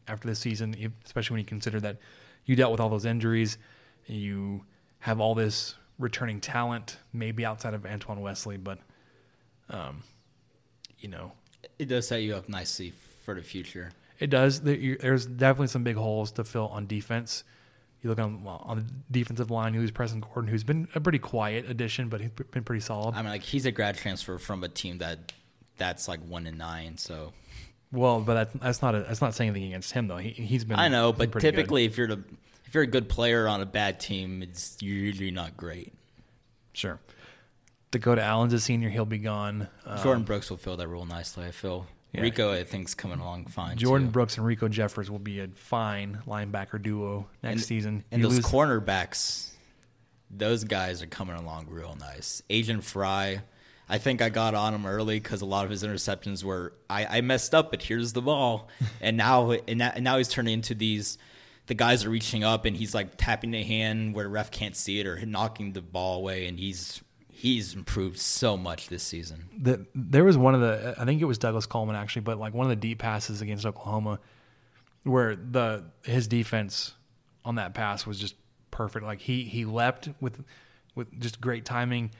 after 0.08 0.28
this 0.28 0.40
season, 0.40 0.94
especially 1.04 1.36
when 1.36 1.40
you 1.40 1.46
consider 1.46 1.80
that 1.80 1.98
you 2.46 2.56
dealt 2.56 2.72
with 2.72 2.80
all 2.80 2.90
those 2.90 3.06
injuries, 3.06 3.58
you 4.06 4.64
have 5.00 5.20
all 5.20 5.36
this 5.36 5.76
returning 6.00 6.42
talent, 6.42 6.98
maybe 7.14 7.46
outside 7.46 7.74
of 7.74 7.86
Antoine 7.86 8.22
Wesley, 8.22 8.58
but 8.58 8.80
um, 9.70 10.04
you 11.00 11.10
know, 11.10 11.32
It 11.80 11.86
does 11.86 12.08
set 12.08 12.22
you 12.22 12.36
up 12.36 12.48
nicely 12.50 12.94
for 13.24 13.34
the 13.36 13.42
future. 13.42 13.92
it 14.20 14.30
does. 14.30 14.62
There's 14.62 15.26
definitely 15.26 15.68
some 15.68 15.84
big 15.84 15.96
holes 15.96 16.32
to 16.34 16.44
fill 16.44 16.68
on 16.68 16.88
defense. 16.88 17.44
You 18.02 18.10
look 18.10 18.20
on 18.20 18.44
on 18.46 18.78
the 18.78 18.86
defensive 19.20 19.50
line. 19.50 19.74
You 19.74 19.80
lose 19.80 19.90
Preston 19.92 20.20
Gordon, 20.20 20.48
who's 20.48 20.64
been 20.64 20.88
a 20.94 21.02
pretty 21.02 21.18
quiet 21.18 21.68
addition, 21.70 22.08
but 22.08 22.22
he's 22.22 22.30
been 22.30 22.64
pretty 22.64 22.82
solid. 22.82 23.16
I 23.16 23.22
mean, 23.24 23.32
like 23.32 23.42
he's 23.42 23.66
a 23.66 23.72
grad 23.72 23.98
transfer 23.98 24.38
from 24.38 24.64
a 24.64 24.68
team 24.70 25.00
that 25.00 25.34
that's 25.78 26.08
like 26.08 26.20
one 26.28 26.46
and 26.46 26.58
nine. 26.60 26.98
So 26.98 27.34
well, 27.92 28.22
but 28.22 28.34
that's, 28.36 28.54
that's 28.62 28.82
not 28.84 28.94
a, 28.94 29.00
that's 29.00 29.22
not 29.22 29.34
saying 29.34 29.50
anything 29.50 29.70
against 29.70 29.92
him 29.92 30.08
though. 30.08 30.18
He, 30.18 30.30
he's 30.30 30.64
been 30.66 30.78
I 30.78 30.88
know, 30.88 31.14
but 31.14 31.32
pretty 31.32 31.48
good. 31.48 31.56
typically, 31.56 31.86
if 31.86 31.98
you're 31.98 32.08
the 32.08 32.24
if 32.68 32.74
you're 32.74 32.84
a 32.84 32.88
good 32.88 33.08
player 33.10 33.48
on 33.48 33.62
a 33.62 33.66
bad 33.66 34.00
team, 34.00 34.42
it's 34.42 34.78
you're 34.82 34.96
usually 34.98 35.32
not 35.32 35.56
great. 35.58 35.94
sure. 36.74 37.00
Dakota 37.92 38.22
Allen's 38.22 38.52
a 38.54 38.60
senior; 38.60 38.90
he'll 38.90 39.06
be 39.06 39.20
gone. 39.20 39.68
Um, 39.86 40.04
Jordan 40.04 40.24
Brooks 40.24 40.50
will 40.50 40.58
fill 40.58 40.76
that 40.78 40.88
role 40.90 41.06
nicely. 41.06 41.46
I 41.46 41.52
feel 41.52 41.88
Yeah. 42.12 42.22
Riko, 42.22 42.50
I 42.52 42.64
think's 42.66 42.94
coming 42.94 43.20
along 43.20 43.46
fine. 43.46 43.78
Jordan 43.78 44.08
too. 44.08 44.12
Brooks 44.12 44.38
and 44.38 44.46
Riko 44.46 44.70
Jeffers 44.70 45.10
will 45.10 45.20
be 45.20 45.40
a 45.40 45.48
fine 45.48 46.20
linebacker 46.28 46.82
duo 46.82 47.28
next 47.42 47.54
and, 47.54 47.62
season. 47.64 48.04
and 48.12 48.22
You 48.22 48.28
those 48.28 48.38
lose- 48.38 48.46
cornerbacks, 48.46 49.52
those 50.30 50.66
guys 50.66 51.02
are 51.02 51.08
coming 51.08 51.36
along 51.38 51.68
real 51.70 51.96
nice. 51.98 52.42
Adrian 52.50 52.82
Frye, 52.82 53.44
I 53.88 53.98
think 53.98 54.22
I 54.22 54.28
got 54.28 54.56
on 54.56 54.74
him 54.74 54.86
early 54.86 55.20
because 55.22 55.42
a 55.42 55.46
lot 55.46 55.64
of 55.64 55.72
his 55.72 55.84
interceptions 55.84 56.44
were 56.44 56.74
I, 56.90 57.06
I 57.20 57.22
messed 57.22 57.56
up, 57.56 57.72
but 57.72 57.82
here's 57.84 58.12
the 58.12 58.22
ball, 58.22 58.68
and 59.02 59.16
now 59.16 59.52
and, 59.52 59.80
that, 59.80 59.96
and 59.96 60.04
now 60.04 60.18
he's 60.18 60.28
turning 60.28 60.56
into 60.56 60.76
these. 60.76 61.18
The 61.68 61.74
guys 61.74 62.06
are 62.06 62.10
reaching 62.10 62.44
up 62.44 62.66
and 62.66 62.76
he's 62.76 62.94
like 62.94 63.18
tapping 63.18 63.52
the 63.52 63.64
hand 63.64 64.14
where 64.14 64.30
ref 64.30 64.52
can't 64.52 64.76
see 64.76 65.00
it 65.00 65.08
or 65.08 65.24
knocking 65.26 65.74
the 65.74 65.82
ball 65.82 66.18
away, 66.18 66.48
and 66.48 66.60
he's 66.60 67.02
he's 67.28 67.74
improved 67.74 68.20
so 68.20 68.56
much 68.56 68.88
this 68.88 69.04
season. 69.04 69.50
the, 69.58 69.86
there 69.94 70.24
was 70.24 70.38
one 70.38 70.56
of 70.56 70.62
the 70.62 70.96
I 70.98 71.06
think 71.06 71.22
it 71.22 71.26
was 71.26 71.38
Douglas 71.38 71.66
Coleman 71.66 71.96
actually, 71.96 72.22
but 72.22 72.38
like 72.38 72.54
one 72.54 72.66
of 72.66 72.70
the 72.70 72.76
deep 72.76 73.00
passes 73.00 73.42
against 73.42 73.66
Oklahoma 73.66 74.20
where 75.04 75.36
the 75.36 75.86
his 76.04 76.28
defense 76.28 76.94
on 77.46 77.56
that 77.56 77.74
pass 77.74 78.06
was 78.06 78.20
just 78.20 78.36
perfect. 78.72 79.06
Like 79.06 79.22
he 79.22 79.44
he 79.44 79.66
leapt 79.66 80.10
with 80.20 80.44
with 80.96 81.20
just 81.20 81.40
great 81.40 81.66
timing. 81.66 82.12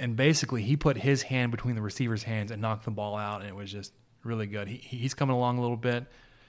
And 0.00 0.14
basically, 0.14 0.62
he 0.62 0.76
put 0.76 0.96
his 0.96 1.22
hand 1.22 1.50
between 1.50 1.74
the 1.74 1.82
receiver's 1.82 2.22
hands 2.22 2.52
and 2.52 2.62
knocked 2.62 2.84
the 2.84 2.92
ball 2.92 3.16
out, 3.16 3.40
and 3.40 3.48
it 3.48 3.56
was 3.56 3.70
just 3.70 3.92
really 4.22 4.46
good. 4.46 4.68
He, 4.68 4.76
he's 4.76 5.12
coming 5.12 5.34
along 5.34 5.58
a 5.58 5.60
little 5.60 5.76
bit. 5.76 6.06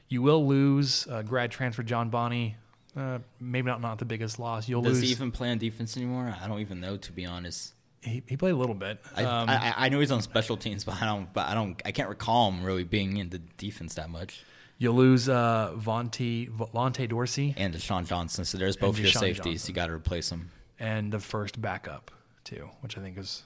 You 0.10 0.22
will 0.22 0.46
lose 0.48 1.08
uh, 1.08 1.22
grad 1.22 1.52
transfer 1.52 1.84
John 1.84 2.10
Bonney. 2.10 2.56
Uh, 2.98 3.20
maybe 3.40 3.68
not 3.68 3.80
not 3.82 4.00
the 4.00 4.06
biggest 4.06 4.40
loss. 4.40 4.68
You'll 4.68 4.82
Does 4.82 4.96
lose. 4.98 5.04
he 5.04 5.12
even 5.12 5.32
play 5.32 5.52
on 5.52 5.58
defense 5.60 5.96
anymore? 5.96 6.36
I 6.42 6.48
don't 6.48 6.60
even 6.60 6.80
know 6.82 6.98
to 6.98 7.12
be 7.12 7.26
honest. 7.26 7.74
he, 8.02 8.24
he 8.28 8.36
played 8.36 8.54
a 8.54 8.58
little 8.58 8.76
bit. 8.76 9.00
I, 9.16 9.24
Um, 9.24 9.50
I, 9.50 9.74
I 9.78 9.90
know 9.90 10.00
he's 10.00 10.12
on 10.12 10.22
special 10.22 10.58
teams, 10.58 10.84
but 10.86 11.02
I 11.02 11.06
don't. 11.06 11.32
But 11.32 11.48
I 11.48 11.54
don't. 11.54 11.80
I 11.86 11.92
can't 11.92 12.10
recall 12.10 12.52
him 12.52 12.64
really 12.64 12.84
being 12.84 13.18
in 13.18 13.30
the 13.30 13.38
defense 13.58 13.94
that 13.96 14.10
much. 14.10 14.44
You'll 14.80 14.96
lose 14.96 15.28
uh, 15.28 15.74
Vaughnte, 15.78 16.50
Vaughnte 16.50 17.08
Dorsey 17.10 17.54
And 17.58 17.74
Jah'Shawn 17.74 18.08
Johnson. 18.08 18.46
So 18.46 18.58
there's 18.58 18.78
both 18.78 18.98
your 18.98 19.10
safeties. 19.12 19.44
Johnson. 19.64 19.72
You 19.72 19.76
got 19.76 19.88
to 19.88 19.94
replace 19.94 20.30
them. 20.30 20.52
and 20.80 21.12
the 21.12 21.20
first 21.20 21.62
backup 21.62 22.12
too, 22.46 22.70
which 22.80 22.98
I 22.98 23.02
think 23.02 23.18
is 23.18 23.44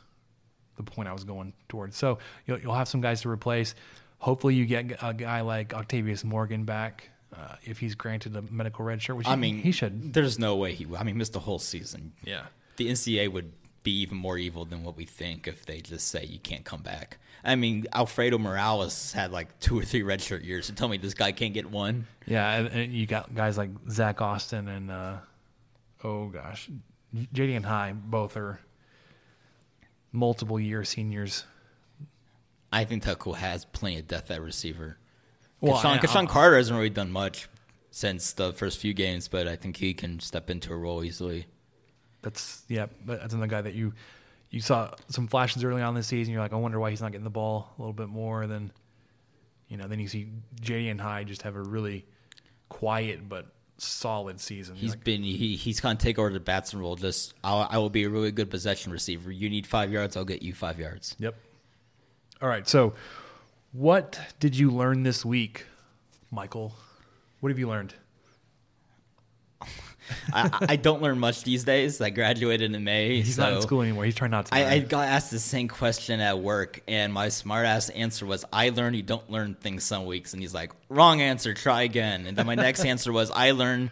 the 0.77 0.83
point 0.83 1.09
I 1.09 1.13
was 1.13 1.23
going 1.23 1.53
towards. 1.69 1.97
So 1.97 2.19
you'll, 2.45 2.59
you'll 2.59 2.75
have 2.75 2.87
some 2.87 3.01
guys 3.01 3.21
to 3.21 3.29
replace. 3.29 3.73
Hopefully, 4.23 4.55
you 4.55 4.65
get 4.65 4.85
a 5.01 5.13
guy 5.13 5.41
like 5.41 5.73
Octavius 5.73 6.23
Morgan 6.23 6.63
back 6.63 7.09
uh, 7.35 7.55
if 7.65 7.79
he's 7.79 7.93
granted 7.93 8.37
a 8.37 8.41
medical 8.41 8.85
red 8.85 9.01
shirt, 9.01 9.17
which 9.17 9.27
I 9.27 9.31
he, 9.31 9.35
mean, 9.35 9.57
he 9.57 9.73
should. 9.73 10.13
There's 10.13 10.39
no 10.39 10.55
way 10.55 10.73
he. 10.73 10.87
I 10.97 11.03
mean, 11.03 11.17
missed 11.17 11.33
the 11.33 11.41
whole 11.41 11.59
season. 11.59 12.13
Yeah. 12.23 12.45
The 12.77 12.89
NCAA 12.89 13.29
would 13.33 13.51
be 13.83 13.99
even 13.99 14.17
more 14.17 14.37
evil 14.37 14.63
than 14.63 14.85
what 14.85 14.95
we 14.95 15.03
think 15.03 15.45
if 15.45 15.65
they 15.65 15.81
just 15.81 16.07
say 16.07 16.23
you 16.23 16.39
can't 16.39 16.63
come 16.63 16.81
back. 16.81 17.17
I 17.43 17.55
mean, 17.55 17.85
Alfredo 17.91 18.37
Morales 18.37 19.11
had 19.11 19.33
like 19.33 19.59
two 19.59 19.77
or 19.77 19.83
three 19.83 20.03
redshirt 20.03 20.45
years. 20.45 20.67
So 20.67 20.73
tell 20.73 20.87
me 20.87 20.95
this 20.95 21.13
guy 21.13 21.33
can't 21.33 21.53
get 21.53 21.69
one. 21.69 22.07
Yeah, 22.25 22.49
and, 22.49 22.67
and 22.69 22.93
you 22.93 23.05
got 23.05 23.35
guys 23.35 23.57
like 23.57 23.71
Zach 23.89 24.21
Austin 24.21 24.69
and 24.69 24.89
uh, 24.89 25.17
oh 26.01 26.27
gosh, 26.27 26.69
Ja'Deion 27.13 27.65
High 27.65 27.91
both 27.91 28.37
are 28.37 28.61
multiple 30.13 30.61
year 30.61 30.85
seniors. 30.85 31.43
I 32.73 32.85
think 32.85 33.03
Tuckle 33.03 33.33
has 33.33 33.65
plenty 33.65 33.99
of 33.99 34.07
depth 34.07 34.31
at 34.31 34.41
receiver. 34.41 34.97
Well, 35.61 35.77
KeSean, 35.77 35.99
KeSean 35.99 36.27
Carter 36.27 36.57
hasn't 36.57 36.75
really 36.75 36.89
done 36.89 37.11
much 37.11 37.47
since 37.91 38.33
the 38.33 38.51
first 38.51 38.79
few 38.79 38.93
games, 38.93 39.27
but 39.27 39.47
I 39.47 39.55
think 39.55 39.77
he 39.77 39.93
can 39.93 40.19
step 40.19 40.49
into 40.49 40.73
a 40.73 40.75
role 40.75 41.03
easily. 41.03 41.45
That's 42.23 42.63
yeah, 42.67 42.87
but 43.05 43.21
that's 43.21 43.33
another 43.33 43.47
guy 43.47 43.61
that 43.61 43.75
you 43.75 43.93
you 44.49 44.59
saw 44.59 44.91
some 45.07 45.27
flashes 45.27 45.63
early 45.63 45.81
on 45.81 45.93
this 45.93 46.07
season. 46.07 46.33
You're 46.33 46.41
like, 46.41 46.53
I 46.53 46.55
wonder 46.55 46.79
why 46.79 46.89
he's 46.89 47.01
not 47.01 47.11
getting 47.11 47.23
the 47.23 47.29
ball 47.29 47.73
a 47.77 47.81
little 47.81 47.93
bit 47.93 48.09
more 48.09 48.47
than 48.47 48.71
you 49.67 49.77
know. 49.77 49.87
Then 49.87 49.99
you 49.99 50.07
see 50.07 50.29
Ja'Deion 50.59 50.99
High 50.99 51.23
just 51.25 51.43
have 51.43 51.55
a 51.55 51.61
really 51.61 52.05
quiet 52.69 53.29
but 53.29 53.53
solid 53.77 54.39
season. 54.39 54.75
He's 54.75 54.91
like, 54.91 55.03
been 55.03 55.21
he, 55.21 55.55
he's 55.55 55.79
gonna 55.79 55.99
take 55.99 56.17
over 56.17 56.31
the 56.31 56.39
Batson 56.39 56.79
role. 56.79 56.95
Just 56.95 57.35
I'll, 57.43 57.67
I 57.69 57.77
will 57.77 57.89
be 57.89 58.03
a 58.03 58.09
really 58.09 58.31
good 58.31 58.49
possession 58.49 58.91
receiver. 58.91 59.31
You 59.31 59.49
need 59.49 59.67
five 59.67 59.91
yards, 59.91 60.17
I'll 60.17 60.25
get 60.25 60.41
you 60.41 60.53
five 60.53 60.79
yards. 60.79 61.15
yep. 61.19 61.35
All 62.41 62.49
right, 62.49 62.67
so 62.67 62.93
what 63.71 64.19
did 64.39 64.57
you 64.57 64.69
learn 64.69 65.03
this 65.03 65.23
week, 65.23 65.65
Michael? 66.31 66.73
What 67.39 67.49
have 67.49 67.59
you 67.59 67.67
learned? 67.69 67.93
I, 70.33 70.49
I- 70.69 70.75
don't 70.75 71.01
learn 71.01 71.17
much 71.19 71.43
these 71.43 71.63
days. 71.63 72.01
I 72.01 72.09
graduated 72.09 72.73
in 72.75 72.83
May. 72.83 73.21
He's 73.21 73.35
so 73.35 73.43
not 73.43 73.53
in 73.53 73.61
school 73.61 73.81
anymore. 73.81 74.03
He's 74.03 74.15
trying 74.15 74.31
not 74.31 74.47
to. 74.47 74.55
I, 74.55 74.71
I 74.73 74.79
got 74.79 75.07
asked 75.07 75.31
the 75.31 75.39
same 75.39 75.69
question 75.69 76.19
at 76.19 76.39
work, 76.39 76.81
and 76.87 77.13
my 77.13 77.29
smart 77.29 77.65
ass 77.65 77.87
answer 77.89 78.25
was, 78.25 78.43
"I 78.51 78.69
learn 78.69 78.93
you 78.93 79.03
don't 79.03 79.29
learn 79.29 79.55
things 79.55 79.85
some 79.85 80.05
weeks." 80.05 80.33
And 80.33 80.41
he's 80.41 80.53
like, 80.53 80.73
"Wrong 80.89 81.21
answer. 81.21 81.53
Try 81.53 81.83
again." 81.83 82.27
And 82.27 82.37
then 82.37 82.45
my 82.45 82.55
next 82.55 82.83
answer 82.85 83.13
was, 83.13 83.31
"I 83.31 83.51
learned 83.51 83.91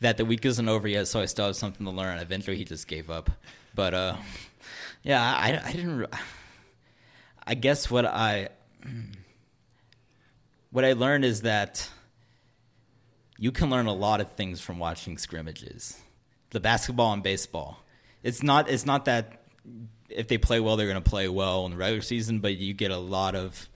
that 0.00 0.16
the 0.16 0.24
week 0.24 0.46
isn't 0.46 0.66
over 0.68 0.88
yet, 0.88 1.08
so 1.08 1.20
I 1.20 1.26
still 1.26 1.46
have 1.46 1.56
something 1.56 1.84
to 1.84 1.92
learn." 1.92 2.18
Eventually, 2.18 2.56
he 2.56 2.64
just 2.64 2.88
gave 2.88 3.10
up. 3.10 3.30
But 3.74 3.92
uh, 3.92 4.16
yeah, 5.02 5.22
I, 5.22 5.60
I 5.62 5.72
didn't. 5.72 5.98
re- 5.98 6.06
I 7.50 7.54
guess 7.54 7.90
what 7.90 8.06
I 8.06 8.50
what 10.70 10.84
I 10.84 10.92
learned 10.92 11.24
is 11.24 11.42
that 11.42 11.90
you 13.38 13.50
can 13.50 13.70
learn 13.70 13.86
a 13.86 13.92
lot 13.92 14.20
of 14.20 14.30
things 14.34 14.60
from 14.60 14.78
watching 14.78 15.18
scrimmages, 15.18 15.98
the 16.50 16.60
basketball 16.60 17.12
and 17.12 17.24
baseball. 17.24 17.82
It's 18.22 18.44
not 18.44 18.70
it's 18.70 18.86
not 18.86 19.06
that 19.06 19.42
if 20.08 20.28
they 20.28 20.38
play 20.38 20.60
well, 20.60 20.76
they're 20.76 20.86
going 20.86 21.02
to 21.02 21.10
play 21.10 21.26
well 21.26 21.64
in 21.66 21.72
the 21.72 21.76
regular 21.76 22.02
season, 22.02 22.38
but 22.38 22.56
you 22.56 22.72
get 22.72 22.92
a 22.92 22.98
lot 22.98 23.34
of 23.34 23.68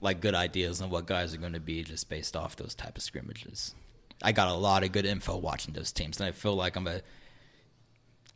like 0.00 0.20
good 0.20 0.34
ideas 0.34 0.82
on 0.82 0.90
what 0.90 1.06
guys 1.06 1.32
are 1.32 1.38
going 1.38 1.52
to 1.52 1.60
be 1.60 1.84
just 1.84 2.08
based 2.08 2.34
off 2.34 2.56
those 2.56 2.74
type 2.74 2.96
of 2.96 3.04
scrimmages. 3.04 3.72
I 4.20 4.32
got 4.32 4.48
a 4.48 4.54
lot 4.54 4.82
of 4.82 4.90
good 4.90 5.06
info 5.06 5.36
watching 5.36 5.74
those 5.74 5.92
teams, 5.92 6.18
and 6.18 6.28
I 6.28 6.32
feel 6.32 6.56
like 6.56 6.74
I'm 6.74 6.88
a. 6.88 7.02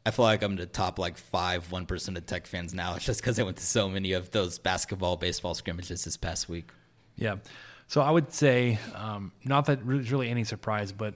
I 0.07 0.11
feel 0.12 0.24
like 0.24 0.42
I'm 0.42 0.57
the 0.57 0.66
top 0.66 0.98
like 0.98 1.18
five 1.18 1.70
one 1.70 1.86
percent 1.86 2.16
of 2.16 2.26
Tech 2.26 2.46
fans 2.46 2.72
now, 2.74 2.96
just 2.98 3.20
because 3.20 3.38
I 3.38 3.42
went 3.42 3.59
to 3.59 3.66
so 3.66 3.88
many 3.88 4.12
of 4.12 4.30
those 4.30 4.59
basketball, 4.59 5.16
baseball 5.16 5.55
scrimmages 5.55 6.05
this 6.05 6.16
past 6.16 6.48
week. 6.48 6.68
Yeah. 7.16 7.36
So 7.86 8.01
I 8.01 8.11
would 8.11 8.32
say, 8.32 8.78
um, 8.94 9.32
not 9.44 9.66
that 9.66 9.86
there's 9.86 10.12
really 10.12 10.30
any 10.30 10.44
surprise, 10.44 10.92
but 10.92 11.14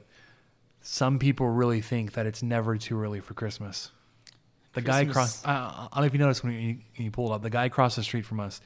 some 0.83 1.19
people 1.19 1.49
really 1.49 1.81
think 1.81 2.13
that 2.15 2.27
it's 2.27 2.43
never 2.43 2.77
too 2.77 3.01
early 3.01 3.21
for 3.21 3.33
Christmas. 3.35 3.91
The 4.75 4.81
guy 4.83 5.05
Christmas- 5.05 5.41
across, 5.41 5.45
I, 5.45 5.53
I 5.53 5.89
don't 5.95 6.01
know 6.03 6.07
if 6.07 6.13
you 6.13 6.19
noticed 6.19 6.43
when 6.45 6.53
you, 6.53 6.77
when 6.97 7.05
you 7.05 7.11
pulled 7.11 7.31
up, 7.33 7.43
the 7.43 7.51
guy 7.51 7.65
across 7.67 7.95
the 7.97 8.03
street 8.03 8.27
from 8.27 8.41
us 8.41 8.61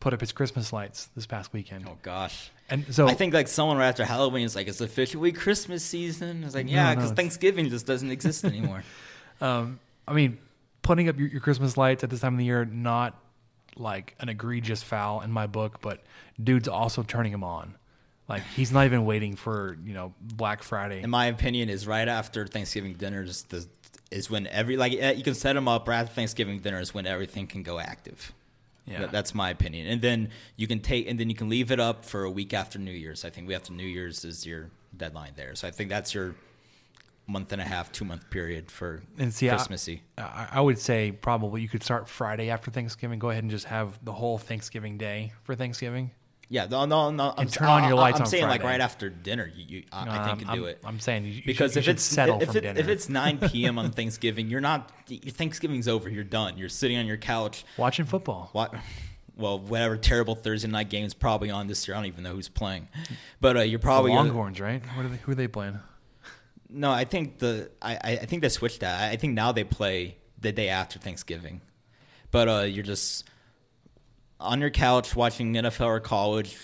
put 0.00 0.14
up 0.14 0.20
his 0.20 0.32
Christmas 0.32 0.72
lights 0.72 1.10
this 1.14 1.26
past 1.26 1.52
weekend. 1.52 1.84
Oh 1.86 1.98
gosh. 2.02 2.50
And 2.70 2.92
so 2.94 3.06
I 3.06 3.12
think 3.12 3.34
like 3.34 3.46
someone 3.46 3.76
right 3.76 3.88
after 3.88 4.06
Halloween 4.06 4.46
is 4.46 4.56
like, 4.56 4.66
it's 4.66 4.80
officially 4.80 5.30
Christmas 5.30 5.84
season. 5.84 6.42
It's 6.44 6.54
like, 6.54 6.68
yeah, 6.70 6.84
no, 6.84 6.90
because 6.96 7.10
it's- 7.12 7.16
Thanksgiving 7.16 7.68
just 7.68 7.86
doesn't 7.86 8.10
exist 8.10 8.44
anymore. 8.44 8.82
Um, 9.40 9.80
I 10.06 10.12
mean, 10.12 10.38
putting 10.82 11.08
up 11.08 11.18
your, 11.18 11.28
your 11.28 11.40
Christmas 11.40 11.76
lights 11.76 12.04
at 12.04 12.10
this 12.10 12.20
time 12.20 12.34
of 12.34 12.38
the 12.38 12.44
year, 12.44 12.64
not 12.64 13.18
like 13.76 14.14
an 14.20 14.28
egregious 14.28 14.82
foul 14.82 15.20
in 15.20 15.30
my 15.32 15.46
book, 15.46 15.80
but 15.80 16.02
dude's 16.42 16.68
also 16.68 17.02
turning 17.02 17.32
them 17.32 17.44
on. 17.44 17.74
Like 18.28 18.42
he's 18.54 18.70
not 18.70 18.84
even 18.84 19.04
waiting 19.04 19.34
for 19.34 19.76
you 19.84 19.92
know 19.92 20.14
Black 20.20 20.62
Friday. 20.62 21.02
In 21.02 21.10
my 21.10 21.26
opinion, 21.26 21.68
is 21.68 21.86
right 21.86 22.06
after 22.06 22.46
Thanksgiving 22.46 22.94
dinner 22.94 23.22
is 23.24 23.42
the 23.44 23.66
is 24.12 24.30
when 24.30 24.46
every 24.46 24.76
like 24.76 24.92
eh, 24.92 25.12
you 25.12 25.24
can 25.24 25.34
set 25.34 25.54
them 25.54 25.66
up 25.66 25.88
right 25.88 26.00
after 26.00 26.14
Thanksgiving 26.14 26.60
dinner 26.60 26.78
is 26.80 26.94
when 26.94 27.06
everything 27.06 27.46
can 27.48 27.62
go 27.64 27.80
active. 27.80 28.32
Yeah. 28.86 29.00
That- 29.00 29.12
that's 29.12 29.34
my 29.34 29.50
opinion. 29.50 29.86
And 29.88 30.00
then 30.00 30.30
you 30.56 30.66
can 30.68 30.78
take 30.80 31.08
and 31.08 31.18
then 31.18 31.28
you 31.28 31.34
can 31.34 31.48
leave 31.48 31.72
it 31.72 31.80
up 31.80 32.04
for 32.04 32.22
a 32.24 32.30
week 32.30 32.54
after 32.54 32.78
New 32.78 32.92
Year's. 32.92 33.24
I 33.24 33.30
think 33.30 33.48
we 33.48 33.52
have 33.52 33.64
to 33.64 33.72
New 33.72 33.86
Year's 33.86 34.24
is 34.24 34.46
your 34.46 34.70
deadline 34.96 35.32
there. 35.34 35.54
So 35.56 35.66
I 35.66 35.72
think 35.72 35.90
that's 35.90 36.14
your 36.14 36.34
month 37.30 37.52
and 37.52 37.60
a 37.62 37.64
half, 37.64 37.90
two 37.92 38.04
month 38.04 38.28
period 38.30 38.70
for 38.70 39.02
And 39.18 39.32
see, 39.32 39.48
I- 39.48 39.54
Christmassy. 39.54 40.02
I, 40.18 40.48
I 40.52 40.60
would 40.60 40.78
say 40.78 41.12
probably 41.12 41.62
you 41.62 41.68
could 41.68 41.82
start 41.82 42.08
Friday 42.08 42.50
after 42.50 42.70
Thanksgiving. 42.70 43.18
Go 43.18 43.30
ahead 43.30 43.42
and 43.44 43.50
just 43.50 43.66
have 43.66 43.98
the 44.04 44.12
whole 44.12 44.36
Thanksgiving 44.38 44.98
day 44.98 45.32
for 45.44 45.54
Thanksgiving. 45.54 46.10
Yeah, 46.52 46.66
no, 46.68 46.84
no, 46.84 47.12
no. 47.12 47.32
I'm, 47.36 47.46
turn 47.46 47.68
on 47.68 47.84
your 47.88 47.94
lights 47.96 48.16
I'm 48.18 48.24
on 48.24 48.28
saying 48.28 48.48
like 48.48 48.64
right 48.64 48.80
after 48.80 49.08
dinner. 49.08 49.48
You, 49.54 49.64
you 49.68 49.82
I, 49.92 50.18
I 50.18 50.26
think 50.26 50.40
you 50.40 50.52
do 50.56 50.64
it. 50.64 50.80
I'm 50.84 50.98
saying 50.98 51.24
you, 51.24 51.30
you 51.30 51.42
because 51.46 51.74
should, 51.74 51.84
if 51.84 51.88
it's 51.88 52.02
settle 52.02 52.40
if, 52.42 52.48
from 52.48 52.56
it, 52.56 52.60
dinner. 52.62 52.80
if 52.80 52.88
it's 52.88 53.08
9 53.08 53.38
p.m. 53.50 53.78
on 53.78 53.92
Thanksgiving, 53.92 54.48
you're 54.50 54.60
not 54.60 54.90
your 55.08 55.32
Thanksgiving's 55.32 55.86
over. 55.86 56.08
You're 56.08 56.24
done. 56.24 56.58
You're 56.58 56.68
sitting 56.68 56.96
on 56.98 57.06
your 57.06 57.18
couch. 57.18 57.64
watching 57.76 58.04
football, 58.04 58.48
What? 58.52 58.74
Well, 59.36 59.58
whatever 59.60 59.96
terrible 59.96 60.34
Thursday 60.34 60.68
night 60.68 60.90
game 60.90 61.06
is 61.06 61.14
probably 61.14 61.50
on 61.50 61.66
this 61.68 61.86
year. 61.88 61.94
I 61.94 62.00
don't 62.00 62.06
even 62.06 62.24
know 62.24 62.34
who's 62.34 62.48
playing, 62.50 62.88
but 63.40 63.56
uh, 63.56 63.60
you're 63.60 63.78
the 63.78 63.82
probably 63.84 64.10
gonna- 64.10 64.28
Longhorns, 64.28 64.60
right? 64.60 64.82
What 64.96 65.06
are 65.06 65.08
they, 65.08 65.16
who 65.18 65.32
are 65.32 65.34
they 65.36 65.48
playing? 65.48 65.78
No. 66.72 66.90
I 66.90 67.04
think 67.04 67.38
the 67.38 67.70
I, 67.80 67.96
I 67.96 68.16
think 68.16 68.42
they 68.42 68.48
switched 68.48 68.80
that. 68.80 69.10
I 69.10 69.16
think 69.16 69.34
now 69.34 69.52
they 69.52 69.64
play 69.64 70.16
the 70.40 70.52
day 70.52 70.68
after 70.68 70.98
Thanksgiving, 70.98 71.60
but 72.30 72.48
uh, 72.48 72.60
you're 72.60 72.84
just 72.84 73.28
on 74.38 74.60
your 74.60 74.70
couch 74.70 75.14
watching 75.14 75.52
NFL 75.54 75.86
or 75.86 76.00
college, 76.00 76.56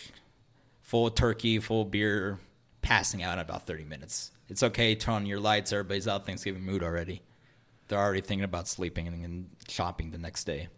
full 0.82 1.10
turkey, 1.10 1.58
full 1.58 1.84
beer, 1.84 2.38
passing 2.82 3.22
out 3.22 3.34
in 3.34 3.40
about 3.40 3.66
30 3.66 3.84
minutes. 3.84 4.30
It's 4.48 4.62
okay. 4.62 4.94
Turn 4.94 5.14
on 5.14 5.26
your 5.26 5.40
lights. 5.40 5.72
Everybody's 5.72 6.08
out 6.08 6.24
Thanksgiving 6.24 6.62
mood 6.62 6.82
already. 6.82 7.22
They're 7.88 7.98
already 7.98 8.20
thinking 8.20 8.44
about 8.44 8.68
sleeping 8.68 9.06
and, 9.06 9.24
and 9.24 9.50
shopping 9.68 10.10
the 10.10 10.18
next 10.18 10.44
day. 10.44 10.68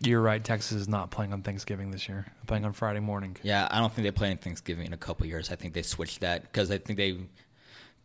You're 0.00 0.20
right. 0.20 0.42
Texas 0.42 0.72
is 0.76 0.88
not 0.88 1.10
playing 1.10 1.32
on 1.32 1.42
Thanksgiving 1.42 1.90
this 1.90 2.08
year. 2.08 2.24
They're 2.26 2.46
playing 2.46 2.64
on 2.64 2.72
Friday 2.72 3.00
morning. 3.00 3.36
Yeah, 3.42 3.66
I 3.70 3.80
don't 3.80 3.92
think 3.92 4.04
they 4.04 4.12
play 4.12 4.30
on 4.30 4.36
Thanksgiving 4.36 4.86
in 4.86 4.92
a 4.92 4.98
couple 4.98 5.26
years. 5.26 5.50
I 5.50 5.56
think 5.56 5.74
they 5.74 5.82
switched 5.82 6.20
that 6.20 6.42
because 6.42 6.70
I 6.70 6.78
think 6.78 6.96
they. 6.96 7.18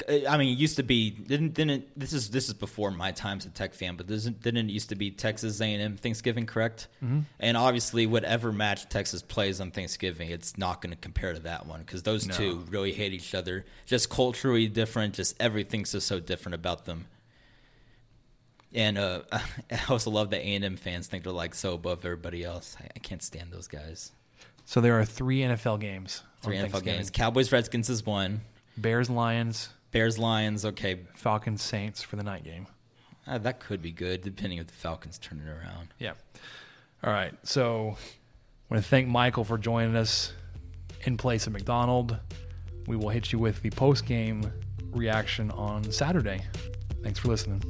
I 0.10 0.38
mean, 0.38 0.54
it 0.54 0.60
used 0.60 0.78
to 0.78 0.84
be 0.84 1.12
didn't 1.12 1.54
didn't 1.54 1.88
this 1.98 2.14
is 2.14 2.30
this 2.32 2.48
is 2.48 2.54
before 2.54 2.92
my 2.92 3.12
time 3.12 3.38
as 3.38 3.46
a 3.46 3.50
Tech 3.50 3.74
fan, 3.74 3.96
but 3.96 4.08
doesn't 4.08 4.42
didn't 4.42 4.70
it 4.70 4.74
used 4.74 4.90
to 4.90 4.96
be 4.96 5.12
Texas 5.12 5.62
A 5.62 5.66
and 5.66 5.82
M 5.82 5.98
Thanksgiving, 5.98 6.46
correct? 6.46 6.88
Mm-hmm. 7.04 7.22
And 7.40 7.58
obviously, 7.58 8.06
whatever 8.06 8.52
match 8.52 8.90
Texas 8.90 9.22
plays 9.22 9.62
on 9.62 9.72
Thanksgiving, 9.72 10.30
it's 10.30 10.58
not 10.58 10.82
going 10.82 10.92
to 10.92 11.00
compare 11.00 11.34
to 11.34 11.40
that 11.42 11.68
one 11.68 11.82
because 11.82 12.04
those 12.04 12.28
two 12.28 12.66
really 12.70 12.92
hate 12.92 13.14
each 13.14 13.36
other. 13.36 13.66
Just 13.86 14.10
culturally 14.10 14.68
different, 14.68 15.14
just 15.14 15.36
everything's 15.40 15.92
just 15.92 16.08
so 16.08 16.20
different 16.20 16.56
about 16.56 16.86
them. 16.86 17.06
And 18.74 18.98
uh, 18.98 19.22
I 19.32 19.80
also 19.90 20.10
love 20.10 20.32
that 20.32 20.42
A 20.42 20.56
and 20.56 20.66
M 20.66 20.76
fans 20.76 21.08
think 21.08 21.24
they're 21.24 21.32
like 21.32 21.54
so 21.54 21.74
above 21.74 22.04
everybody 22.04 22.44
else. 22.44 22.76
I, 22.80 22.88
I 22.96 23.00
can't 23.00 23.22
stand 23.22 23.52
those 23.52 23.68
guys. 23.68 24.12
So 24.66 24.82
there 24.82 25.00
are 25.00 25.06
three 25.06 25.42
NFL 25.42 25.80
games. 25.80 26.24
Three 26.42 26.58
NFL 26.58 26.84
games. 26.84 27.10
Cowboys 27.10 27.52
Redskins 27.52 27.90
is 27.90 28.06
one. 28.06 28.42
Bears, 28.78 29.10
Lions, 29.10 29.70
Bears 29.94 30.20
Lions. 30.20 30.66
Okay, 30.66 31.00
Falcons, 31.16 31.62
Saints 31.62 32.02
for 32.04 32.18
the 32.18 32.24
night 32.24 32.44
game. 32.44 32.68
uh, 33.28 33.38
that 33.38 33.62
could 33.62 33.82
be 33.82 33.92
good 33.92 34.22
depending 34.22 34.60
if 34.60 34.68
the 34.68 34.74
Falcons 34.74 35.18
turn 35.18 35.42
it 35.46 35.50
around. 35.50 35.90
Yeah. 36.00 36.14
All 37.04 37.14
right. 37.14 37.34
So 37.44 37.96
I 38.70 38.74
want 38.74 38.84
to 38.84 38.90
thank 38.90 39.08
Michael 39.08 39.44
for 39.46 39.58
joining 39.58 39.96
us 39.96 40.34
in 41.06 41.16
place 41.16 41.48
of 41.48 41.54
McDonald. 41.54 42.18
We 42.88 42.98
will 42.98 43.10
hit 43.10 43.32
you 43.32 43.40
with 43.40 43.62
the 43.62 43.70
post 43.70 44.06
game 44.06 44.52
reaction 44.92 45.52
on 45.52 45.90
Saturday. 45.92 46.42
Thanks 47.02 47.20
for 47.20 47.30
listening. 47.30 47.62